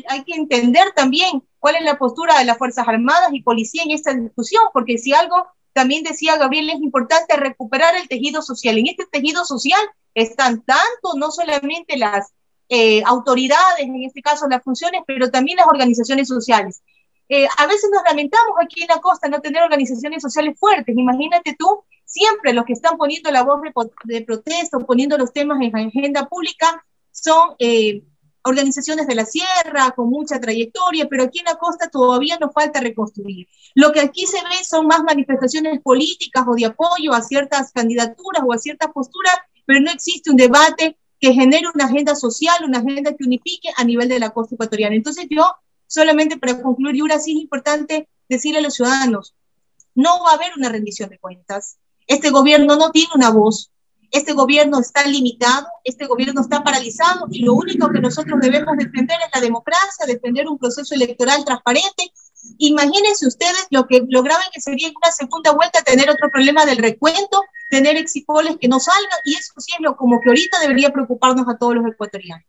hay 0.07 0.23
que 0.23 0.35
entender 0.35 0.91
también 0.95 1.43
cuál 1.59 1.75
es 1.75 1.83
la 1.83 1.97
postura 1.97 2.37
de 2.37 2.45
las 2.45 2.57
Fuerzas 2.57 2.87
Armadas 2.87 3.29
y 3.31 3.41
Policía 3.41 3.83
en 3.83 3.91
esta 3.91 4.13
discusión, 4.13 4.63
porque 4.73 4.97
si 4.97 5.13
algo 5.13 5.47
también 5.73 6.03
decía 6.03 6.37
Gabriel, 6.37 6.69
es 6.69 6.81
importante 6.81 7.35
recuperar 7.37 7.95
el 7.95 8.07
tejido 8.07 8.41
social. 8.41 8.77
En 8.77 8.87
este 8.87 9.05
tejido 9.05 9.45
social 9.45 9.81
están 10.13 10.61
tanto, 10.63 11.13
no 11.15 11.31
solamente 11.31 11.97
las 11.97 12.33
eh, 12.73 13.03
autoridades, 13.05 13.79
en 13.79 14.01
este 14.05 14.21
caso 14.21 14.47
las 14.47 14.63
funciones, 14.63 15.01
pero 15.05 15.29
también 15.29 15.57
las 15.57 15.67
organizaciones 15.67 16.29
sociales. 16.29 16.81
Eh, 17.27 17.45
a 17.57 17.67
veces 17.67 17.89
nos 17.91 18.01
lamentamos 18.03 18.55
aquí 18.63 18.81
en 18.81 18.87
la 18.87 19.01
costa 19.01 19.27
no 19.27 19.41
tener 19.41 19.61
organizaciones 19.61 20.21
sociales 20.21 20.57
fuertes. 20.57 20.95
Imagínate 20.97 21.53
tú, 21.59 21.83
siempre 22.05 22.53
los 22.53 22.63
que 22.63 22.71
están 22.71 22.95
poniendo 22.95 23.29
la 23.29 23.43
voz 23.43 23.59
de, 23.61 23.73
de 24.05 24.25
protesta, 24.25 24.79
poniendo 24.79 25.17
los 25.17 25.33
temas 25.33 25.59
en 25.61 25.75
agenda 25.75 26.29
pública, 26.29 26.85
son 27.11 27.55
eh, 27.59 28.03
organizaciones 28.43 29.05
de 29.05 29.15
la 29.15 29.25
sierra 29.25 29.91
con 29.93 30.09
mucha 30.09 30.39
trayectoria, 30.39 31.09
pero 31.09 31.23
aquí 31.23 31.39
en 31.39 31.45
la 31.45 31.55
costa 31.55 31.89
todavía 31.89 32.37
nos 32.39 32.53
falta 32.53 32.79
reconstruir. 32.79 33.49
Lo 33.75 33.91
que 33.91 33.99
aquí 33.99 34.25
se 34.25 34.37
ve 34.37 34.63
son 34.63 34.87
más 34.87 35.03
manifestaciones 35.03 35.81
políticas 35.81 36.45
o 36.47 36.55
de 36.55 36.67
apoyo 36.67 37.11
a 37.11 37.21
ciertas 37.21 37.73
candidaturas 37.73 38.43
o 38.47 38.53
a 38.53 38.57
ciertas 38.57 38.93
posturas, 38.93 39.35
pero 39.65 39.81
no 39.81 39.91
existe 39.91 40.31
un 40.31 40.37
debate 40.37 40.97
que 41.21 41.33
genere 41.33 41.67
una 41.73 41.85
agenda 41.85 42.15
social, 42.15 42.65
una 42.65 42.79
agenda 42.79 43.15
que 43.15 43.23
unifique 43.23 43.69
a 43.77 43.83
nivel 43.83 44.09
de 44.09 44.19
la 44.19 44.31
costa 44.31 44.55
ecuatoriana. 44.55 44.95
Entonces 44.95 45.27
yo 45.29 45.45
solamente 45.85 46.37
para 46.37 46.61
concluir, 46.61 46.95
y 46.95 47.01
ahora 47.01 47.19
sí 47.19 47.33
es 47.33 47.41
importante 47.41 48.09
decirle 48.27 48.59
a 48.59 48.61
los 48.63 48.73
ciudadanos, 48.73 49.35
no 49.93 50.23
va 50.23 50.31
a 50.31 50.35
haber 50.35 50.51
una 50.57 50.69
rendición 50.69 51.09
de 51.09 51.19
cuentas. 51.19 51.77
Este 52.07 52.31
gobierno 52.31 52.75
no 52.75 52.91
tiene 52.91 53.09
una 53.13 53.29
voz, 53.29 53.71
este 54.09 54.33
gobierno 54.33 54.79
está 54.79 55.05
limitado, 55.05 55.67
este 55.83 56.07
gobierno 56.07 56.41
está 56.41 56.63
paralizado 56.63 57.27
y 57.29 57.43
lo 57.43 57.53
único 57.53 57.89
que 57.91 57.99
nosotros 57.99 58.39
debemos 58.41 58.75
defender 58.77 59.17
es 59.25 59.29
la 59.33 59.41
democracia, 59.41 60.05
defender 60.07 60.47
un 60.47 60.57
proceso 60.57 60.95
electoral 60.95 61.45
transparente. 61.45 62.11
Imagínense 62.57 63.27
ustedes 63.27 63.67
lo 63.69 63.87
que 63.87 64.03
lograban 64.09 64.45
que 64.53 64.61
sería 64.61 64.87
en 64.87 64.93
una 65.01 65.11
segunda 65.11 65.51
vuelta 65.51 65.81
tener 65.83 66.09
otro 66.09 66.29
problema 66.31 66.65
del 66.65 66.77
recuento, 66.77 67.43
tener 67.69 67.97
exipoles 67.97 68.57
que 68.59 68.67
no 68.67 68.79
salgan 68.79 69.19
y 69.25 69.33
eso 69.33 69.53
sí 69.57 69.71
es 69.73 69.81
lo 69.81 69.95
como 69.95 70.19
que 70.19 70.29
ahorita 70.29 70.59
debería 70.59 70.91
preocuparnos 70.91 71.47
a 71.47 71.57
todos 71.57 71.75
los 71.75 71.85
ecuatorianos. 71.85 72.45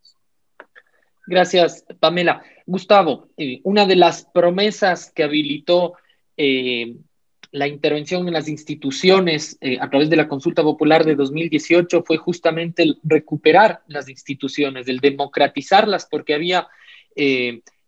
Gracias, 1.26 1.84
Pamela. 2.01 2.43
Gustavo, 2.66 3.28
eh, 3.36 3.61
una 3.64 3.86
de 3.86 3.97
las 3.97 4.24
promesas 4.24 5.11
que 5.14 5.22
habilitó 5.22 5.95
eh, 6.36 6.97
la 7.53 7.68
intervención 7.68 8.26
en 8.26 8.34
las 8.34 8.49
instituciones 8.49 9.57
eh, 9.61 9.78
a 9.80 9.88
través 9.88 10.11
de 10.11 10.16
la 10.16 10.26
consulta 10.26 10.62
popular 10.62 11.05
de 11.05 11.14
2018 11.14 12.03
fue 12.03 12.16
justamente 12.16 12.82
el 12.82 12.99
recuperar 13.03 13.82
las 13.86 14.09
instituciones, 14.09 14.88
el 14.88 14.99
democratizarlas, 14.99 16.07
porque 16.11 16.34
había 16.34 16.68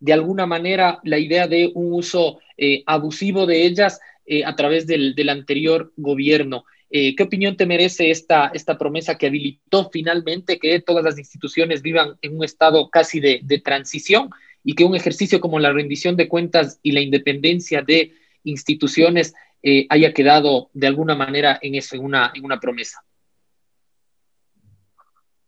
de 0.05 0.13
alguna 0.13 0.47
manera 0.47 1.01
la 1.03 1.19
idea 1.19 1.47
de 1.49 1.73
un 1.75 1.93
uso 1.93 2.39
abusivo 2.87 3.47
de 3.47 3.65
ellas 3.65 4.01
a 4.45 4.55
través 4.55 4.87
del, 4.87 5.15
del 5.15 5.29
anterior 5.29 5.93
gobierno. 5.97 6.65
Eh, 6.97 7.17
¿Qué 7.17 7.25
opinión 7.25 7.57
te 7.57 7.67
merece 7.67 8.13
esta, 8.13 8.53
esta 8.55 8.79
promesa 8.79 9.19
que 9.19 9.27
habilitó 9.27 9.91
finalmente 9.91 10.61
que 10.61 10.79
todas 10.79 11.03
las 11.03 11.19
instituciones 11.19 11.83
vivan 11.83 12.17
en 12.23 12.37
un 12.37 12.45
estado 12.45 12.89
casi 12.89 13.19
de, 13.19 13.43
transición 13.65 14.31
y 14.63 14.77
que 14.77 14.85
un 14.85 14.95
ejercicio 14.95 15.41
como 15.41 15.59
la 15.59 15.73
rendición 15.73 16.15
de 16.17 16.29
cuentas 16.29 16.79
y 16.85 16.93
la 16.93 17.01
independencia 17.01 17.83
de 17.83 18.13
instituciones 18.45 19.35
eh, 19.65 19.87
haya 19.89 20.13
quedado 20.13 20.71
de 20.73 20.87
alguna 20.87 21.17
manera 21.17 21.59
en 21.61 21.75
eso, 21.75 21.97
en 21.97 22.05
una, 22.05 22.31
en 22.33 22.45
una 22.45 22.61
promesa? 22.61 23.03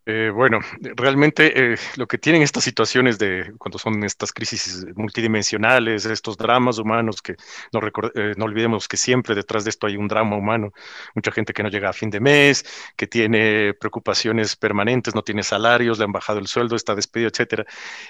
Eh, 0.09 0.31
bueno, 0.33 0.61
realmente 0.95 1.73
eh, 1.73 1.77
lo 1.97 2.07
que 2.07 2.17
tienen 2.17 2.43
estas 2.43 2.63
situaciones 2.63 3.19
de 3.19 3.53
cuando 3.59 3.77
son 3.77 4.05
estas 4.05 4.33
crisis 4.33 4.87
multidimensionales, 4.95 6.05
estos 6.05 6.37
dramas 6.37 6.79
humanos 6.79 7.21
que 7.21 7.35
no, 7.73 7.81
eh, 8.15 8.35
olvidemos 8.41 8.87
que 8.87 8.97
siempre 8.97 9.35
detrás 9.35 9.65
de 9.65 9.71
esto 9.71 9.89
hay 9.89 9.97
un 9.97 10.07
drama 10.07 10.37
humano, 10.37 10.73
mucha 11.17 11.33
gente 11.33 11.53
que 11.53 11.65
no 11.65 11.71
llega 11.71 11.89
a 11.89 11.93
fin 11.93 12.09
de 12.11 12.21
mes, 12.21 12.65
que 12.97 13.09
tiene 13.09 13.75
preocupaciones 13.75 14.55
permanentes, 14.55 15.13
no 15.17 15.23
tiene 15.23 15.43
salarios, 15.43 15.99
le 15.99 16.05
han 16.05 16.13
bajado 16.13 16.39
el 16.39 16.47
sueldo, 16.47 16.77
está 16.77 16.95
despedido, 16.95 17.29
etcétera. 17.29 17.65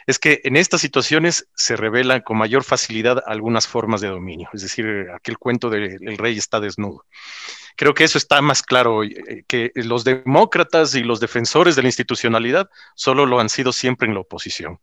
Es 0.06 0.18
que 0.18 0.42
en 0.44 0.56
estas 0.56 0.82
situaciones 0.82 1.48
se 1.54 1.76
revelan 1.76 2.20
con 2.20 2.36
mayor 2.36 2.62
facilidad 2.62 3.22
algunas 3.26 3.66
formas 3.66 4.02
de 4.02 4.08
dominio, 4.08 4.50
es 4.52 4.60
decir, 4.60 5.06
aquel 5.14 5.38
cuento 5.38 5.70
del 5.70 6.18
rey 6.18 6.36
está 6.36 6.60
desnudo. 6.60 7.06
Creo 7.76 7.94
que 7.94 8.04
eso 8.04 8.18
está 8.18 8.40
más 8.42 8.62
claro, 8.62 9.04
eh, 9.04 9.44
que 9.46 9.70
los 9.74 10.04
demócratas 10.04 10.94
y 10.94 11.02
los 11.02 11.20
defensores 11.20 11.76
de 11.76 11.82
la 11.82 11.88
institucionalidad 11.88 12.70
solo 12.94 13.26
lo 13.26 13.38
han 13.38 13.48
sido 13.48 13.72
siempre 13.72 14.08
en 14.08 14.14
la 14.14 14.20
oposición. 14.20 14.80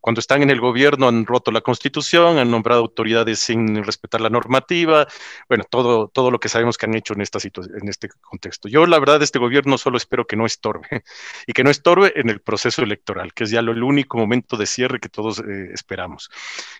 Cuando 0.00 0.20
están 0.20 0.42
en 0.42 0.50
el 0.50 0.60
gobierno 0.60 1.08
han 1.08 1.26
roto 1.26 1.50
la 1.50 1.60
constitución, 1.60 2.38
han 2.38 2.50
nombrado 2.50 2.80
autoridades 2.80 3.38
sin 3.38 3.84
respetar 3.84 4.20
la 4.20 4.30
normativa, 4.30 5.06
bueno, 5.48 5.64
todo, 5.68 6.08
todo 6.08 6.30
lo 6.30 6.40
que 6.40 6.48
sabemos 6.48 6.78
que 6.78 6.86
han 6.86 6.94
hecho 6.94 7.14
en, 7.14 7.20
esta 7.20 7.38
en 7.42 7.88
este 7.88 8.08
contexto. 8.20 8.68
Yo, 8.68 8.86
la 8.86 8.98
verdad, 8.98 9.22
este 9.22 9.38
gobierno 9.38 9.78
solo 9.78 9.96
espero 9.96 10.26
que 10.26 10.36
no 10.36 10.46
estorbe 10.46 10.88
y 11.46 11.52
que 11.52 11.64
no 11.64 11.70
estorbe 11.70 12.12
en 12.16 12.30
el 12.30 12.40
proceso 12.40 12.82
electoral, 12.82 13.32
que 13.34 13.44
es 13.44 13.50
ya 13.50 13.62
lo, 13.62 13.72
el 13.72 13.82
único 13.82 14.18
momento 14.18 14.56
de 14.56 14.66
cierre 14.66 15.00
que 15.00 15.08
todos 15.08 15.40
eh, 15.40 15.70
esperamos. 15.72 16.30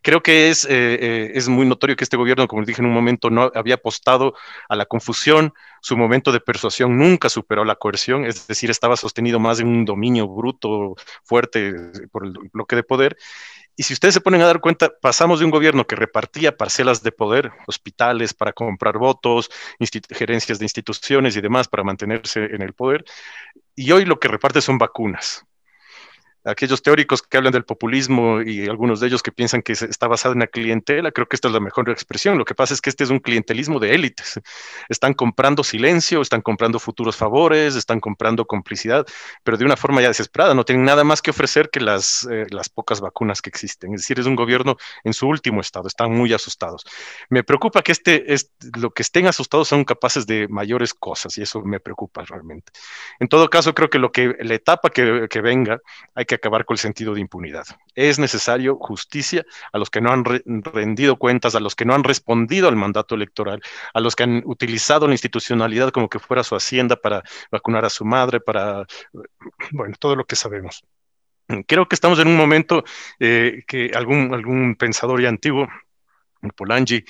Creo 0.03 0.23
que 0.23 0.51
es, 0.51 0.65
eh, 0.65 0.71
eh, 0.71 1.33
es 1.35 1.49
muy 1.49 1.67
notorio 1.67 1.97
que 1.97 2.05
este 2.05 2.17
gobierno, 2.17 2.49
como 2.49 2.65
dije 2.65 2.81
en 2.81 2.87
un 2.87 2.95
momento, 2.95 3.31
no 3.31 3.51
había 3.55 3.75
apostado 3.75 4.35
a 4.69 4.77
la 4.77 4.87
confusión, 4.87 5.53
su 5.81 5.97
momento 5.97 6.33
de 6.33 6.41
persuasión 6.41 6.99
nunca 6.99 7.29
superó 7.29 7.65
la 7.65 7.77
coerción, 7.77 8.25
es 8.25 8.47
decir, 8.47 8.71
estaba 8.71 8.97
sostenido 8.97 9.39
más 9.39 9.61
en 9.61 9.69
un 9.69 9.85
dominio 9.85 10.29
bruto, 10.29 10.95
fuerte 11.25 11.75
por 12.11 12.27
el 12.27 12.33
bloque 12.53 12.77
de 12.77 12.83
poder. 12.83 13.17
Y 13.77 13.85
si 13.85 13.95
ustedes 13.95 14.15
se 14.15 14.21
ponen 14.21 14.43
a 14.43 14.47
dar 14.47 14.61
cuenta, 14.61 14.91
pasamos 15.01 15.39
de 15.39 15.47
un 15.47 15.51
gobierno 15.51 15.87
que 15.87 15.97
repartía 15.97 16.57
parcelas 16.57 17.03
de 17.03 17.13
poder, 17.13 17.53
hospitales 17.67 18.35
para 18.35 18.53
comprar 18.53 18.99
votos, 18.99 19.51
gerencias 20.11 20.59
de 20.59 20.65
instituciones 20.67 21.37
y 21.37 21.41
demás 21.41 21.69
para 21.69 21.85
mantenerse 21.85 22.45
en 22.45 22.63
el 22.63 22.75
poder, 22.75 23.05
y 23.75 23.93
hoy 23.93 24.05
lo 24.05 24.19
que 24.21 24.29
reparte 24.29 24.61
son 24.61 24.79
vacunas 24.79 25.47
aquellos 26.45 26.83
teóricos 26.83 27.23
que 27.23 27.37
hablan 27.37 27.53
del 27.53 27.65
populismo 27.65 28.41
y 28.41 28.67
algunos 28.67 29.01
de 29.01 29.09
ellos 29.09 29.23
que 29.23 29.33
piensan 29.33 29.63
que 29.63 29.73
está 29.73 30.09
basado 30.09 30.33
en 30.33 30.41
la 30.41 30.47
clientela, 30.47 31.13
creo 31.13 31.27
que 31.27 31.37
esta 31.37 31.49
es 31.49 31.55
la 31.55 31.61
mejor 31.61 31.91
expresión. 31.91 32.39
Lo 32.39 32.45
que 32.45 32.55
pasa 32.55 32.75
es 32.75 32.81
que 32.81 32.91
este 32.91 33.05
es 33.05 33.11
un 33.11 33.19
clientelismo 33.19 33.79
de 33.79 33.95
élites. 33.95 34.41
Están 34.89 35.15
comprando 35.15 35.63
silencio, 35.63 36.23
están 36.23 36.41
comprando 36.41 36.79
futuros 36.79 37.17
favores, 37.17 37.77
están 37.77 38.01
comprando 38.01 38.47
complicidad, 38.47 39.07
pero 39.45 39.57
de 39.57 39.65
una 39.65 39.77
forma 39.77 40.01
ya 40.01 40.09
desesperada. 40.09 40.55
No 40.55 40.65
tienen 40.65 40.85
nada 40.85 41.05
más 41.05 41.21
que 41.21 41.31
ofrecer 41.31 41.71
que 41.71 41.81
las, 41.81 42.27
eh, 42.31 42.47
las 42.51 42.69
pocas 42.69 43.01
vacunas 43.01 43.43
que 43.43 43.51
existen. 43.51 43.95
Es 43.95 44.03
decir, 44.03 44.19
es 44.19 44.27
un 44.27 44.37
gobierno 44.37 44.77
en 45.05 45.13
su 45.13 45.29
último 45.29 45.61
estado. 45.61 45.89
Están 45.89 46.13
muy 46.13 46.33
asustados. 46.33 46.85
Me 47.29 47.45
preocupa 47.45 47.83
que 47.83 47.93
este, 47.93 48.33
es, 48.33 48.51
lo 48.77 48.91
que 48.91 49.03
estén 49.03 49.27
asustados 49.27 49.69
son 49.69 49.85
capaces 49.85 50.27
de 50.27 50.49
mayores 50.49 50.95
cosas 50.95 51.37
y 51.37 51.43
eso 51.43 51.61
me 51.63 51.81
preocupa 51.81 52.25
realmente. 52.25 52.73
En 53.19 53.29
todo 53.29 53.51
caso, 53.51 53.75
creo 53.75 53.91
que 53.91 53.99
lo 53.99 54.11
que 54.11 54.35
la 54.41 54.55
etapa 54.55 54.91
que, 54.91 55.27
que 55.29 55.41
venga 55.41 55.81
hay 56.15 56.25
que 56.31 56.37
acabar 56.37 56.65
con 56.65 56.75
el 56.75 56.79
sentido 56.79 57.13
de 57.13 57.21
impunidad. 57.21 57.67
Es 57.97 58.21
necesario 58.21 58.77
justicia 58.77 59.45
a 59.73 59.79
los 59.79 59.91
que 59.91 60.01
no 60.01 60.13
han 60.13 60.25
rendido 60.25 61.17
cuentas, 61.17 61.57
a 61.57 61.61
los 61.61 61.75
que 61.75 61.85
no 61.85 61.93
han 61.93 62.05
respondido 62.05 62.69
al 62.69 62.77
mandato 62.77 63.17
electoral, 63.17 63.61
a 63.93 63.99
los 63.99 64.15
que 64.15 64.23
han 64.23 64.43
utilizado 64.47 65.09
la 65.09 65.15
institucionalidad 65.15 65.91
como 65.91 66.09
que 66.09 66.21
fuera 66.21 66.45
su 66.45 66.55
hacienda 66.55 66.95
para 66.95 67.25
vacunar 67.51 67.85
a 67.85 67.91
su 67.91 68.05
madre, 68.05 68.39
para, 68.39 68.87
bueno, 69.73 69.97
todo 69.99 70.15
lo 70.15 70.25
que 70.25 70.37
sabemos. 70.37 70.85
Creo 71.67 71.89
que 71.89 71.97
estamos 71.97 72.21
en 72.21 72.29
un 72.29 72.37
momento 72.37 72.85
eh, 73.19 73.65
que 73.67 73.91
algún, 73.93 74.33
algún 74.33 74.77
pensador 74.77 75.21
ya 75.21 75.31
antiguo, 75.31 75.67
Polanyi, 76.55 77.05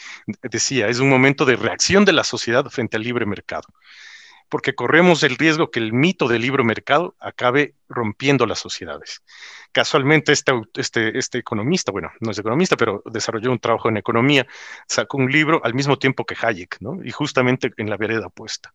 decía, 0.50 0.88
es 0.88 0.98
un 0.98 1.10
momento 1.10 1.44
de 1.44 1.56
reacción 1.56 2.06
de 2.06 2.14
la 2.14 2.24
sociedad 2.24 2.64
frente 2.70 2.96
al 2.96 3.02
libre 3.02 3.26
mercado. 3.26 3.68
Porque 4.50 4.74
corremos 4.74 5.22
el 5.22 5.38
riesgo 5.38 5.70
que 5.70 5.78
el 5.78 5.92
mito 5.92 6.28
del 6.28 6.42
libro 6.42 6.64
mercado 6.64 7.14
acabe 7.20 7.74
rompiendo 7.88 8.46
las 8.46 8.58
sociedades. 8.58 9.22
Casualmente, 9.72 10.32
este, 10.32 10.52
este, 10.74 11.16
este 11.18 11.38
economista, 11.38 11.92
bueno, 11.92 12.10
no 12.20 12.32
es 12.32 12.38
economista, 12.38 12.76
pero 12.76 13.02
desarrolló 13.06 13.52
un 13.52 13.60
trabajo 13.60 13.88
en 13.88 13.96
economía, 13.96 14.46
sacó 14.86 15.18
un 15.18 15.30
libro 15.30 15.60
al 15.64 15.74
mismo 15.74 15.98
tiempo 15.98 16.26
que 16.26 16.36
Hayek, 16.40 16.78
¿no? 16.80 16.98
Y 17.04 17.12
justamente 17.12 17.70
en 17.76 17.88
la 17.88 17.96
vereda 17.96 18.26
opuesta. 18.26 18.74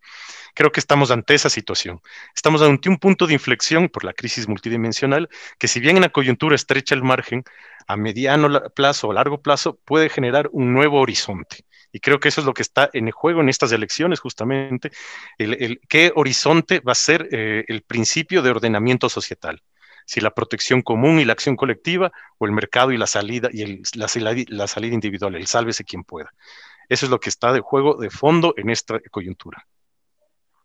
Creo 0.54 0.72
que 0.72 0.80
estamos 0.80 1.12
ante 1.12 1.36
esa 1.36 1.50
situación. 1.50 2.02
Estamos 2.34 2.62
ante 2.62 2.90
un 2.90 2.98
punto 2.98 3.28
de 3.28 3.34
inflexión 3.34 3.90
por 3.90 4.06
la 4.06 4.14
crisis 4.14 4.48
multidimensional, 4.48 5.30
que 5.60 5.68
si 5.68 5.82
bien 5.82 5.98
en 5.98 6.04
la 6.04 6.10
coyuntura 6.10 6.56
estrecha 6.56 6.96
el 6.96 7.04
margen, 7.04 7.44
a 7.88 7.98
mediano 7.98 8.62
plazo 8.74 9.10
o 9.10 9.14
largo 9.14 9.42
plazo 9.42 9.78
puede 9.86 10.10
generar 10.10 10.50
un 10.52 10.74
nuevo 10.74 11.00
horizonte. 11.00 11.65
Y 11.96 12.02
creo 12.02 12.20
que 12.20 12.28
eso 12.28 12.42
es 12.42 12.46
lo 12.46 12.54
que 12.54 12.62
está 12.62 12.90
en 12.92 13.10
juego 13.10 13.40
en 13.40 13.48
estas 13.48 13.72
elecciones, 13.72 14.20
justamente, 14.20 14.92
el, 15.38 15.80
qué 15.88 16.12
horizonte 16.14 16.82
va 16.82 16.92
a 16.92 16.96
ser 16.96 17.30
eh, 17.32 17.64
el 17.70 17.84
principio 17.84 18.42
de 18.42 18.50
ordenamiento 18.50 19.08
societal 19.08 19.64
si 20.06 20.20
la 20.20 20.32
protección 20.32 20.82
común 20.82 21.22
y 21.22 21.26
la 21.26 21.32
acción 21.32 21.56
colectiva 21.56 22.12
o 22.38 22.48
el 22.48 22.52
mercado 22.52 22.92
y 22.92 22.98
la 22.98 23.08
salida 23.08 23.48
y 23.50 23.82
la, 23.96 24.08
la, 24.50 24.68
salida 24.68 24.94
individual, 24.94 25.36
el 25.36 25.48
sálvese 25.48 25.86
quien 25.86 26.04
pueda. 26.04 26.34
Eso 26.90 27.06
es 27.06 27.10
lo 27.10 27.22
que 27.22 27.30
está 27.30 27.54
de 27.54 27.62
juego 27.62 27.96
de 27.96 28.10
fondo 28.10 28.54
en 28.58 28.72
esta 28.72 29.00
coyuntura. 29.10 29.66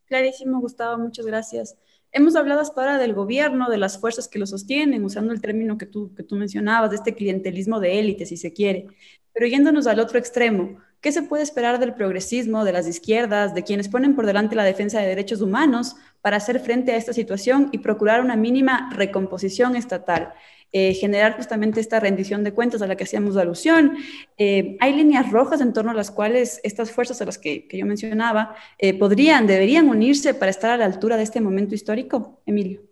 Clarísimo, 0.07 0.59
Gustavo, 0.59 0.99
muchas 0.99 1.27
gracias. 1.27 1.77
Hemos 2.11 2.35
hablado 2.35 2.61
hasta 2.61 2.81
ahora 2.81 2.99
del 2.99 3.15
gobierno, 3.15 3.71
de 3.71 3.79
las 3.79 4.01
fuerzas 4.01 4.27
que 4.27 4.41
lo 4.41 4.47
sostienen, 4.47 5.05
usando 5.05 5.33
el 5.33 5.41
término 5.41 5.79
que 5.79 5.87
tú, 5.87 6.13
que 6.13 6.25
tú 6.25 6.35
mencionabas, 6.35 6.91
de 6.91 6.97
este 6.97 7.15
clientelismo 7.15 7.79
de 7.79 8.01
élite, 8.01 8.27
si 8.27 8.37
se 8.37 8.53
quiere. 8.53 8.89
Pero 9.33 9.47
yéndonos 9.47 9.87
al 9.87 10.01
otro 10.01 10.19
extremo, 10.19 10.81
¿qué 11.01 11.13
se 11.13 11.23
puede 11.23 11.43
esperar 11.43 11.79
del 11.79 11.95
progresismo, 11.95 12.65
de 12.65 12.73
las 12.73 12.87
izquierdas, 12.87 13.55
de 13.55 13.65
quienes 13.65 13.89
ponen 13.89 14.15
por 14.15 14.27
delante 14.27 14.57
la 14.57 14.65
defensa 14.65 15.01
de 15.01 15.07
derechos 15.07 15.41
humanos 15.41 15.97
para 16.21 16.37
hacer 16.37 16.61
frente 16.61 16.93
a 16.93 16.97
esta 16.97 17.13
situación 17.13 17.69
y 17.73 17.79
procurar 17.79 18.21
una 18.21 18.37
mínima 18.37 18.91
recomposición 18.93 19.77
estatal? 19.77 20.35
Eh, 20.73 20.95
generar 20.95 21.35
justamente 21.35 21.81
esta 21.81 21.99
rendición 21.99 22.45
de 22.45 22.53
cuentas 22.53 22.81
a 22.81 22.87
la 22.87 22.95
que 22.95 23.03
hacíamos 23.03 23.37
alusión. 23.37 23.97
Eh, 24.39 24.77
hay 24.79 24.95
líneas 24.95 25.33
rojas 25.33 25.61
en 25.61 25.73
torno 25.73 25.91
a 25.91 25.95
las 25.95 26.13
cuales 26.13 26.61
estas 26.63 26.93
fuerzas 26.93 27.21
a 27.21 27.25
las 27.25 27.39
que, 27.39 27.67
yo 27.73 27.85
mencionaba 27.87 28.55
eh, 28.79 28.97
podrían, 28.97 29.49
deberían 29.49 29.89
unirse 29.89 30.33
para 30.33 30.53
estar 30.53 30.71
a 30.71 30.77
la 30.77 30.85
altura 30.85 31.17
de 31.17 31.25
este 31.25 31.41
momento 31.41 31.75
histórico, 31.75 32.41
Emilio. 32.47 32.83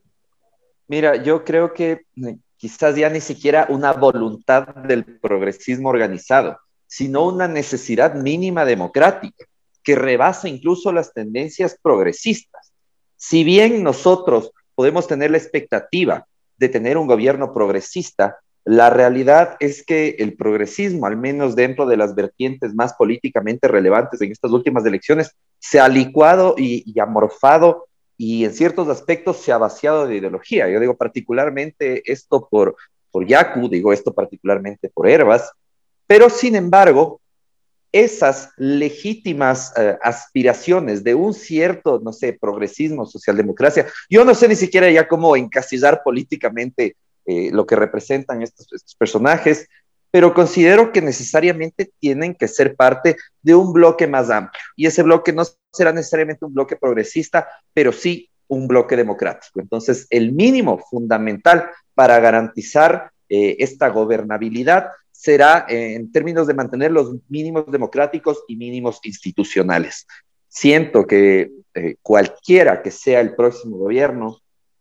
Mira, 0.88 1.22
yo 1.22 1.44
creo 1.44 1.72
que 1.72 2.06
quizás 2.56 2.96
ya 2.96 3.10
ni 3.10 3.20
siquiera 3.20 3.68
una 3.68 3.92
voluntad 3.92 4.66
del 4.74 5.04
progresismo 5.04 5.88
organizado, 5.88 6.58
sino 6.88 7.28
una 7.28 7.46
necesidad 7.46 8.14
mínima 8.14 8.64
democrática 8.64 9.44
que 9.84 9.94
rebasa 9.94 10.48
incluso 10.48 10.90
las 10.90 11.12
tendencias 11.12 11.78
progresistas. 11.80 12.72
Si 13.16 13.44
bien 13.44 13.84
nosotros 13.84 14.50
podemos 14.74 15.06
tener 15.06 15.30
la 15.30 15.38
expectativa 15.38 16.26
de 16.56 16.68
tener 16.68 16.98
un 16.98 17.06
gobierno 17.06 17.54
progresista, 17.54 18.38
la 18.64 18.90
realidad 18.90 19.56
es 19.60 19.84
que 19.84 20.16
el 20.18 20.34
progresismo, 20.34 21.06
al 21.06 21.16
menos 21.16 21.56
dentro 21.56 21.86
de 21.86 21.96
las 21.96 22.14
vertientes 22.14 22.74
más 22.74 22.94
políticamente 22.94 23.68
relevantes 23.68 24.20
en 24.20 24.32
estas 24.32 24.50
últimas 24.50 24.84
elecciones, 24.84 25.30
se 25.58 25.80
ha 25.80 25.88
licuado 25.88 26.54
y, 26.58 26.82
y 26.84 27.00
amorfado 27.00 27.86
y 28.16 28.44
en 28.44 28.52
ciertos 28.52 28.88
aspectos 28.88 29.38
se 29.38 29.52
ha 29.52 29.58
vaciado 29.58 30.06
de 30.06 30.16
ideología. 30.16 30.68
Yo 30.68 30.80
digo 30.80 30.96
particularmente 30.96 32.02
esto 32.10 32.48
por, 32.50 32.76
por 33.10 33.26
Yaku, 33.26 33.68
digo 33.68 33.92
esto 33.92 34.12
particularmente 34.12 34.90
por 34.90 35.08
Herbas, 35.08 35.52
pero 36.08 36.28
sin 36.28 36.56
embargo, 36.56 37.20
esas 37.92 38.50
legítimas 38.56 39.72
eh, 39.76 39.96
aspiraciones 40.02 41.04
de 41.04 41.14
un 41.14 41.32
cierto, 41.32 42.00
no 42.02 42.12
sé, 42.12 42.36
progresismo, 42.38 43.06
socialdemocracia, 43.06 43.86
yo 44.10 44.24
no 44.24 44.34
sé 44.34 44.48
ni 44.48 44.56
siquiera 44.56 44.90
ya 44.90 45.06
cómo 45.06 45.36
encasillar 45.36 46.02
políticamente 46.02 46.96
eh, 47.26 47.50
lo 47.52 47.66
que 47.66 47.76
representan 47.76 48.42
estos, 48.42 48.72
estos 48.72 48.94
personajes, 48.96 49.68
pero 50.10 50.32
considero 50.32 50.90
que 50.92 51.02
necesariamente 51.02 51.90
tienen 51.98 52.34
que 52.34 52.48
ser 52.48 52.74
parte 52.74 53.16
de 53.42 53.54
un 53.54 53.72
bloque 53.72 54.06
más 54.06 54.30
amplio. 54.30 54.60
Y 54.76 54.86
ese 54.86 55.02
bloque 55.02 55.32
no 55.32 55.42
será 55.72 55.92
necesariamente 55.92 56.46
un 56.46 56.54
bloque 56.54 56.76
progresista, 56.76 57.46
pero 57.74 57.92
sí 57.92 58.30
un 58.48 58.66
bloque 58.66 58.96
democrático. 58.96 59.60
Entonces, 59.60 60.06
el 60.08 60.32
mínimo 60.32 60.78
fundamental 60.78 61.70
para 61.94 62.18
garantizar 62.20 63.12
eh, 63.28 63.56
esta 63.58 63.88
gobernabilidad 63.88 64.88
será 65.18 65.66
eh, 65.68 65.94
en 65.94 66.12
términos 66.12 66.46
de 66.46 66.54
mantener 66.54 66.92
los 66.92 67.12
mínimos 67.28 67.70
democráticos 67.72 68.44
y 68.46 68.54
mínimos 68.54 69.00
institucionales. 69.02 70.06
Siento 70.46 71.06
que 71.06 71.50
eh, 71.74 71.96
cualquiera 72.02 72.82
que 72.82 72.92
sea 72.92 73.20
el 73.20 73.34
próximo 73.34 73.78
gobierno, 73.78 74.38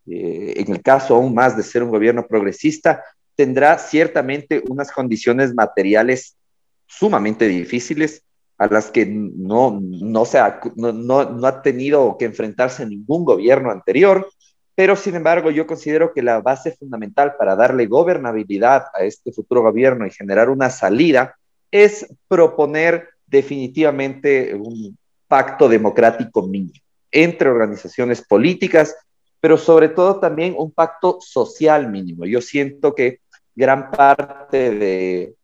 en 0.10 0.72
el 0.72 0.82
caso 0.82 1.16
aún 1.16 1.34
más 1.34 1.58
de 1.58 1.64
ser 1.64 1.84
un 1.84 1.90
gobierno 1.90 2.26
progresista, 2.26 3.04
tendrá 3.36 3.78
ciertamente 3.78 4.64
unas 4.70 4.90
condiciones 4.90 5.54
materiales 5.54 6.38
sumamente 6.86 7.46
difíciles 7.48 8.24
a 8.58 8.68
las 8.68 8.90
que 8.90 9.06
no, 9.06 9.80
no, 9.82 10.26
se 10.26 10.40
ha, 10.40 10.60
no, 10.76 10.92
no, 10.92 11.48
ha 11.48 11.62
tenido 11.62 12.18
que 12.18 12.26
enfrentarse 12.26 12.86
ningún 12.86 13.26
gobierno 13.26 13.70
anterior, 13.70 14.30
pero 14.78 14.96
sin 14.96 15.16
embargo 15.16 15.50
yo 15.50 15.66
considero 15.66 16.14
que 16.14 16.22
la 16.22 16.40
base 16.40 16.72
fundamental 16.72 17.34
para 17.36 17.56
darle 17.56 17.88
gobernabilidad 17.88 18.84
a 18.94 19.06
este 19.06 19.32
futuro 19.32 19.64
gobierno 19.64 20.06
y 20.06 20.12
generar 20.12 20.52
una 20.52 20.70
salida 20.70 21.36
es 21.72 22.06
proponer 22.28 23.10
definitivamente 23.26 24.54
un 24.54 24.96
pacto 25.28 25.68
democrático 25.68 26.46
mínimo 26.46 26.80
entre 27.10 27.50
organizaciones 27.50 28.22
políticas, 28.22 28.96
pero 29.40 29.58
sobre 29.58 29.90
todo 29.90 30.20
también 30.20 30.54
un 30.56 30.70
pacto 30.70 31.18
social 31.22 31.90
mínimo. 31.90 32.26
Yo 32.26 32.40
siento 32.40 32.94
que 32.94 33.22
gran 33.56 33.90
parte 33.90 34.76
de, 34.76 35.36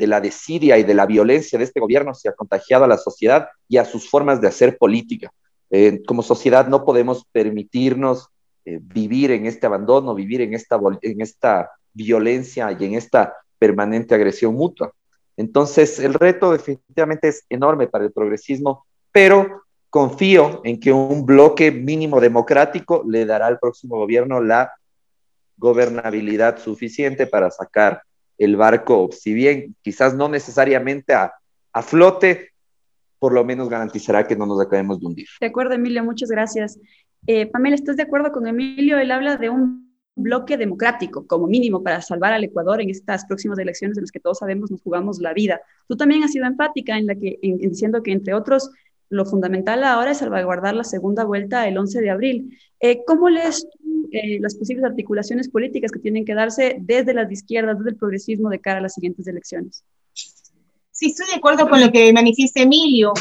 la 0.00 0.20
desidia 0.20 0.76
y 0.76 0.82
de 0.82 0.94
la 0.94 1.06
violencia 1.06 1.56
de 1.56 1.66
este 1.66 1.78
gobierno 1.78 2.14
se 2.14 2.28
ha 2.28 2.34
contagiado 2.34 2.82
a 2.82 2.88
la 2.88 2.98
sociedad 2.98 3.46
y 3.68 3.76
a 3.76 3.84
sus 3.84 4.10
formas 4.10 4.40
de 4.40 4.48
hacer 4.48 4.76
política. 4.76 5.30
Eh, 5.70 6.02
como 6.04 6.24
sociedad 6.24 6.66
no 6.66 6.84
podemos 6.84 7.24
permitirnos 7.30 8.32
eh, 8.64 8.78
vivir 8.80 9.30
en 9.30 9.46
este 9.46 9.66
abandono, 9.66 10.14
vivir 10.14 10.40
en 10.40 10.54
esta, 10.54 10.80
en 11.02 11.20
esta 11.20 11.70
violencia 11.92 12.76
y 12.78 12.84
en 12.84 12.94
esta 12.94 13.34
permanente 13.58 14.14
agresión 14.14 14.54
mutua. 14.54 14.92
Entonces, 15.36 15.98
el 15.98 16.14
reto 16.14 16.52
definitivamente 16.52 17.28
es 17.28 17.44
enorme 17.48 17.86
para 17.86 18.04
el 18.04 18.12
progresismo, 18.12 18.86
pero 19.10 19.62
confío 19.90 20.60
en 20.64 20.80
que 20.80 20.92
un 20.92 21.26
bloque 21.26 21.70
mínimo 21.70 22.20
democrático 22.20 23.04
le 23.06 23.26
dará 23.26 23.46
al 23.46 23.58
próximo 23.58 23.96
gobierno 23.96 24.40
la 24.40 24.72
gobernabilidad 25.56 26.58
suficiente 26.58 27.26
para 27.26 27.50
sacar 27.50 28.02
el 28.38 28.56
barco, 28.56 29.10
si 29.12 29.32
bien 29.32 29.76
quizás 29.82 30.14
no 30.14 30.28
necesariamente 30.28 31.14
a, 31.14 31.32
flote, 31.82 32.50
por 33.18 33.32
lo 33.32 33.44
menos 33.44 33.68
garantizará 33.68 34.26
que 34.26 34.34
no 34.34 34.46
nos 34.46 34.60
acabemos 34.60 34.98
de 34.98 35.06
hundir. 35.06 35.28
De 35.40 35.46
acuerdo, 35.46 35.74
Emilio, 35.74 36.02
muchas 36.02 36.30
gracias. 36.30 36.78
Eh, 37.26 37.46
Pamela, 37.46 37.76
¿estás 37.76 37.96
de 37.96 38.02
acuerdo 38.02 38.32
con 38.32 38.46
Emilio? 38.46 38.98
Él 38.98 39.10
habla 39.10 39.36
de 39.36 39.48
un 39.50 39.92
bloque 40.14 40.56
democrático 40.56 41.26
como 41.26 41.46
mínimo 41.46 41.82
para 41.82 42.02
salvar 42.02 42.32
al 42.32 42.44
Ecuador 42.44 42.80
en 42.80 42.90
estas 42.90 43.24
próximas 43.24 43.58
elecciones 43.58 43.96
en 43.96 44.02
las 44.02 44.10
que 44.10 44.20
todos 44.20 44.38
sabemos 44.38 44.70
nos 44.70 44.82
jugamos 44.82 45.18
la 45.18 45.32
vida. 45.32 45.60
Tú 45.88 45.96
también 45.96 46.22
has 46.22 46.32
sido 46.32 46.46
empática 46.46 46.98
en 46.98 47.06
la 47.06 47.14
que 47.14 47.38
diciendo 47.42 48.02
que 48.02 48.12
entre 48.12 48.34
otros 48.34 48.70
lo 49.08 49.24
fundamental 49.24 49.84
ahora 49.84 50.10
es 50.10 50.18
salvaguardar 50.18 50.74
la 50.74 50.84
segunda 50.84 51.24
vuelta 51.24 51.68
el 51.68 51.78
11 51.78 52.00
de 52.00 52.10
abril. 52.10 52.58
Eh, 52.80 53.04
¿Cómo 53.06 53.28
lees 53.28 53.66
eh, 54.10 54.38
las 54.40 54.54
posibles 54.54 54.84
articulaciones 54.84 55.48
políticas 55.48 55.92
que 55.92 56.00
tienen 56.00 56.24
que 56.24 56.34
darse 56.34 56.76
desde 56.80 57.14
las 57.14 57.30
izquierdas, 57.30 57.78
desde 57.78 57.90
el 57.90 57.96
progresismo 57.96 58.48
de 58.48 58.60
cara 58.60 58.78
a 58.78 58.82
las 58.82 58.94
siguientes 58.94 59.26
elecciones? 59.26 59.84
Sí, 60.90 61.06
estoy 61.06 61.26
de 61.28 61.36
acuerdo 61.36 61.68
con 61.68 61.80
lo 61.80 61.90
que 61.90 62.12
manifiesta 62.12 62.62
Emilio. 62.62 63.12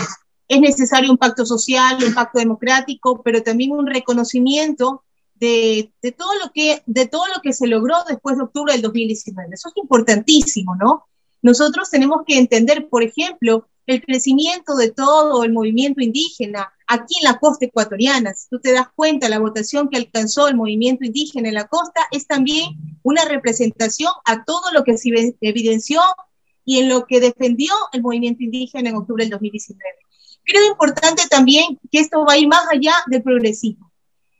Es 0.52 0.60
necesario 0.60 1.10
un 1.10 1.18
pacto 1.18 1.46
social, 1.46 1.98
un 2.06 2.14
pacto 2.14 2.38
democrático, 2.38 3.22
pero 3.24 3.42
también 3.42 3.72
un 3.72 3.88
reconocimiento 3.88 5.02
de, 5.36 5.94
de, 6.02 6.12
todo 6.12 6.34
lo 6.44 6.52
que, 6.54 6.84
de 6.86 7.08
todo 7.08 7.26
lo 7.34 7.42
que 7.42 7.54
se 7.54 7.68
logró 7.68 7.96
después 8.06 8.36
de 8.36 8.44
octubre 8.44 8.74
del 8.74 8.82
2019. 8.82 9.50
Eso 9.54 9.70
es 9.70 9.78
importantísimo, 9.82 10.76
¿no? 10.76 11.06
Nosotros 11.42 11.90
tenemos 11.90 12.24
que 12.28 12.38
entender, 12.38 12.90
por 12.90 13.02
ejemplo, 13.02 13.70
el 13.86 14.04
crecimiento 14.04 14.76
de 14.76 14.92
todo 14.92 15.46
el 15.46 15.54
movimiento 15.54 16.02
indígena 16.02 16.74
aquí 16.86 17.16
en 17.22 17.32
la 17.32 17.40
costa 17.40 17.68
ecuatoriana. 17.68 18.34
Si 18.34 18.50
tú 18.50 18.60
te 18.60 18.74
das 18.74 18.88
cuenta, 18.94 19.30
la 19.30 19.40
votación 19.40 19.88
que 19.88 20.00
alcanzó 20.00 20.50
el 20.50 20.58
movimiento 20.58 21.06
indígena 21.06 21.48
en 21.48 21.56
la 21.56 21.70
costa 21.70 22.02
es 22.12 22.28
también 22.28 22.76
una 23.04 23.24
representación 23.24 24.12
a 24.26 24.44
todo 24.44 24.74
lo 24.74 24.84
que 24.84 24.98
se 24.98 25.34
evidenció 25.40 26.02
y 26.66 26.80
en 26.80 26.90
lo 26.90 27.06
que 27.06 27.22
defendió 27.22 27.74
el 27.94 28.02
movimiento 28.02 28.44
indígena 28.44 28.90
en 28.90 28.98
octubre 28.98 29.24
del 29.24 29.32
2019. 29.32 29.82
Creo 30.44 30.66
importante 30.68 31.24
también 31.30 31.80
que 31.92 32.00
esto 32.00 32.26
va 32.26 32.34
a 32.34 32.38
ir 32.38 32.48
más 32.48 32.66
allá 32.72 32.94
del 33.08 33.24
progresismo. 33.24 33.92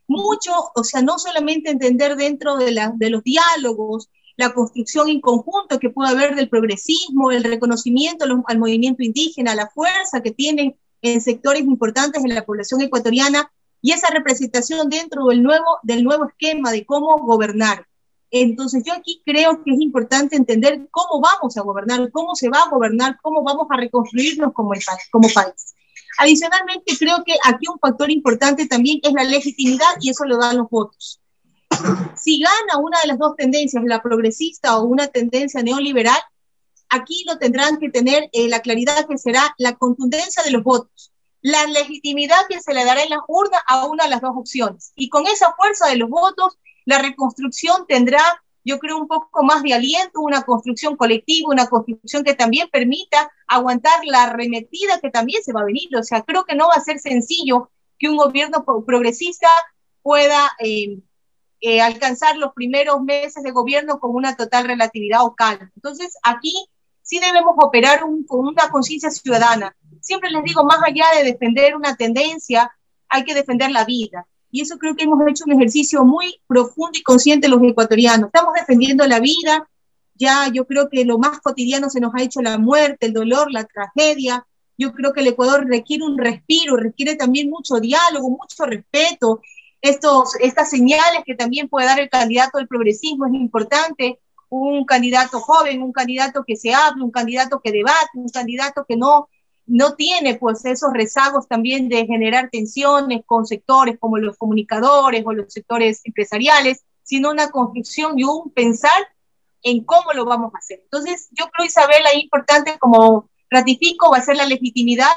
Mucho, 0.08 0.52
o 0.76 0.84
sea, 0.84 1.02
no 1.02 1.18
solamente 1.20 1.70
entender 1.70 2.16
dentro 2.16 2.58
de, 2.58 2.72
los 3.10 3.24
diálogos 3.24 4.10
la 4.36 4.54
construcción 4.54 5.10
en 5.10 5.22
conjunto 5.22 5.80
que 5.80 5.90
puede 5.90 6.10
haber 6.10 6.36
del 6.36 6.50
progresismo, 6.50 7.32
el 7.32 7.44
reconocimiento 7.44 8.26
al 8.48 8.60
movimiento 8.60 9.04
indígena, 9.04 9.56
la 9.56 9.70
fuerza 9.70 10.22
que 10.22 10.32
tienen 10.32 10.76
en 11.02 11.22
sectores 11.22 11.62
importantes 11.64 12.24
de 12.24 12.30
la 12.30 12.46
población 12.46 12.82
ecuatoriana, 12.82 13.52
y 13.82 13.92
esa 13.92 14.10
representación 14.10 14.90
dentro 14.90 15.26
del 15.26 15.42
nuevo, 15.44 16.28
esquema 16.30 16.72
de 16.72 16.86
cómo 16.86 17.18
gobernar. 17.20 17.88
Entonces 18.30 18.84
yo 18.86 18.94
aquí 18.94 19.22
creo 19.26 19.64
que 19.64 19.72
es 19.72 19.82
importante 19.82 20.36
entender 20.36 20.88
cómo 20.92 21.20
vamos 21.22 21.58
a 21.58 21.62
gobernar, 21.62 22.12
cómo 22.12 22.36
se 22.36 22.50
va 22.50 22.60
a 22.60 22.70
gobernar, 22.70 23.18
cómo 23.22 23.44
vamos 23.44 23.68
a 23.70 23.78
reconstruirnos 23.78 24.54
como, 24.54 24.72
como 25.12 25.28
país. 25.34 25.76
Adicionalmente, 26.20 26.96
creo 26.98 27.24
que 27.26 27.36
aquí 27.44 27.68
un 27.68 27.80
factor 27.80 28.12
importante 28.12 28.68
también 28.68 29.00
es 29.04 29.14
la 29.14 29.24
legitimidad 29.24 29.96
y 30.00 30.10
eso 30.10 30.26
lo 30.26 30.38
dan 30.38 30.58
los 30.58 30.70
votos. 30.70 31.22
Si 32.16 32.40
gana 32.40 32.80
una 32.80 33.00
de 33.02 33.08
las 33.08 33.18
dos 33.18 33.36
tendencias, 33.36 33.84
la 33.86 34.02
progresista 34.02 34.78
o 34.78 34.84
una 34.84 35.08
tendencia 35.08 35.64
neoliberal, 35.64 36.20
aquí 36.90 37.24
lo 37.26 37.38
tendrán 37.38 37.78
que 37.78 37.90
tener 37.90 38.30
eh, 38.34 38.48
la 38.50 38.60
claridad 38.60 39.08
que 39.08 39.18
será 39.18 39.56
la 39.58 39.76
contundencia 39.76 40.44
de 40.44 40.52
los 40.52 40.64
votos, 40.64 41.12
la 41.42 41.66
legitimidad 41.66 42.38
que 42.50 42.60
se 42.60 42.74
le 42.74 42.86
dará 42.86 43.02
en 43.04 43.10
la 43.10 43.22
urna 43.28 43.58
a 43.68 43.88
una 43.88 44.04
de 44.04 44.10
las 44.12 44.22
dos 44.22 44.34
opciones. 44.36 44.92
Y 44.96 45.10
con 45.10 45.26
esa 45.26 45.54
fuerza 45.54 45.88
de 45.88 45.96
los 45.96 46.10
votos, 46.10 46.58
la 46.86 47.02
reconstrucción 47.02 47.86
tendrá, 47.88 48.22
yo 48.64 48.80
creo, 48.80 48.98
un 48.98 49.08
poco 49.08 49.44
más 49.44 49.64
de 49.64 49.74
aliento, 49.74 50.22
una 50.22 50.44
construcción 50.44 50.96
colectiva, 50.96 51.50
una 51.50 51.68
construcción 51.68 52.24
que 52.24 52.36
también 52.36 52.70
permita 52.72 53.32
aguantar 53.48 54.00
la 54.06 54.24
arremetida 54.24 55.00
que 55.00 55.10
también 55.10 55.44
se 55.44 55.54
va 55.54 55.62
a 55.62 55.66
venir. 55.66 55.96
O 55.98 56.04
sea, 56.04 56.22
creo 56.22 56.46
que 56.46 56.56
no 56.56 56.68
va 56.68 56.76
a 56.76 56.82
ser 56.82 57.00
sencillo 57.00 57.72
que 57.98 58.10
un 58.10 58.18
gobierno 58.18 58.64
progresista 58.86 59.48
pueda 60.02 60.52
eh, 60.60 61.00
eh, 61.60 61.82
alcanzar 61.82 62.38
los 62.38 62.54
primeros 62.54 63.02
meses 63.02 63.44
de 63.44 63.52
gobierno 63.52 64.00
con 64.00 64.16
una 64.16 64.36
total 64.36 64.66
relatividad 64.66 65.24
o 65.24 65.36
calma. 65.36 65.72
Entonces, 65.76 66.18
aquí 66.24 66.54
sí 67.02 67.20
debemos 67.20 67.56
operar 67.58 68.00
con 68.00 68.48
una 68.48 68.70
conciencia 68.70 69.10
ciudadana. 69.10 69.76
Siempre 70.02 70.32
les 70.32 70.44
digo, 70.44 70.64
más 70.64 70.80
allá 70.84 71.06
de 71.16 71.24
defender 71.24 71.76
una 71.76 71.96
tendencia, 71.96 72.72
hay 73.10 73.24
que 73.24 73.36
defender 73.36 73.72
la 73.72 73.86
vida. 73.86 74.28
Y 74.52 74.62
eso 74.62 74.78
creo 74.78 74.96
que 74.96 75.06
hemos 75.06 75.20
hecho 75.28 75.46
un 75.48 75.54
ejercicio 75.54 76.04
muy 76.04 76.42
profundo 76.46 77.00
y 77.00 77.04
consciente 77.04 77.48
los 77.48 77.64
ecuatorianos. 77.64 78.28
Estamos 78.28 78.54
defendiendo 78.54 79.08
la 79.08 79.20
vida, 79.20 79.68
ya 80.16 80.50
yo 80.54 80.68
creo 80.68 80.90
que 80.90 81.06
lo 81.06 81.18
más 81.18 81.40
cotidiano 81.40 81.90
se 81.90 82.00
nos 82.00 82.14
ha 82.14 82.22
hecho 82.22 82.42
la 82.42 82.58
muerte, 82.58 83.08
el 83.08 83.14
dolor, 83.14 83.52
la 83.52 83.64
tragedia. 83.64 84.46
Yo 84.78 84.94
creo 84.94 85.14
que 85.14 85.22
el 85.22 85.28
Ecuador 85.28 85.66
requiere 85.68 86.04
un 86.04 86.18
respiro, 86.18 86.76
requiere 86.76 87.16
también 87.16 87.50
mucho 87.50 87.80
diálogo, 87.80 88.30
mucho 88.30 88.66
respeto. 88.66 89.42
Estos, 89.82 90.36
estas 90.40 90.70
señales 90.70 91.24
que 91.26 91.34
también 91.34 91.70
puede 91.70 91.88
dar 91.88 92.00
el 92.00 92.10
candidato 92.10 92.58
del 92.58 92.68
progresismo 92.68 93.26
es 93.26 93.34
importante. 93.34 94.20
Un 94.50 94.84
candidato 94.86 95.40
joven, 95.40 95.82
un 95.82 95.94
candidato 95.94 96.44
que 96.46 96.58
se 96.58 96.74
hable, 96.74 97.04
un 97.04 97.12
candidato 97.12 97.62
que 97.64 97.72
debate, 97.72 98.10
un 98.16 98.30
candidato 98.30 98.86
que 98.88 98.98
no 98.98 99.30
no 99.72 99.96
tiene 99.96 100.36
pues 100.36 100.66
esos 100.66 100.92
rezagos 100.92 101.48
también 101.48 101.88
de 101.88 102.06
generar 102.06 102.50
tensiones 102.50 103.22
con 103.26 103.46
sectores 103.46 103.98
como 103.98 104.18
los 104.18 104.38
comunicadores 104.38 105.24
o 105.26 105.32
los 105.32 105.54
sectores 105.54 106.02
empresariales, 106.04 106.84
sino 107.04 107.32
una 107.32 107.52
construcción 107.52 108.20
y 108.20 108.26
un 108.26 108.52
pensar 108.52 108.92
en 109.64 109.86
cómo 109.86 110.12
lo 110.12 110.26
vamos 110.26 110.54
a 110.54 110.58
hacer. 110.58 110.82
Entonces, 110.84 111.30
yo 111.32 111.46
creo, 111.52 111.66
Isabel, 111.66 112.06
ahí 112.06 112.20
importante, 112.20 112.78
como 112.80 113.30
ratifico, 113.50 114.12
va 114.12 114.18
a 114.18 114.22
ser 114.22 114.36
la 114.36 114.46
legitimidad 114.46 115.16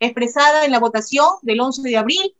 expresada 0.00 0.64
en 0.64 0.72
la 0.72 0.80
votación 0.80 1.28
del 1.42 1.60
11 1.60 1.82
de 1.82 1.96
abril. 1.96 2.36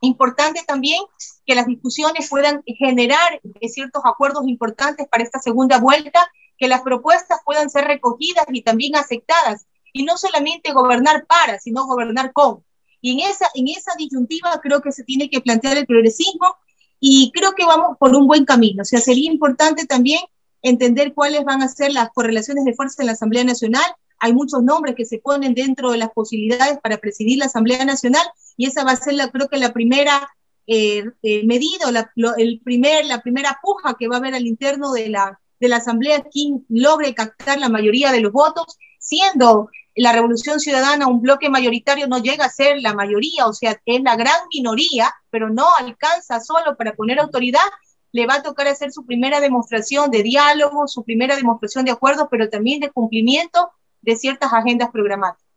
Importante 0.00 0.62
también 0.66 1.02
que 1.44 1.54
las 1.54 1.66
discusiones 1.66 2.30
puedan 2.30 2.62
generar 2.64 3.42
ciertos 3.68 4.02
acuerdos 4.06 4.48
importantes 4.48 5.06
para 5.06 5.22
esta 5.22 5.38
segunda 5.38 5.78
vuelta, 5.80 6.30
que 6.56 6.66
las 6.66 6.80
propuestas 6.80 7.40
puedan 7.44 7.68
ser 7.68 7.84
recogidas 7.84 8.46
y 8.48 8.62
también 8.62 8.96
aceptadas 8.96 9.66
y 9.92 10.04
no 10.04 10.16
solamente 10.16 10.72
gobernar 10.72 11.26
para, 11.26 11.58
sino 11.58 11.86
gobernar 11.86 12.32
con. 12.32 12.64
Y 13.00 13.12
en 13.12 13.30
esa, 13.30 13.46
en 13.54 13.68
esa 13.68 13.92
disyuntiva 13.96 14.60
creo 14.62 14.82
que 14.82 14.92
se 14.92 15.04
tiene 15.04 15.30
que 15.30 15.40
plantear 15.40 15.76
el 15.78 15.86
progresismo 15.86 16.56
y 17.00 17.30
creo 17.32 17.52
que 17.52 17.64
vamos 17.64 17.96
por 17.98 18.14
un 18.14 18.26
buen 18.26 18.44
camino. 18.44 18.82
O 18.82 18.84
sea, 18.84 19.00
sería 19.00 19.30
importante 19.30 19.86
también 19.86 20.20
entender 20.62 21.14
cuáles 21.14 21.44
van 21.44 21.62
a 21.62 21.68
ser 21.68 21.92
las 21.92 22.10
correlaciones 22.10 22.64
de 22.64 22.74
fuerza 22.74 23.02
en 23.02 23.06
la 23.06 23.12
Asamblea 23.12 23.44
Nacional. 23.44 23.84
Hay 24.18 24.32
muchos 24.32 24.62
nombres 24.62 24.96
que 24.96 25.04
se 25.04 25.18
ponen 25.18 25.54
dentro 25.54 25.92
de 25.92 25.98
las 25.98 26.10
posibilidades 26.10 26.78
para 26.82 26.98
presidir 26.98 27.38
la 27.38 27.46
Asamblea 27.46 27.84
Nacional 27.84 28.26
y 28.56 28.66
esa 28.66 28.84
va 28.84 28.92
a 28.92 28.96
ser, 28.96 29.14
la, 29.14 29.30
creo 29.30 29.48
que 29.48 29.58
la 29.58 29.72
primera 29.72 30.28
eh, 30.66 31.04
eh 31.22 31.46
medida, 31.46 31.90
la, 31.92 32.10
el 32.36 32.60
primer, 32.64 33.06
la 33.06 33.22
primera 33.22 33.58
puja 33.62 33.94
que 33.98 34.08
va 34.08 34.16
a 34.16 34.18
haber 34.18 34.34
al 34.34 34.46
interno 34.46 34.92
de 34.92 35.08
la, 35.08 35.40
de 35.60 35.68
la 35.68 35.76
Asamblea, 35.76 36.24
quien 36.24 36.66
logre 36.68 37.14
captar 37.14 37.58
la 37.58 37.68
mayoría 37.68 38.10
de 38.10 38.20
los 38.20 38.32
votos, 38.32 38.76
siendo 39.08 39.70
la 39.94 40.12
revolución 40.12 40.60
ciudadana, 40.60 41.08
un 41.08 41.22
bloque 41.22 41.48
mayoritario 41.48 42.06
no 42.06 42.18
llega 42.18 42.44
a 42.44 42.50
ser 42.50 42.80
la 42.80 42.94
mayoría, 42.94 43.46
o 43.46 43.54
sea, 43.54 43.80
es 43.86 44.02
la 44.02 44.16
gran 44.16 44.36
minoría, 44.52 45.12
pero 45.30 45.48
no 45.48 45.66
alcanza 45.78 46.40
solo 46.40 46.76
para 46.76 46.94
poner 46.94 47.18
autoridad, 47.18 47.66
le 48.12 48.26
va 48.26 48.34
a 48.34 48.42
tocar 48.42 48.68
hacer 48.68 48.92
su 48.92 49.06
primera 49.06 49.40
demostración 49.40 50.10
de 50.10 50.22
diálogo, 50.22 50.86
su 50.86 51.04
primera 51.04 51.36
demostración 51.36 51.86
de 51.86 51.90
acuerdo, 51.90 52.28
pero 52.30 52.50
también 52.50 52.80
de 52.80 52.90
cumplimiento 52.90 53.70
de 54.02 54.16
ciertas 54.16 54.52
agendas 54.52 54.90
programáticas. 54.90 55.47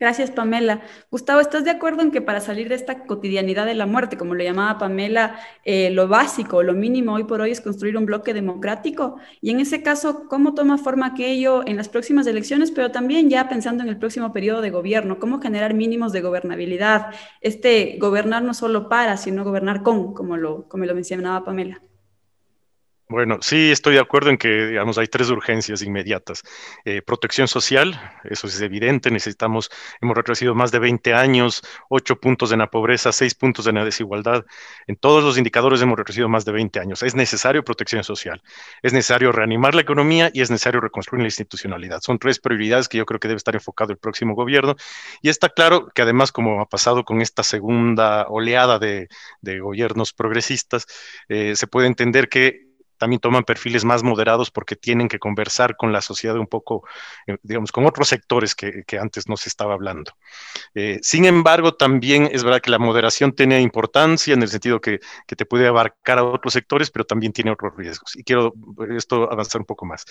Gracias, 0.00 0.32
Pamela. 0.32 0.82
Gustavo, 1.10 1.40
¿estás 1.40 1.64
de 1.64 1.70
acuerdo 1.70 2.02
en 2.02 2.10
que 2.10 2.20
para 2.20 2.40
salir 2.40 2.68
de 2.68 2.74
esta 2.74 3.06
cotidianidad 3.06 3.64
de 3.64 3.74
la 3.74 3.86
muerte, 3.86 4.16
como 4.18 4.34
lo 4.34 4.42
llamaba 4.42 4.76
Pamela, 4.78 5.38
eh, 5.64 5.90
lo 5.90 6.08
básico, 6.08 6.62
lo 6.64 6.74
mínimo 6.74 7.14
hoy 7.14 7.24
por 7.24 7.40
hoy 7.40 7.52
es 7.52 7.60
construir 7.60 7.96
un 7.96 8.04
bloque 8.04 8.34
democrático? 8.34 9.16
Y 9.40 9.50
en 9.50 9.60
ese 9.60 9.82
caso, 9.82 10.26
¿cómo 10.28 10.54
toma 10.54 10.78
forma 10.78 11.06
aquello 11.06 11.66
en 11.66 11.76
las 11.76 11.88
próximas 11.88 12.26
elecciones, 12.26 12.72
pero 12.72 12.90
también 12.90 13.30
ya 13.30 13.48
pensando 13.48 13.84
en 13.84 13.88
el 13.88 13.98
próximo 13.98 14.32
periodo 14.32 14.62
de 14.62 14.70
gobierno? 14.70 15.18
¿Cómo 15.20 15.40
generar 15.40 15.74
mínimos 15.74 16.12
de 16.12 16.22
gobernabilidad? 16.22 17.14
Este 17.40 17.96
gobernar 18.00 18.42
no 18.42 18.52
solo 18.52 18.88
para, 18.88 19.16
sino 19.16 19.44
gobernar 19.44 19.82
con, 19.82 20.12
como 20.12 20.36
lo, 20.36 20.68
como 20.68 20.84
lo 20.86 20.94
mencionaba 20.94 21.44
Pamela. 21.44 21.80
Bueno, 23.14 23.38
sí, 23.42 23.70
estoy 23.70 23.94
de 23.94 24.00
acuerdo 24.00 24.30
en 24.30 24.36
que, 24.36 24.66
digamos, 24.66 24.98
hay 24.98 25.06
tres 25.06 25.30
urgencias 25.30 25.82
inmediatas. 25.82 26.42
Eh, 26.84 27.00
protección 27.00 27.46
social, 27.46 27.94
eso 28.24 28.48
es 28.48 28.60
evidente, 28.60 29.08
necesitamos, 29.08 29.70
hemos 30.00 30.16
retrocedido 30.16 30.56
más 30.56 30.72
de 30.72 30.80
20 30.80 31.14
años, 31.14 31.62
8 31.90 32.18
puntos 32.18 32.50
en 32.50 32.58
la 32.58 32.70
pobreza, 32.72 33.12
6 33.12 33.36
puntos 33.36 33.68
en 33.68 33.76
la 33.76 33.84
desigualdad. 33.84 34.44
En 34.88 34.96
todos 34.96 35.22
los 35.22 35.38
indicadores 35.38 35.80
hemos 35.80 35.96
retrocedido 35.96 36.28
más 36.28 36.44
de 36.44 36.50
20 36.50 36.80
años. 36.80 37.04
Es 37.04 37.14
necesario 37.14 37.64
protección 37.64 38.02
social, 38.02 38.42
es 38.82 38.92
necesario 38.92 39.30
reanimar 39.30 39.76
la 39.76 39.82
economía 39.82 40.32
y 40.34 40.40
es 40.40 40.50
necesario 40.50 40.80
reconstruir 40.80 41.22
la 41.22 41.28
institucionalidad. 41.28 42.00
Son 42.00 42.18
tres 42.18 42.40
prioridades 42.40 42.88
que 42.88 42.98
yo 42.98 43.06
creo 43.06 43.20
que 43.20 43.28
debe 43.28 43.38
estar 43.38 43.54
enfocado 43.54 43.92
el 43.92 43.98
próximo 43.98 44.34
gobierno. 44.34 44.74
Y 45.22 45.28
está 45.28 45.50
claro 45.50 45.86
que 45.94 46.02
además, 46.02 46.32
como 46.32 46.60
ha 46.60 46.68
pasado 46.68 47.04
con 47.04 47.20
esta 47.20 47.44
segunda 47.44 48.26
oleada 48.26 48.80
de, 48.80 49.06
gobiernos 49.60 50.12
progresistas, 50.12 50.86
eh, 51.28 51.54
se 51.54 51.68
puede 51.68 51.86
entender 51.86 52.28
que 52.28 52.73
también 53.04 53.20
toman 53.20 53.44
perfiles 53.44 53.84
más 53.84 54.02
moderados 54.02 54.50
porque 54.50 54.76
tienen 54.76 55.08
que 55.08 55.18
conversar 55.18 55.76
con 55.76 55.92
la 55.92 56.00
sociedad 56.00 56.38
un 56.38 56.46
poco, 56.46 56.88
eh, 57.26 57.36
digamos, 57.42 57.70
con 57.70 57.84
otros 57.84 58.08
sectores 58.08 58.54
que, 58.54 58.82
antes 58.98 59.28
no 59.28 59.36
se 59.36 59.50
estaba 59.50 59.74
hablando. 59.74 60.12
Eh, 60.74 61.00
sin 61.02 61.26
embargo, 61.26 61.74
también 61.74 62.30
es 62.32 62.42
verdad 62.42 62.62
que 62.62 62.70
la 62.70 62.78
moderación 62.78 63.32
tiene 63.32 63.60
importancia 63.60 64.32
en 64.32 64.40
el 64.40 64.48
sentido 64.48 64.80
que, 64.80 65.00
que, 65.26 65.36
te 65.36 65.44
puede 65.44 65.66
abarcar 65.66 66.16
a 66.16 66.24
otros 66.24 66.54
sectores, 66.54 66.90
pero 66.90 67.04
también 67.04 67.34
tiene 67.34 67.50
otros 67.50 67.76
riesgos. 67.76 68.16
Y 68.16 68.24
quiero 68.24 68.54
esto 68.96 69.30
avanzar 69.30 69.60
un 69.60 69.66
poco 69.66 69.84
más. 69.84 70.06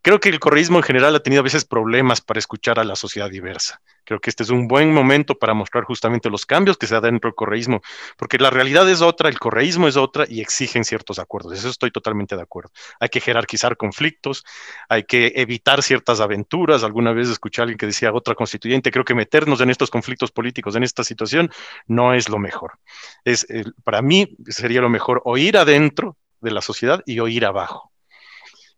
Creo 0.00 0.18
que 0.18 0.30
el 0.30 0.40
correísmo 0.40 0.78
en 0.78 0.84
general 0.84 1.14
ha 1.14 1.22
tenido 1.22 1.40
a 1.40 1.44
veces 1.44 1.66
problemas 1.66 2.22
para 2.22 2.38
escuchar 2.38 2.80
a 2.80 2.84
la 2.84 2.96
sociedad 2.96 3.28
diversa. 3.28 3.82
Creo 4.10 4.20
que 4.20 4.28
este 4.28 4.42
es 4.42 4.50
un 4.50 4.66
buen 4.66 4.92
momento 4.92 5.38
para 5.38 5.54
mostrar 5.54 5.84
justamente 5.84 6.30
los 6.30 6.44
cambios 6.44 6.76
que 6.76 6.88
se 6.88 6.94
da 6.94 7.00
dentro 7.00 7.30
del 7.30 7.36
correísmo, 7.36 7.80
porque 8.16 8.38
la 8.38 8.50
realidad 8.50 8.90
es 8.90 9.02
otra, 9.02 9.28
el 9.28 9.38
correísmo 9.38 9.86
es 9.86 9.96
otra 9.96 10.24
y 10.28 10.40
exigen 10.40 10.82
ciertos 10.82 11.20
acuerdos. 11.20 11.52
Eso 11.52 11.68
estoy 11.68 11.92
totalmente 11.92 12.34
de 12.34 12.42
acuerdo. 12.42 12.72
Hay 12.98 13.08
que 13.08 13.20
jerarquizar 13.20 13.76
conflictos, 13.76 14.44
hay 14.88 15.04
que 15.04 15.32
evitar 15.36 15.84
ciertas 15.84 16.18
aventuras. 16.18 16.82
Alguna 16.82 17.12
vez 17.12 17.28
escuché 17.28 17.60
a 17.60 17.62
alguien 17.62 17.78
que 17.78 17.86
decía 17.86 18.12
otra 18.12 18.34
constituyente, 18.34 18.90
creo 18.90 19.04
que 19.04 19.14
meternos 19.14 19.60
en 19.60 19.70
estos 19.70 19.90
conflictos 19.90 20.32
políticos, 20.32 20.74
en 20.74 20.82
esta 20.82 21.04
situación, 21.04 21.48
no 21.86 22.12
es 22.12 22.28
lo 22.28 22.40
mejor. 22.40 22.80
Es, 23.24 23.46
para 23.84 24.02
mí 24.02 24.36
sería 24.48 24.80
lo 24.80 24.90
mejor 24.90 25.22
oír 25.24 25.56
adentro 25.56 26.16
de 26.40 26.50
la 26.50 26.62
sociedad 26.62 27.00
y 27.06 27.20
oír 27.20 27.46
abajo. 27.46 27.89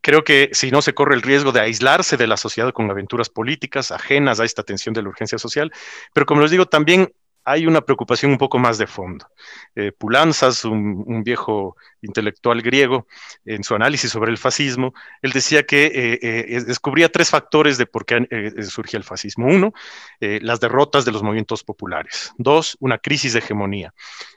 Creo 0.03 0.25
que 0.25 0.51
si 0.53 0.71
no 0.71 0.83
se 0.83 0.95
corre 0.95 1.15
el 1.15 1.23
riesgo 1.23 1.53
de 1.53 1.61
aislarse 1.61 2.17
de 2.17 2.27
la 2.27 2.37
sociedad 2.37 2.73
con 2.73 2.91
aventuras 2.91 3.31
políticas 3.31 3.93
ajenas 3.93 4.41
a 4.41 4.45
esta 4.45 4.65
tensión 4.65 4.95
de 4.95 5.03
la 5.03 5.09
urgencia 5.09 5.39
social, 5.39 5.73
pero 6.13 6.27
como 6.27 6.43
les 6.43 6.51
digo, 6.51 6.67
también 6.67 7.13
hay 7.45 7.67
una 7.67 7.81
preocupación 7.81 8.33
un 8.33 8.39
poco 8.39 8.59
más 8.59 8.79
de 8.79 8.87
fondo. 8.87 9.27
Eh, 9.75 9.93
Pulanzas, 9.93 10.65
un, 10.65 11.23
viejo 11.25 11.77
intelectual 12.01 12.63
griego, 12.63 13.07
en 13.45 13.65
su 13.65 13.75
análisis 13.75 14.11
sobre 14.11 14.31
el 14.31 14.39
fascismo, 14.39 14.93
él 15.23 15.33
decía 15.33 15.65
que 15.65 15.87
eh, 15.87 16.19
eh, 16.23 16.61
descubría 16.65 17.11
tres 17.11 17.31
factores 17.31 17.79
de 17.79 17.87
por 17.87 18.05
qué 18.05 18.27
surgía 18.69 18.99
el 18.99 19.05
fascismo. 19.05 19.47
Uno, 19.47 19.73
las 20.21 20.61
derrotas 20.61 21.05
de 21.05 21.13
los 21.13 21.23
movimientos 21.23 21.65
populares. 21.65 22.33
Dos, 22.39 22.77
una 22.81 22.99
crisis 22.99 23.33
de 23.33 23.41
hegemonía. 23.41 23.95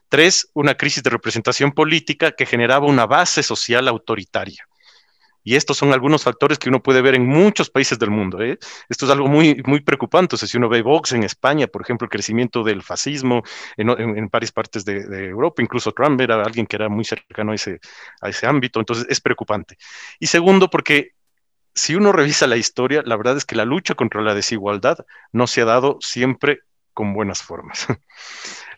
Tres, 0.09 0.49
una 0.53 0.75
crisis 0.75 1.03
de 1.03 1.09
representación 1.09 1.71
política 1.71 2.31
que 2.31 2.45
generaba 2.45 2.85
una 2.87 3.05
base 3.05 3.43
social 3.43 3.87
autoritaria 3.87 4.67
Y 5.45 5.55
estos 5.55 5.77
son 5.77 5.93
algunos 5.93 6.23
factores 6.23 6.57
que 6.57 6.69
uno 6.69 6.81
puede 6.81 7.03
ver 7.03 7.13
en 7.13 7.27
muchos 7.27 7.69
países 7.69 7.99
del 7.99 8.09
mundo. 8.09 8.41
¿eh? 8.41 8.57
Esto 8.89 9.05
es 9.05 9.11
algo 9.11 9.27
muy, 9.27 9.61
muy 9.65 9.79
preocupante. 9.79 10.35
O 10.35 10.37
sea, 10.39 10.47
si 10.47 10.57
uno 10.57 10.67
ve 10.67 10.81
Vox 10.81 11.13
en 11.13 11.23
España, 11.23 11.67
por 11.67 11.83
ejemplo, 11.83 12.05
el 12.05 12.09
crecimiento 12.09 12.63
del 12.63 12.81
fascismo 12.81 13.43
en, 13.77 14.27
varias 14.29 14.51
partes 14.51 14.83
de, 14.83 15.07
de, 15.07 15.27
Europa, 15.27 15.61
incluso 15.61 15.91
Trump 15.91 16.19
era 16.19 16.41
alguien 16.41 16.65
que 16.65 16.75
era 16.75 16.89
muy 16.89 17.05
cercano 17.05 17.51
a 17.51 17.55
ese, 17.55 17.79
a 18.21 18.29
ese 18.29 18.47
ámbito. 18.47 18.79
Entonces, 18.79 19.05
es 19.07 19.21
preocupante. 19.21 19.77
Y 20.19 20.25
segundo, 20.25 20.67
porque 20.71 21.11
si 21.75 21.93
uno 21.93 22.11
revisa 22.11 22.47
la 22.47 22.57
historia, 22.57 23.03
la 23.05 23.15
verdad 23.15 23.37
es 23.37 23.45
que 23.45 23.55
la 23.55 23.65
lucha 23.65 23.93
contra 23.93 24.23
la 24.23 24.33
desigualdad 24.33 25.05
no 25.31 25.45
se 25.45 25.61
ha 25.61 25.65
dado 25.65 25.99
siempre 26.01 26.61
con 26.93 27.13
buenas 27.13 27.43
formas. 27.43 27.85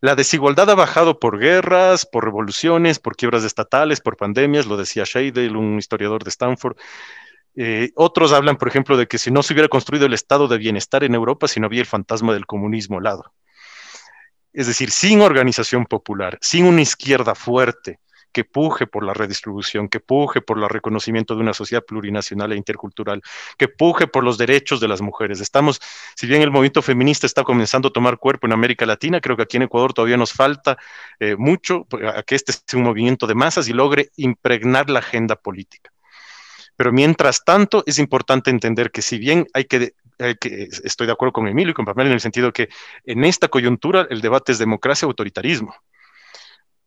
La 0.01 0.15
desigualdad 0.15 0.69
ha 0.69 0.75
bajado 0.75 1.19
por 1.19 1.39
guerras, 1.39 2.05
por 2.05 2.23
revoluciones, 2.23 2.99
por 2.99 3.15
quiebras 3.15 3.43
estatales, 3.43 4.01
por 4.01 4.17
pandemias, 4.17 4.65
lo 4.65 4.77
decía 4.77 5.05
Scheidel, 5.05 5.55
un 5.55 5.77
historiador 5.77 6.23
de 6.23 6.29
Stanford. 6.29 6.77
Eh, 7.55 7.91
otros 7.95 8.33
hablan, 8.33 8.57
por 8.57 8.67
ejemplo, 8.67 8.97
de 8.97 9.07
que 9.07 9.17
si 9.17 9.31
no 9.31 9.41
se 9.41 9.53
hubiera 9.53 9.69
construido 9.69 10.05
el 10.05 10.13
estado 10.13 10.47
de 10.47 10.59
bienestar 10.59 11.03
en 11.03 11.15
Europa, 11.15 11.47
si 11.47 11.59
no 11.59 11.65
había 11.65 11.81
el 11.81 11.87
fantasma 11.87 12.33
del 12.33 12.45
comunismo 12.45 12.97
al 12.97 13.03
lado. 13.05 13.33
Es 14.53 14.67
decir, 14.67 14.91
sin 14.91 15.21
organización 15.21 15.85
popular, 15.85 16.37
sin 16.41 16.65
una 16.65 16.81
izquierda 16.81 17.35
fuerte, 17.35 17.99
que 18.31 18.43
puje 18.43 18.87
por 18.87 19.03
la 19.03 19.13
redistribución, 19.13 19.89
que 19.89 19.99
puje 19.99 20.41
por 20.41 20.57
el 20.57 20.69
reconocimiento 20.69 21.35
de 21.35 21.41
una 21.41 21.53
sociedad 21.53 21.83
plurinacional 21.83 22.51
e 22.51 22.55
intercultural, 22.55 23.21
que 23.57 23.67
puje 23.67 24.07
por 24.07 24.23
los 24.23 24.37
derechos 24.37 24.79
de 24.79 24.87
las 24.87 25.01
mujeres. 25.01 25.39
Estamos, 25.39 25.79
si 26.15 26.27
bien 26.27 26.41
el 26.41 26.51
movimiento 26.51 26.81
feminista 26.81 27.25
está 27.25 27.43
comenzando 27.43 27.89
a 27.89 27.93
tomar 27.93 28.17
cuerpo 28.17 28.47
en 28.47 28.53
América 28.53 28.85
Latina, 28.85 29.21
creo 29.21 29.35
que 29.35 29.43
aquí 29.43 29.57
en 29.57 29.63
Ecuador 29.63 29.93
todavía 29.93 30.17
nos 30.17 30.33
falta 30.33 30.77
eh, 31.19 31.35
mucho 31.37 31.87
a 32.15 32.23
que 32.23 32.35
este 32.35 32.53
sea 32.53 32.77
un 32.77 32.83
movimiento 32.83 33.27
de 33.27 33.35
masas 33.35 33.67
y 33.67 33.73
logre 33.73 34.11
impregnar 34.17 34.89
la 34.89 34.99
agenda 34.99 35.35
política. 35.35 35.91
Pero 36.77 36.91
mientras 36.93 37.43
tanto, 37.43 37.83
es 37.87 37.97
importante 37.97 38.51
entender 38.51 38.91
que 38.91 39.01
si 39.01 39.17
bien 39.17 39.47
hay 39.53 39.65
que, 39.65 39.93
hay 40.19 40.35
que, 40.35 40.69
estoy 40.83 41.07
de 41.07 41.13
acuerdo 41.13 41.33
con 41.33 41.47
Emilio 41.47 41.71
y 41.71 41.73
con 41.73 41.85
Pamela 41.85 42.09
en 42.09 42.13
el 42.13 42.21
sentido 42.21 42.53
que 42.53 42.69
en 43.03 43.23
esta 43.23 43.47
coyuntura 43.47 44.07
el 44.09 44.21
debate 44.21 44.51
es 44.51 44.59
democracia-autoritarismo. 44.59 45.73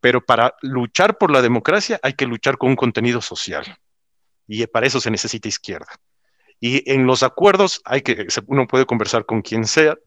Pero 0.01 0.25
para 0.25 0.55
luchar 0.61 1.17
por 1.17 1.31
la 1.31 1.41
democracia 1.41 1.99
hay 2.03 2.13
que 2.13 2.25
luchar 2.25 2.57
con 2.57 2.71
un 2.71 2.75
contenido 2.75 3.21
social. 3.21 3.77
Y 4.47 4.65
para 4.67 4.87
eso 4.87 4.99
se 4.99 5.11
necesita 5.11 5.47
izquierda. 5.47 5.87
Y 6.59 6.89
en 6.91 7.07
los 7.07 7.23
acuerdos 7.23 7.81
hay 7.85 8.01
que, 8.01 8.27
uno 8.47 8.67
puede 8.67 8.85
conversar 8.85 9.25
con 9.25 9.41
quien 9.41 9.65
sea, 9.65 9.97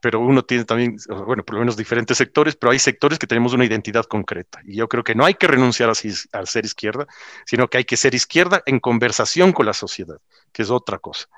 pero 0.00 0.20
uno 0.20 0.42
tiene 0.42 0.64
también, 0.64 0.96
bueno, 1.26 1.44
por 1.44 1.54
lo 1.54 1.60
menos 1.60 1.76
diferentes 1.76 2.16
sectores, 2.16 2.56
pero 2.56 2.70
hay 2.70 2.78
sectores 2.78 3.18
que 3.18 3.26
tenemos 3.26 3.52
una 3.52 3.64
identidad 3.64 4.04
concreta. 4.04 4.60
Y 4.64 4.76
yo 4.76 4.88
creo 4.88 5.02
que 5.02 5.14
no 5.14 5.24
hay 5.24 5.34
que 5.34 5.46
renunciar 5.46 5.90
a, 5.90 5.92
a 5.92 6.46
ser 6.46 6.64
izquierda, 6.64 7.06
sino 7.46 7.68
que 7.68 7.78
hay 7.78 7.84
que 7.84 7.96
ser 7.96 8.14
izquierda 8.14 8.62
en 8.66 8.78
conversación 8.78 9.52
con 9.52 9.66
la 9.66 9.72
sociedad, 9.72 10.18
que 10.52 10.62
es 10.62 10.70
otra 10.70 10.98
cosa. 10.98 11.28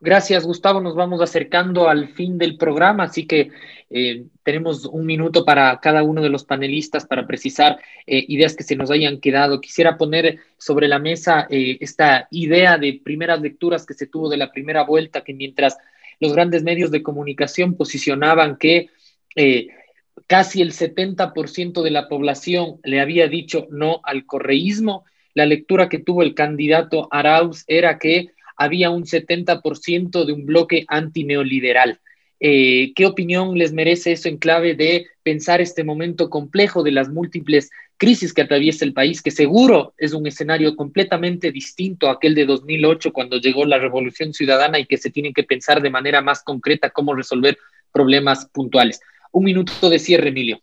Gracias, 0.00 0.46
Gustavo. 0.46 0.80
Nos 0.80 0.94
vamos 0.94 1.20
acercando 1.20 1.88
al 1.88 2.08
fin 2.10 2.38
del 2.38 2.56
programa, 2.56 3.04
así 3.04 3.26
que 3.26 3.50
eh, 3.90 4.26
tenemos 4.44 4.84
un 4.86 5.04
minuto 5.04 5.44
para 5.44 5.76
cada 5.80 6.04
uno 6.04 6.22
de 6.22 6.28
los 6.28 6.44
panelistas 6.44 7.04
para 7.04 7.26
precisar 7.26 7.80
eh, 8.06 8.24
ideas 8.28 8.54
que 8.54 8.62
se 8.62 8.76
nos 8.76 8.92
hayan 8.92 9.18
quedado. 9.18 9.60
Quisiera 9.60 9.96
poner 9.96 10.38
sobre 10.56 10.86
la 10.86 11.00
mesa 11.00 11.48
eh, 11.50 11.78
esta 11.80 12.28
idea 12.30 12.78
de 12.78 13.00
primeras 13.02 13.40
lecturas 13.40 13.84
que 13.84 13.94
se 13.94 14.06
tuvo 14.06 14.28
de 14.28 14.36
la 14.36 14.52
primera 14.52 14.84
vuelta, 14.84 15.24
que 15.24 15.34
mientras 15.34 15.76
los 16.20 16.32
grandes 16.32 16.62
medios 16.62 16.92
de 16.92 17.02
comunicación 17.02 17.74
posicionaban 17.74 18.56
que 18.56 18.90
casi 20.26 20.62
el 20.62 20.72
70% 20.72 21.82
de 21.82 21.90
la 21.90 22.08
población 22.08 22.80
le 22.82 23.00
había 23.00 23.28
dicho 23.28 23.68
no 23.70 24.00
al 24.02 24.26
correísmo, 24.26 25.04
la 25.34 25.46
lectura 25.46 25.88
que 25.88 26.00
tuvo 26.00 26.22
el 26.24 26.34
candidato 26.34 27.06
Arauz 27.12 27.62
era 27.68 27.98
que 27.98 28.32
había 28.58 28.90
un 28.90 29.04
70% 29.04 30.24
de 30.24 30.32
un 30.32 30.44
bloque 30.44 30.84
antineoliberal. 30.88 32.00
Eh, 32.40 32.92
¿Qué 32.94 33.06
opinión 33.06 33.56
les 33.56 33.72
merece 33.72 34.12
eso 34.12 34.28
en 34.28 34.36
clave 34.36 34.74
de 34.74 35.06
pensar 35.22 35.60
este 35.60 35.82
momento 35.82 36.28
complejo 36.28 36.82
de 36.82 36.92
las 36.92 37.08
múltiples 37.08 37.70
crisis 37.96 38.32
que 38.32 38.42
atraviesa 38.42 38.84
el 38.84 38.92
país, 38.92 39.20
que 39.20 39.30
seguro 39.30 39.92
es 39.98 40.14
un 40.14 40.26
escenario 40.26 40.76
completamente 40.76 41.50
distinto 41.50 42.08
a 42.08 42.12
aquel 42.12 42.34
de 42.34 42.46
2008 42.46 43.12
cuando 43.12 43.38
llegó 43.38 43.64
la 43.64 43.78
revolución 43.78 44.32
ciudadana 44.32 44.78
y 44.78 44.86
que 44.86 44.96
se 44.96 45.10
tienen 45.10 45.34
que 45.34 45.42
pensar 45.42 45.82
de 45.82 45.90
manera 45.90 46.22
más 46.22 46.42
concreta 46.42 46.90
cómo 46.90 47.14
resolver 47.14 47.58
problemas 47.92 48.46
puntuales? 48.46 49.00
Un 49.32 49.44
minuto 49.44 49.90
de 49.90 49.98
cierre, 49.98 50.28
Emilio. 50.28 50.60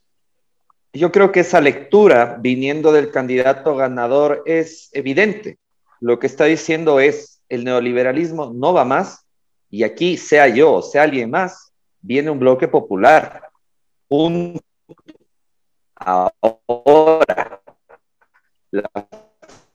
Yo 0.94 1.12
creo 1.12 1.34
que 1.34 1.42
esa 1.42 1.60
lectura 1.60 2.38
viniendo 2.40 2.94
del 2.94 3.12
candidato 3.12 3.76
ganador 3.76 4.44
es 4.46 4.90
evidente. 4.94 5.58
Lo 6.00 6.20
que 6.20 6.28
está 6.28 6.46
diciendo 6.46 7.02
es, 7.02 7.35
el 7.50 7.64
neoliberalismo 7.64 8.52
no 8.54 8.74
va 8.74 8.86
más 8.86 9.26
y 9.70 9.84
aquí, 9.84 10.18
sea 10.18 10.48
yo 10.48 10.74
o 10.74 10.82
sea 10.82 11.04
alguien 11.04 11.30
más, 11.30 11.74
viene 12.02 12.30
un 12.30 12.40
bloque 12.40 12.68
popular. 12.68 13.50
Un 14.08 14.60
ahora, 15.96 17.62
la 18.72 18.92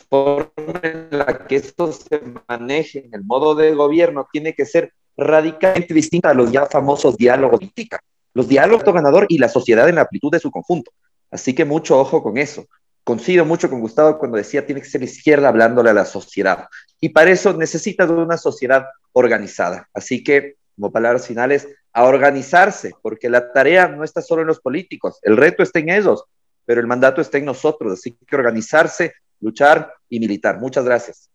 forma 0.08 0.80
en 0.82 1.08
la 1.10 1.46
que 1.46 1.56
esto 1.56 1.92
se 1.92 2.20
maneje 2.48 3.04
en 3.04 3.14
el 3.14 3.24
modo 3.24 3.54
de 3.54 3.74
gobierno 3.74 4.28
tiene 4.32 4.54
que 4.54 4.64
ser 4.64 4.92
radicalmente 5.16 5.92
distinta 5.92 6.30
a 6.30 6.34
los 6.34 6.50
ya 6.52 6.66
famosos 6.66 7.16
diálogos 7.16 7.58
política, 7.58 8.00
los 8.32 8.48
diálogos 8.48 8.84
ganador 8.84 9.26
y 9.28 9.38
la 9.38 9.48
sociedad 9.48 9.88
en 9.88 9.96
la 9.96 10.02
amplitud 10.02 10.30
de 10.30 10.40
su 10.40 10.50
conjunto. 10.50 10.92
Así 11.30 11.54
que 11.54 11.64
mucho 11.64 11.98
ojo 11.98 12.22
con 12.22 12.38
eso 12.38 12.66
coincido 13.10 13.44
mucho 13.44 13.68
con 13.68 13.80
Gustavo 13.80 14.18
cuando 14.18 14.36
decía 14.36 14.64
tiene 14.64 14.80
que 14.80 14.88
ser 14.88 15.02
izquierda 15.02 15.48
hablándole 15.48 15.90
a 15.90 15.94
la 15.94 16.04
sociedad. 16.04 16.68
Y 17.00 17.08
para 17.08 17.32
eso 17.32 17.52
necesita 17.52 18.06
de 18.06 18.12
una 18.12 18.36
sociedad 18.36 18.86
organizada. 19.12 19.88
Así 19.92 20.22
que, 20.22 20.54
como 20.76 20.92
palabras 20.92 21.26
finales, 21.26 21.66
a 21.92 22.04
organizarse, 22.04 22.92
porque 23.02 23.28
la 23.28 23.52
tarea 23.52 23.88
no 23.88 24.04
está 24.04 24.22
solo 24.22 24.42
en 24.42 24.46
los 24.46 24.60
políticos, 24.60 25.18
el 25.22 25.36
reto 25.36 25.64
está 25.64 25.80
en 25.80 25.90
ellos, 25.90 26.22
pero 26.64 26.80
el 26.80 26.86
mandato 26.86 27.20
está 27.20 27.38
en 27.38 27.46
nosotros. 27.46 27.94
Así 27.94 28.16
que 28.24 28.36
organizarse, 28.36 29.14
luchar 29.40 29.92
y 30.08 30.20
militar. 30.20 30.60
Muchas 30.60 30.84
gracias. 30.84 31.28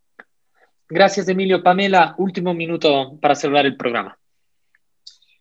Gracias, 0.87 1.27
Emilio. 1.27 1.61
Pamela, 1.61 2.15
último 2.17 2.53
minuto 2.53 3.17
para 3.19 3.35
cerrar 3.35 3.65
el 3.65 3.75
programa. 3.75 4.17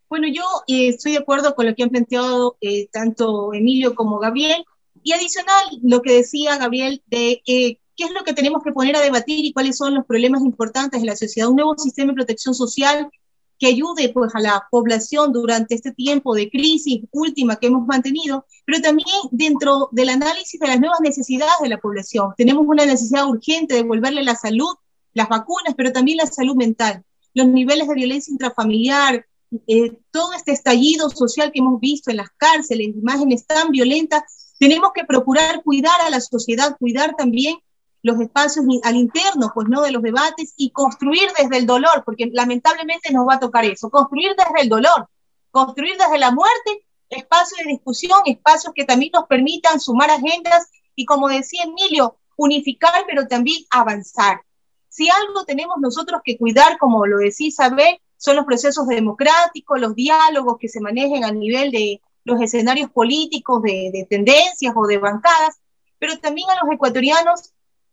Bueno, 0.09 0.27
yo 0.27 0.43
eh, 0.67 0.89
estoy 0.89 1.13
de 1.13 1.19
acuerdo 1.19 1.55
con 1.55 1.67
lo 1.67 1.77
que 1.77 1.85
han 1.85 1.91
planteado 1.91 2.57
eh, 2.61 2.89
tanto 2.91 3.55
Emilio 3.55 3.95
como 3.95 4.19
Gabriel. 4.19 4.65
Y 5.05 5.13
adicional, 5.13 5.67
lo 5.83 6.01
que 6.01 6.15
decía 6.15 6.57
Gabriel 6.57 7.03
de 7.07 7.43
qué 7.45 7.79
es 7.99 8.11
lo 8.11 8.25
que 8.25 8.33
tenemos 8.33 8.63
que 8.65 8.73
poner 8.73 8.97
a 8.97 9.03
debatir 9.03 9.45
y 9.45 9.53
cuáles 9.53 9.77
son 9.77 9.95
los 9.95 10.07
problemas 10.07 10.43
importantes 10.43 11.01
de 11.03 11.07
la 11.07 11.15
sociedad. 11.15 11.51
Un 11.51 11.57
nuevo 11.57 11.77
sistema 11.77 12.11
de 12.11 12.17
protección 12.17 12.55
social 12.55 13.11
que 13.59 13.67
ayude 13.67 14.09
pues, 14.09 14.35
a 14.35 14.41
la 14.41 14.67
población 14.71 15.33
durante 15.33 15.75
este 15.75 15.93
tiempo 15.93 16.35
de 16.35 16.51
crisis 16.51 17.03
última 17.13 17.57
que 17.57 17.67
hemos 17.67 17.87
mantenido, 17.87 18.47
pero 18.65 18.81
también 18.81 19.07
dentro 19.31 19.91
del 19.93 20.09
análisis 20.09 20.59
de 20.59 20.67
las 20.67 20.81
nuevas 20.81 21.01
necesidades 21.03 21.55
de 21.63 21.69
la 21.69 21.79
población. 21.79 22.33
Tenemos 22.37 22.65
una 22.67 22.87
necesidad 22.87 23.29
urgente 23.29 23.75
de 23.75 23.83
devolverle 23.83 24.23
la 24.23 24.37
salud, 24.37 24.75
las 25.13 25.29
vacunas, 25.29 25.75
pero 25.77 25.93
también 25.93 26.17
la 26.17 26.27
salud 26.27 26.57
mental, 26.57 27.05
los 27.35 27.47
niveles 27.47 27.89
de 27.89 27.95
violencia 27.95 28.33
intrafamiliar, 28.33 29.27
eh, 29.67 29.93
todo 30.11 30.33
este 30.33 30.53
estallido 30.53 31.11
social 31.11 31.53
que 31.53 31.61
hemos 31.61 31.79
visto 31.79 32.11
en 32.11 32.17
las 32.17 32.31
cárceles, 32.39 32.89
imágenes 32.89 33.47
tan 33.47 33.71
violentas 33.71 34.23
tenemos 34.59 34.91
que 34.95 35.05
procurar 35.05 35.63
cuidar 35.63 36.01
a 36.03 36.11
la 36.11 36.21
sociedad, 36.21 36.77
cuidar 36.79 37.15
también 37.17 37.59
los 38.03 38.21
espacios 38.21 38.67
al 38.83 38.97
interno, 38.97 39.51
pues 39.55 39.67
no 39.69 39.81
de 39.81 39.91
los 39.91 40.03
debates 40.03 40.53
y 40.57 40.71
construir 40.71 41.31
desde 41.39 41.57
el 41.57 41.67
dolor, 41.67 42.03
porque 42.05 42.29
lamentablemente 42.33 43.13
nos 43.13 43.27
va 43.27 43.35
a 43.35 43.41
tocar 43.41 43.65
eso, 43.65 43.89
construir 43.91 44.35
desde 44.37 44.63
el 44.63 44.69
dolor, 44.69 45.09
construir 45.51 45.97
desde 45.97 46.19
la 46.19 46.31
muerte 46.31 46.85
espacios 47.09 47.59
de 47.65 47.73
discusión, 47.73 48.21
espacios 48.27 48.75
que 48.75 48.85
también 48.85 49.13
nos 49.15 49.27
permitan 49.27 49.81
sumar 49.81 50.11
agendas 50.11 50.71
y 50.95 51.07
como 51.07 51.29
decía 51.29 51.65
Emilio, 51.65 52.17
unificar, 52.37 53.05
pero 53.07 53.27
también 53.27 53.65
avanzar. 53.71 54.43
Si 54.89 55.09
algo 55.09 55.45
tenemos 55.45 55.77
nosotros 55.81 56.21
que 56.25 56.37
cuidar, 56.37 56.79
como 56.79 57.07
lo 57.07 57.19
decía 57.19 57.49
Isabel, 57.49 57.99
son 58.17 58.37
los 58.37 58.45
procesos 58.45 58.87
democráticos, 58.87 59.81
los 59.81 59.95
diálogos 59.95 60.57
que 60.59 60.69
se 60.69 60.81
manejen 60.81 61.25
a 61.25 61.33
nivel 61.33 61.71
de, 61.71 62.01
los 62.25 62.41
escenarios 62.41 62.91
políticos 62.91 63.63
de, 63.63 64.07
tendencias 64.09 64.75
o 64.77 64.87
de 64.87 64.99
bancadas, 64.99 65.61
pero 65.99 66.19
también 66.19 66.49
a 66.51 66.65
los 66.65 66.73
ecuatorianos 66.73 67.53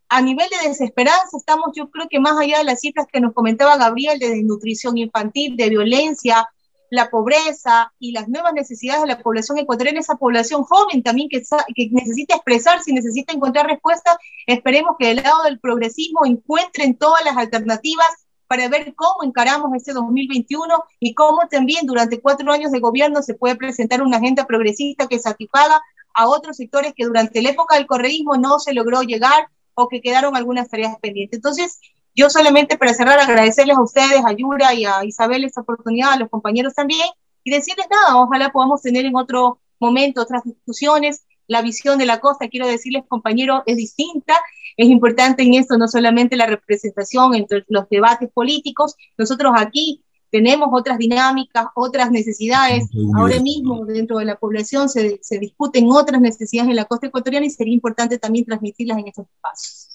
a 0.09 0.21
nivel 0.21 0.47
de 0.49 0.67
desesperanza 0.67 1.37
estamos, 1.37 1.71
yo 1.73 1.89
creo 1.89 2.07
que 2.09 2.19
más 2.19 2.37
allá 2.37 2.57
de 2.57 2.63
las 2.65 2.81
cifras 2.81 3.07
que 3.11 3.21
nos 3.21 3.33
comentaba 3.33 3.77
Gabriel 3.77 4.19
de 4.19 4.29
desnutrición 4.29 4.97
infantil, 4.97 5.55
de 5.55 5.69
violencia, 5.69 6.49
la 6.89 7.09
pobreza 7.09 7.93
y 7.97 8.11
las 8.11 8.27
nuevas 8.27 8.53
necesidades 8.53 9.01
de 9.03 9.07
la 9.07 9.21
población 9.21 9.57
ecuatoriana, 9.57 10.01
esa 10.01 10.15
población 10.15 10.63
joven 10.63 11.01
también 11.01 11.29
que, 11.29 11.41
que 11.73 11.89
necesita 11.91 12.35
expresarse 12.35 12.91
y 12.91 12.93
necesita 12.93 13.31
encontrar 13.31 13.67
respuestas, 13.67 14.17
esperemos 14.45 14.97
que 14.99 15.07
del 15.07 15.23
lado 15.23 15.43
del 15.43 15.59
progresismo 15.59 16.25
encuentren 16.25 16.97
todas 16.97 17.23
las 17.23 17.37
alternativas 17.37 18.09
para 18.51 18.67
ver 18.67 18.93
cómo 18.95 19.23
encaramos 19.23 19.71
este 19.77 19.93
2021 19.93 20.83
y 20.99 21.13
cómo 21.13 21.47
también 21.49 21.85
durante 21.85 22.19
cuatro 22.19 22.51
años 22.51 22.73
de 22.73 22.81
gobierno 22.81 23.21
se 23.21 23.33
puede 23.33 23.55
presentar 23.55 24.01
una 24.01 24.17
agenda 24.17 24.45
progresista 24.45 25.07
que 25.07 25.19
satisfaga 25.19 25.81
a 26.13 26.27
otros 26.27 26.57
sectores 26.57 26.91
que 26.93 27.05
durante 27.05 27.41
la 27.41 27.51
época 27.51 27.77
del 27.77 27.87
correísmo 27.87 28.35
no 28.35 28.59
se 28.59 28.73
logró 28.73 29.03
llegar 29.03 29.47
o 29.73 29.87
que 29.87 30.01
quedaron 30.01 30.35
algunas 30.35 30.67
tareas 30.67 30.99
pendientes. 30.99 31.37
Entonces, 31.37 31.79
yo 32.13 32.29
solamente 32.29 32.77
para 32.77 32.93
cerrar 32.93 33.19
agradecerles 33.19 33.77
a 33.77 33.83
ustedes, 33.83 34.21
a 34.25 34.33
Yura 34.33 34.73
y 34.73 34.83
a 34.83 35.05
Isabel 35.05 35.45
esta 35.45 35.61
oportunidad, 35.61 36.11
a 36.11 36.17
los 36.17 36.29
compañeros 36.29 36.73
también, 36.73 37.07
y 37.45 37.51
decirles 37.51 37.87
nada, 37.89 38.17
ojalá 38.17 38.51
podamos 38.51 38.81
tener 38.81 39.05
en 39.05 39.15
otro 39.15 39.59
momento 39.79 40.23
otras 40.23 40.43
discusiones. 40.43 41.21
La 41.51 41.61
visión 41.61 41.97
de 41.97 42.05
la 42.05 42.21
costa, 42.21 42.47
quiero 42.47 42.65
decirles, 42.65 43.03
compañero, 43.09 43.63
es 43.65 43.75
distinta. 43.75 44.35
Es 44.77 44.87
importante 44.87 45.43
en 45.43 45.55
esto 45.55 45.77
no 45.77 45.89
solamente 45.89 46.37
la 46.37 46.45
representación 46.45 47.35
entre 47.35 47.65
los 47.67 47.89
debates 47.89 48.29
políticos, 48.31 48.95
nosotros 49.17 49.51
aquí 49.57 50.01
tenemos 50.29 50.69
otras 50.71 50.97
dinámicas, 50.97 51.65
otras 51.75 52.09
necesidades. 52.09 52.89
Ahora 53.17 53.41
mismo 53.41 53.85
dentro 53.85 54.19
de 54.19 54.25
la 54.25 54.37
población 54.37 54.87
se, 54.87 55.19
se 55.21 55.39
discuten 55.39 55.89
otras 55.91 56.21
necesidades 56.21 56.69
en 56.69 56.77
la 56.77 56.85
costa 56.85 57.07
ecuatoriana 57.07 57.45
y 57.45 57.49
sería 57.49 57.73
importante 57.73 58.17
también 58.17 58.45
transmitirlas 58.45 58.99
en 58.99 59.09
estos 59.09 59.25
espacios. 59.27 59.89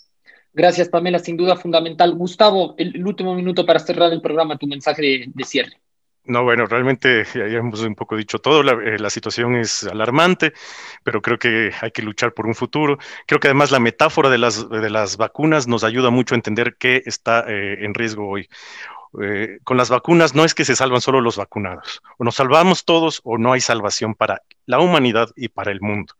Gracias, 0.53 0.91
Pamela, 0.91 1.19
sin 1.19 1.39
duda 1.39 1.57
fundamental. 1.57 2.15
Gustavo, 2.15 2.75
el, 2.77 3.03
último 3.07 3.35
minuto 3.35 3.65
para 3.65 3.79
cerrar 3.79 4.13
el 4.13 4.21
programa, 4.21 4.59
tu 4.59 4.67
mensaje 4.67 5.31
de, 5.35 5.45
cierre. 5.45 5.81
No, 6.29 6.43
bueno, 6.43 6.67
realmente 6.67 7.25
ya 7.35 7.45
hemos 7.45 7.81
un 7.83 7.95
poco 7.95 8.17
dicho 8.17 8.39
todo, 8.41 8.63
la, 8.63 8.73
eh, 8.73 8.99
la, 8.99 9.11
situación 9.11 9.57
es 9.57 9.85
alarmante, 9.85 10.53
pero 11.05 11.23
creo 11.23 11.39
que 11.39 11.73
hay 11.81 11.91
que 11.93 12.03
luchar 12.03 12.33
por 12.35 12.47
un 12.47 12.55
futuro. 12.55 12.99
Creo 13.27 13.39
que 13.41 13.49
además 13.49 13.71
la 13.71 13.79
metáfora 13.81 14.29
de 14.29 14.39
las, 14.39 14.69
de 14.69 14.91
las 14.91 15.17
vacunas 15.17 15.69
nos 15.69 15.85
ayuda 15.85 16.11
mucho 16.11 16.35
a 16.35 16.37
entender 16.37 16.77
qué 16.79 17.03
está 17.07 17.45
eh, 17.49 17.85
en 17.85 17.95
riesgo 17.95 18.29
hoy. 18.29 18.49
Eh, 19.23 19.59
con 19.65 19.77
las 19.77 19.89
vacunas 19.89 20.35
no 20.35 20.45
es 20.45 20.55
que 20.55 20.65
se 20.65 20.77
salvan 20.77 21.01
solo 21.01 21.21
los 21.21 21.37
vacunados, 21.37 22.03
o 22.19 22.25
nos 22.25 22.35
salvamos 22.35 22.85
todos 22.85 23.21
o 23.25 23.39
no 23.39 23.53
hay 23.53 23.61
salvación 23.61 24.15
para 24.15 24.43
la 24.67 24.81
humanidad 24.81 25.31
y 25.37 25.49
para 25.49 25.73
el 25.73 25.81
mundo. 25.81 26.15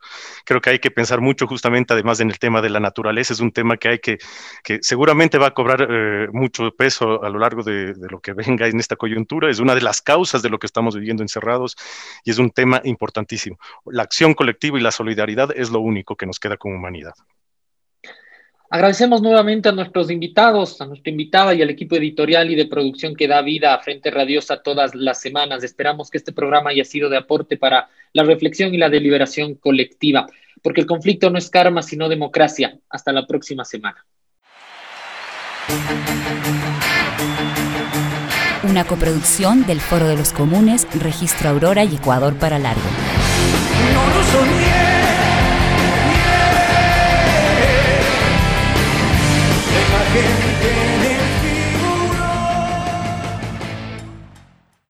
Creo 0.45 0.61
que 0.61 0.71
hay 0.71 0.79
que 0.79 0.91
pensar 0.91 1.21
mucho 1.21 1.47
justamente, 1.47 1.93
además 1.93 2.21
en 2.21 2.31
el 2.31 2.39
tema 2.39 2.63
de 2.63 2.71
la 2.71 2.81
naturaleza, 2.81 3.33
es 3.33 3.41
un 3.41 3.53
tema 3.53 3.77
que 3.77 3.89
hay 3.89 3.99
que, 3.99 4.19
que 4.63 4.79
seguramente 4.83 5.37
va 5.39 5.49
a 5.49 5.55
cobrar 5.55 5.87
eh, 5.91 6.29
mucho 6.33 6.71
peso 6.71 7.23
a 7.23 7.29
lo 7.29 7.39
largo 7.39 7.63
de, 7.63 7.93
de, 7.95 8.09
lo 8.09 8.21
que 8.21 8.33
venga 8.33 8.67
en 8.67 8.81
esta 8.81 8.97
coyuntura, 8.97 9.51
es 9.51 9.59
una 9.59 9.75
de 9.75 9.83
las 9.83 10.01
causas 10.01 10.43
de 10.43 10.49
lo 10.49 10.59
que 10.59 10.67
estamos 10.67 10.95
viviendo 10.95 11.23
encerrados 11.23 11.77
y 12.25 12.31
es 12.31 12.39
un 12.39 12.51
tema 12.51 12.81
importantísimo. 12.85 13.59
La 13.87 14.05
acción 14.05 14.35
colectiva 14.35 14.79
y 14.79 14.83
la 14.83 14.93
solidaridad 14.93 15.51
es 15.55 15.71
lo 15.71 15.81
único 15.81 16.17
que 16.17 16.27
nos 16.27 16.41
queda 16.41 16.57
como 16.57 16.77
humanidad. 16.77 17.15
Agradecemos 18.69 19.23
nuevamente 19.23 19.69
a 19.69 19.73
nuestros 19.73 20.11
invitados, 20.11 20.81
a 20.81 20.87
nuestra 20.87 21.11
invitada 21.11 21.55
y 21.55 21.63
al 21.63 21.71
equipo 21.71 21.95
editorial 21.97 22.51
y 22.51 22.57
de 22.57 22.67
producción 22.67 23.15
que 23.15 23.29
da 23.29 23.41
vida 23.41 23.75
a 23.75 23.79
Frente 23.79 24.11
Radiosa 24.11 24.61
todas 24.61 24.95
las 24.95 25.21
semanas. 25.21 25.63
Esperamos 25.63 26.11
que 26.11 26.19
este 26.19 26.33
programa 26.33 26.71
haya 26.71 26.85
sido 26.85 27.09
de 27.09 27.17
aporte 27.17 27.57
para 27.57 27.89
la 28.13 28.25
reflexión 28.25 28.75
y 28.75 28.79
la 28.79 28.89
deliberación 28.89 29.55
colectiva, 29.55 30.27
porque 30.63 30.81
el 30.81 30.87
conflicto 30.87 31.31
no 31.31 31.39
es 31.39 31.49
karma, 31.49 31.83
sino 31.83 32.09
democracia. 32.09 32.77
Hasta 32.91 33.13
la 33.13 33.27
próxima 33.27 33.65
semana. 33.65 34.05
Una 38.69 38.85
coproducción 38.85 39.65
del 39.67 39.81
Foro 39.81 40.09
de 40.09 40.17
los 40.17 40.33
Comunes, 40.33 40.89
Registro 41.01 41.51
Aurora 41.51 41.85
y 41.85 41.95
Ecuador 41.95 42.37
para 42.37 42.59
Largo. 42.59 42.83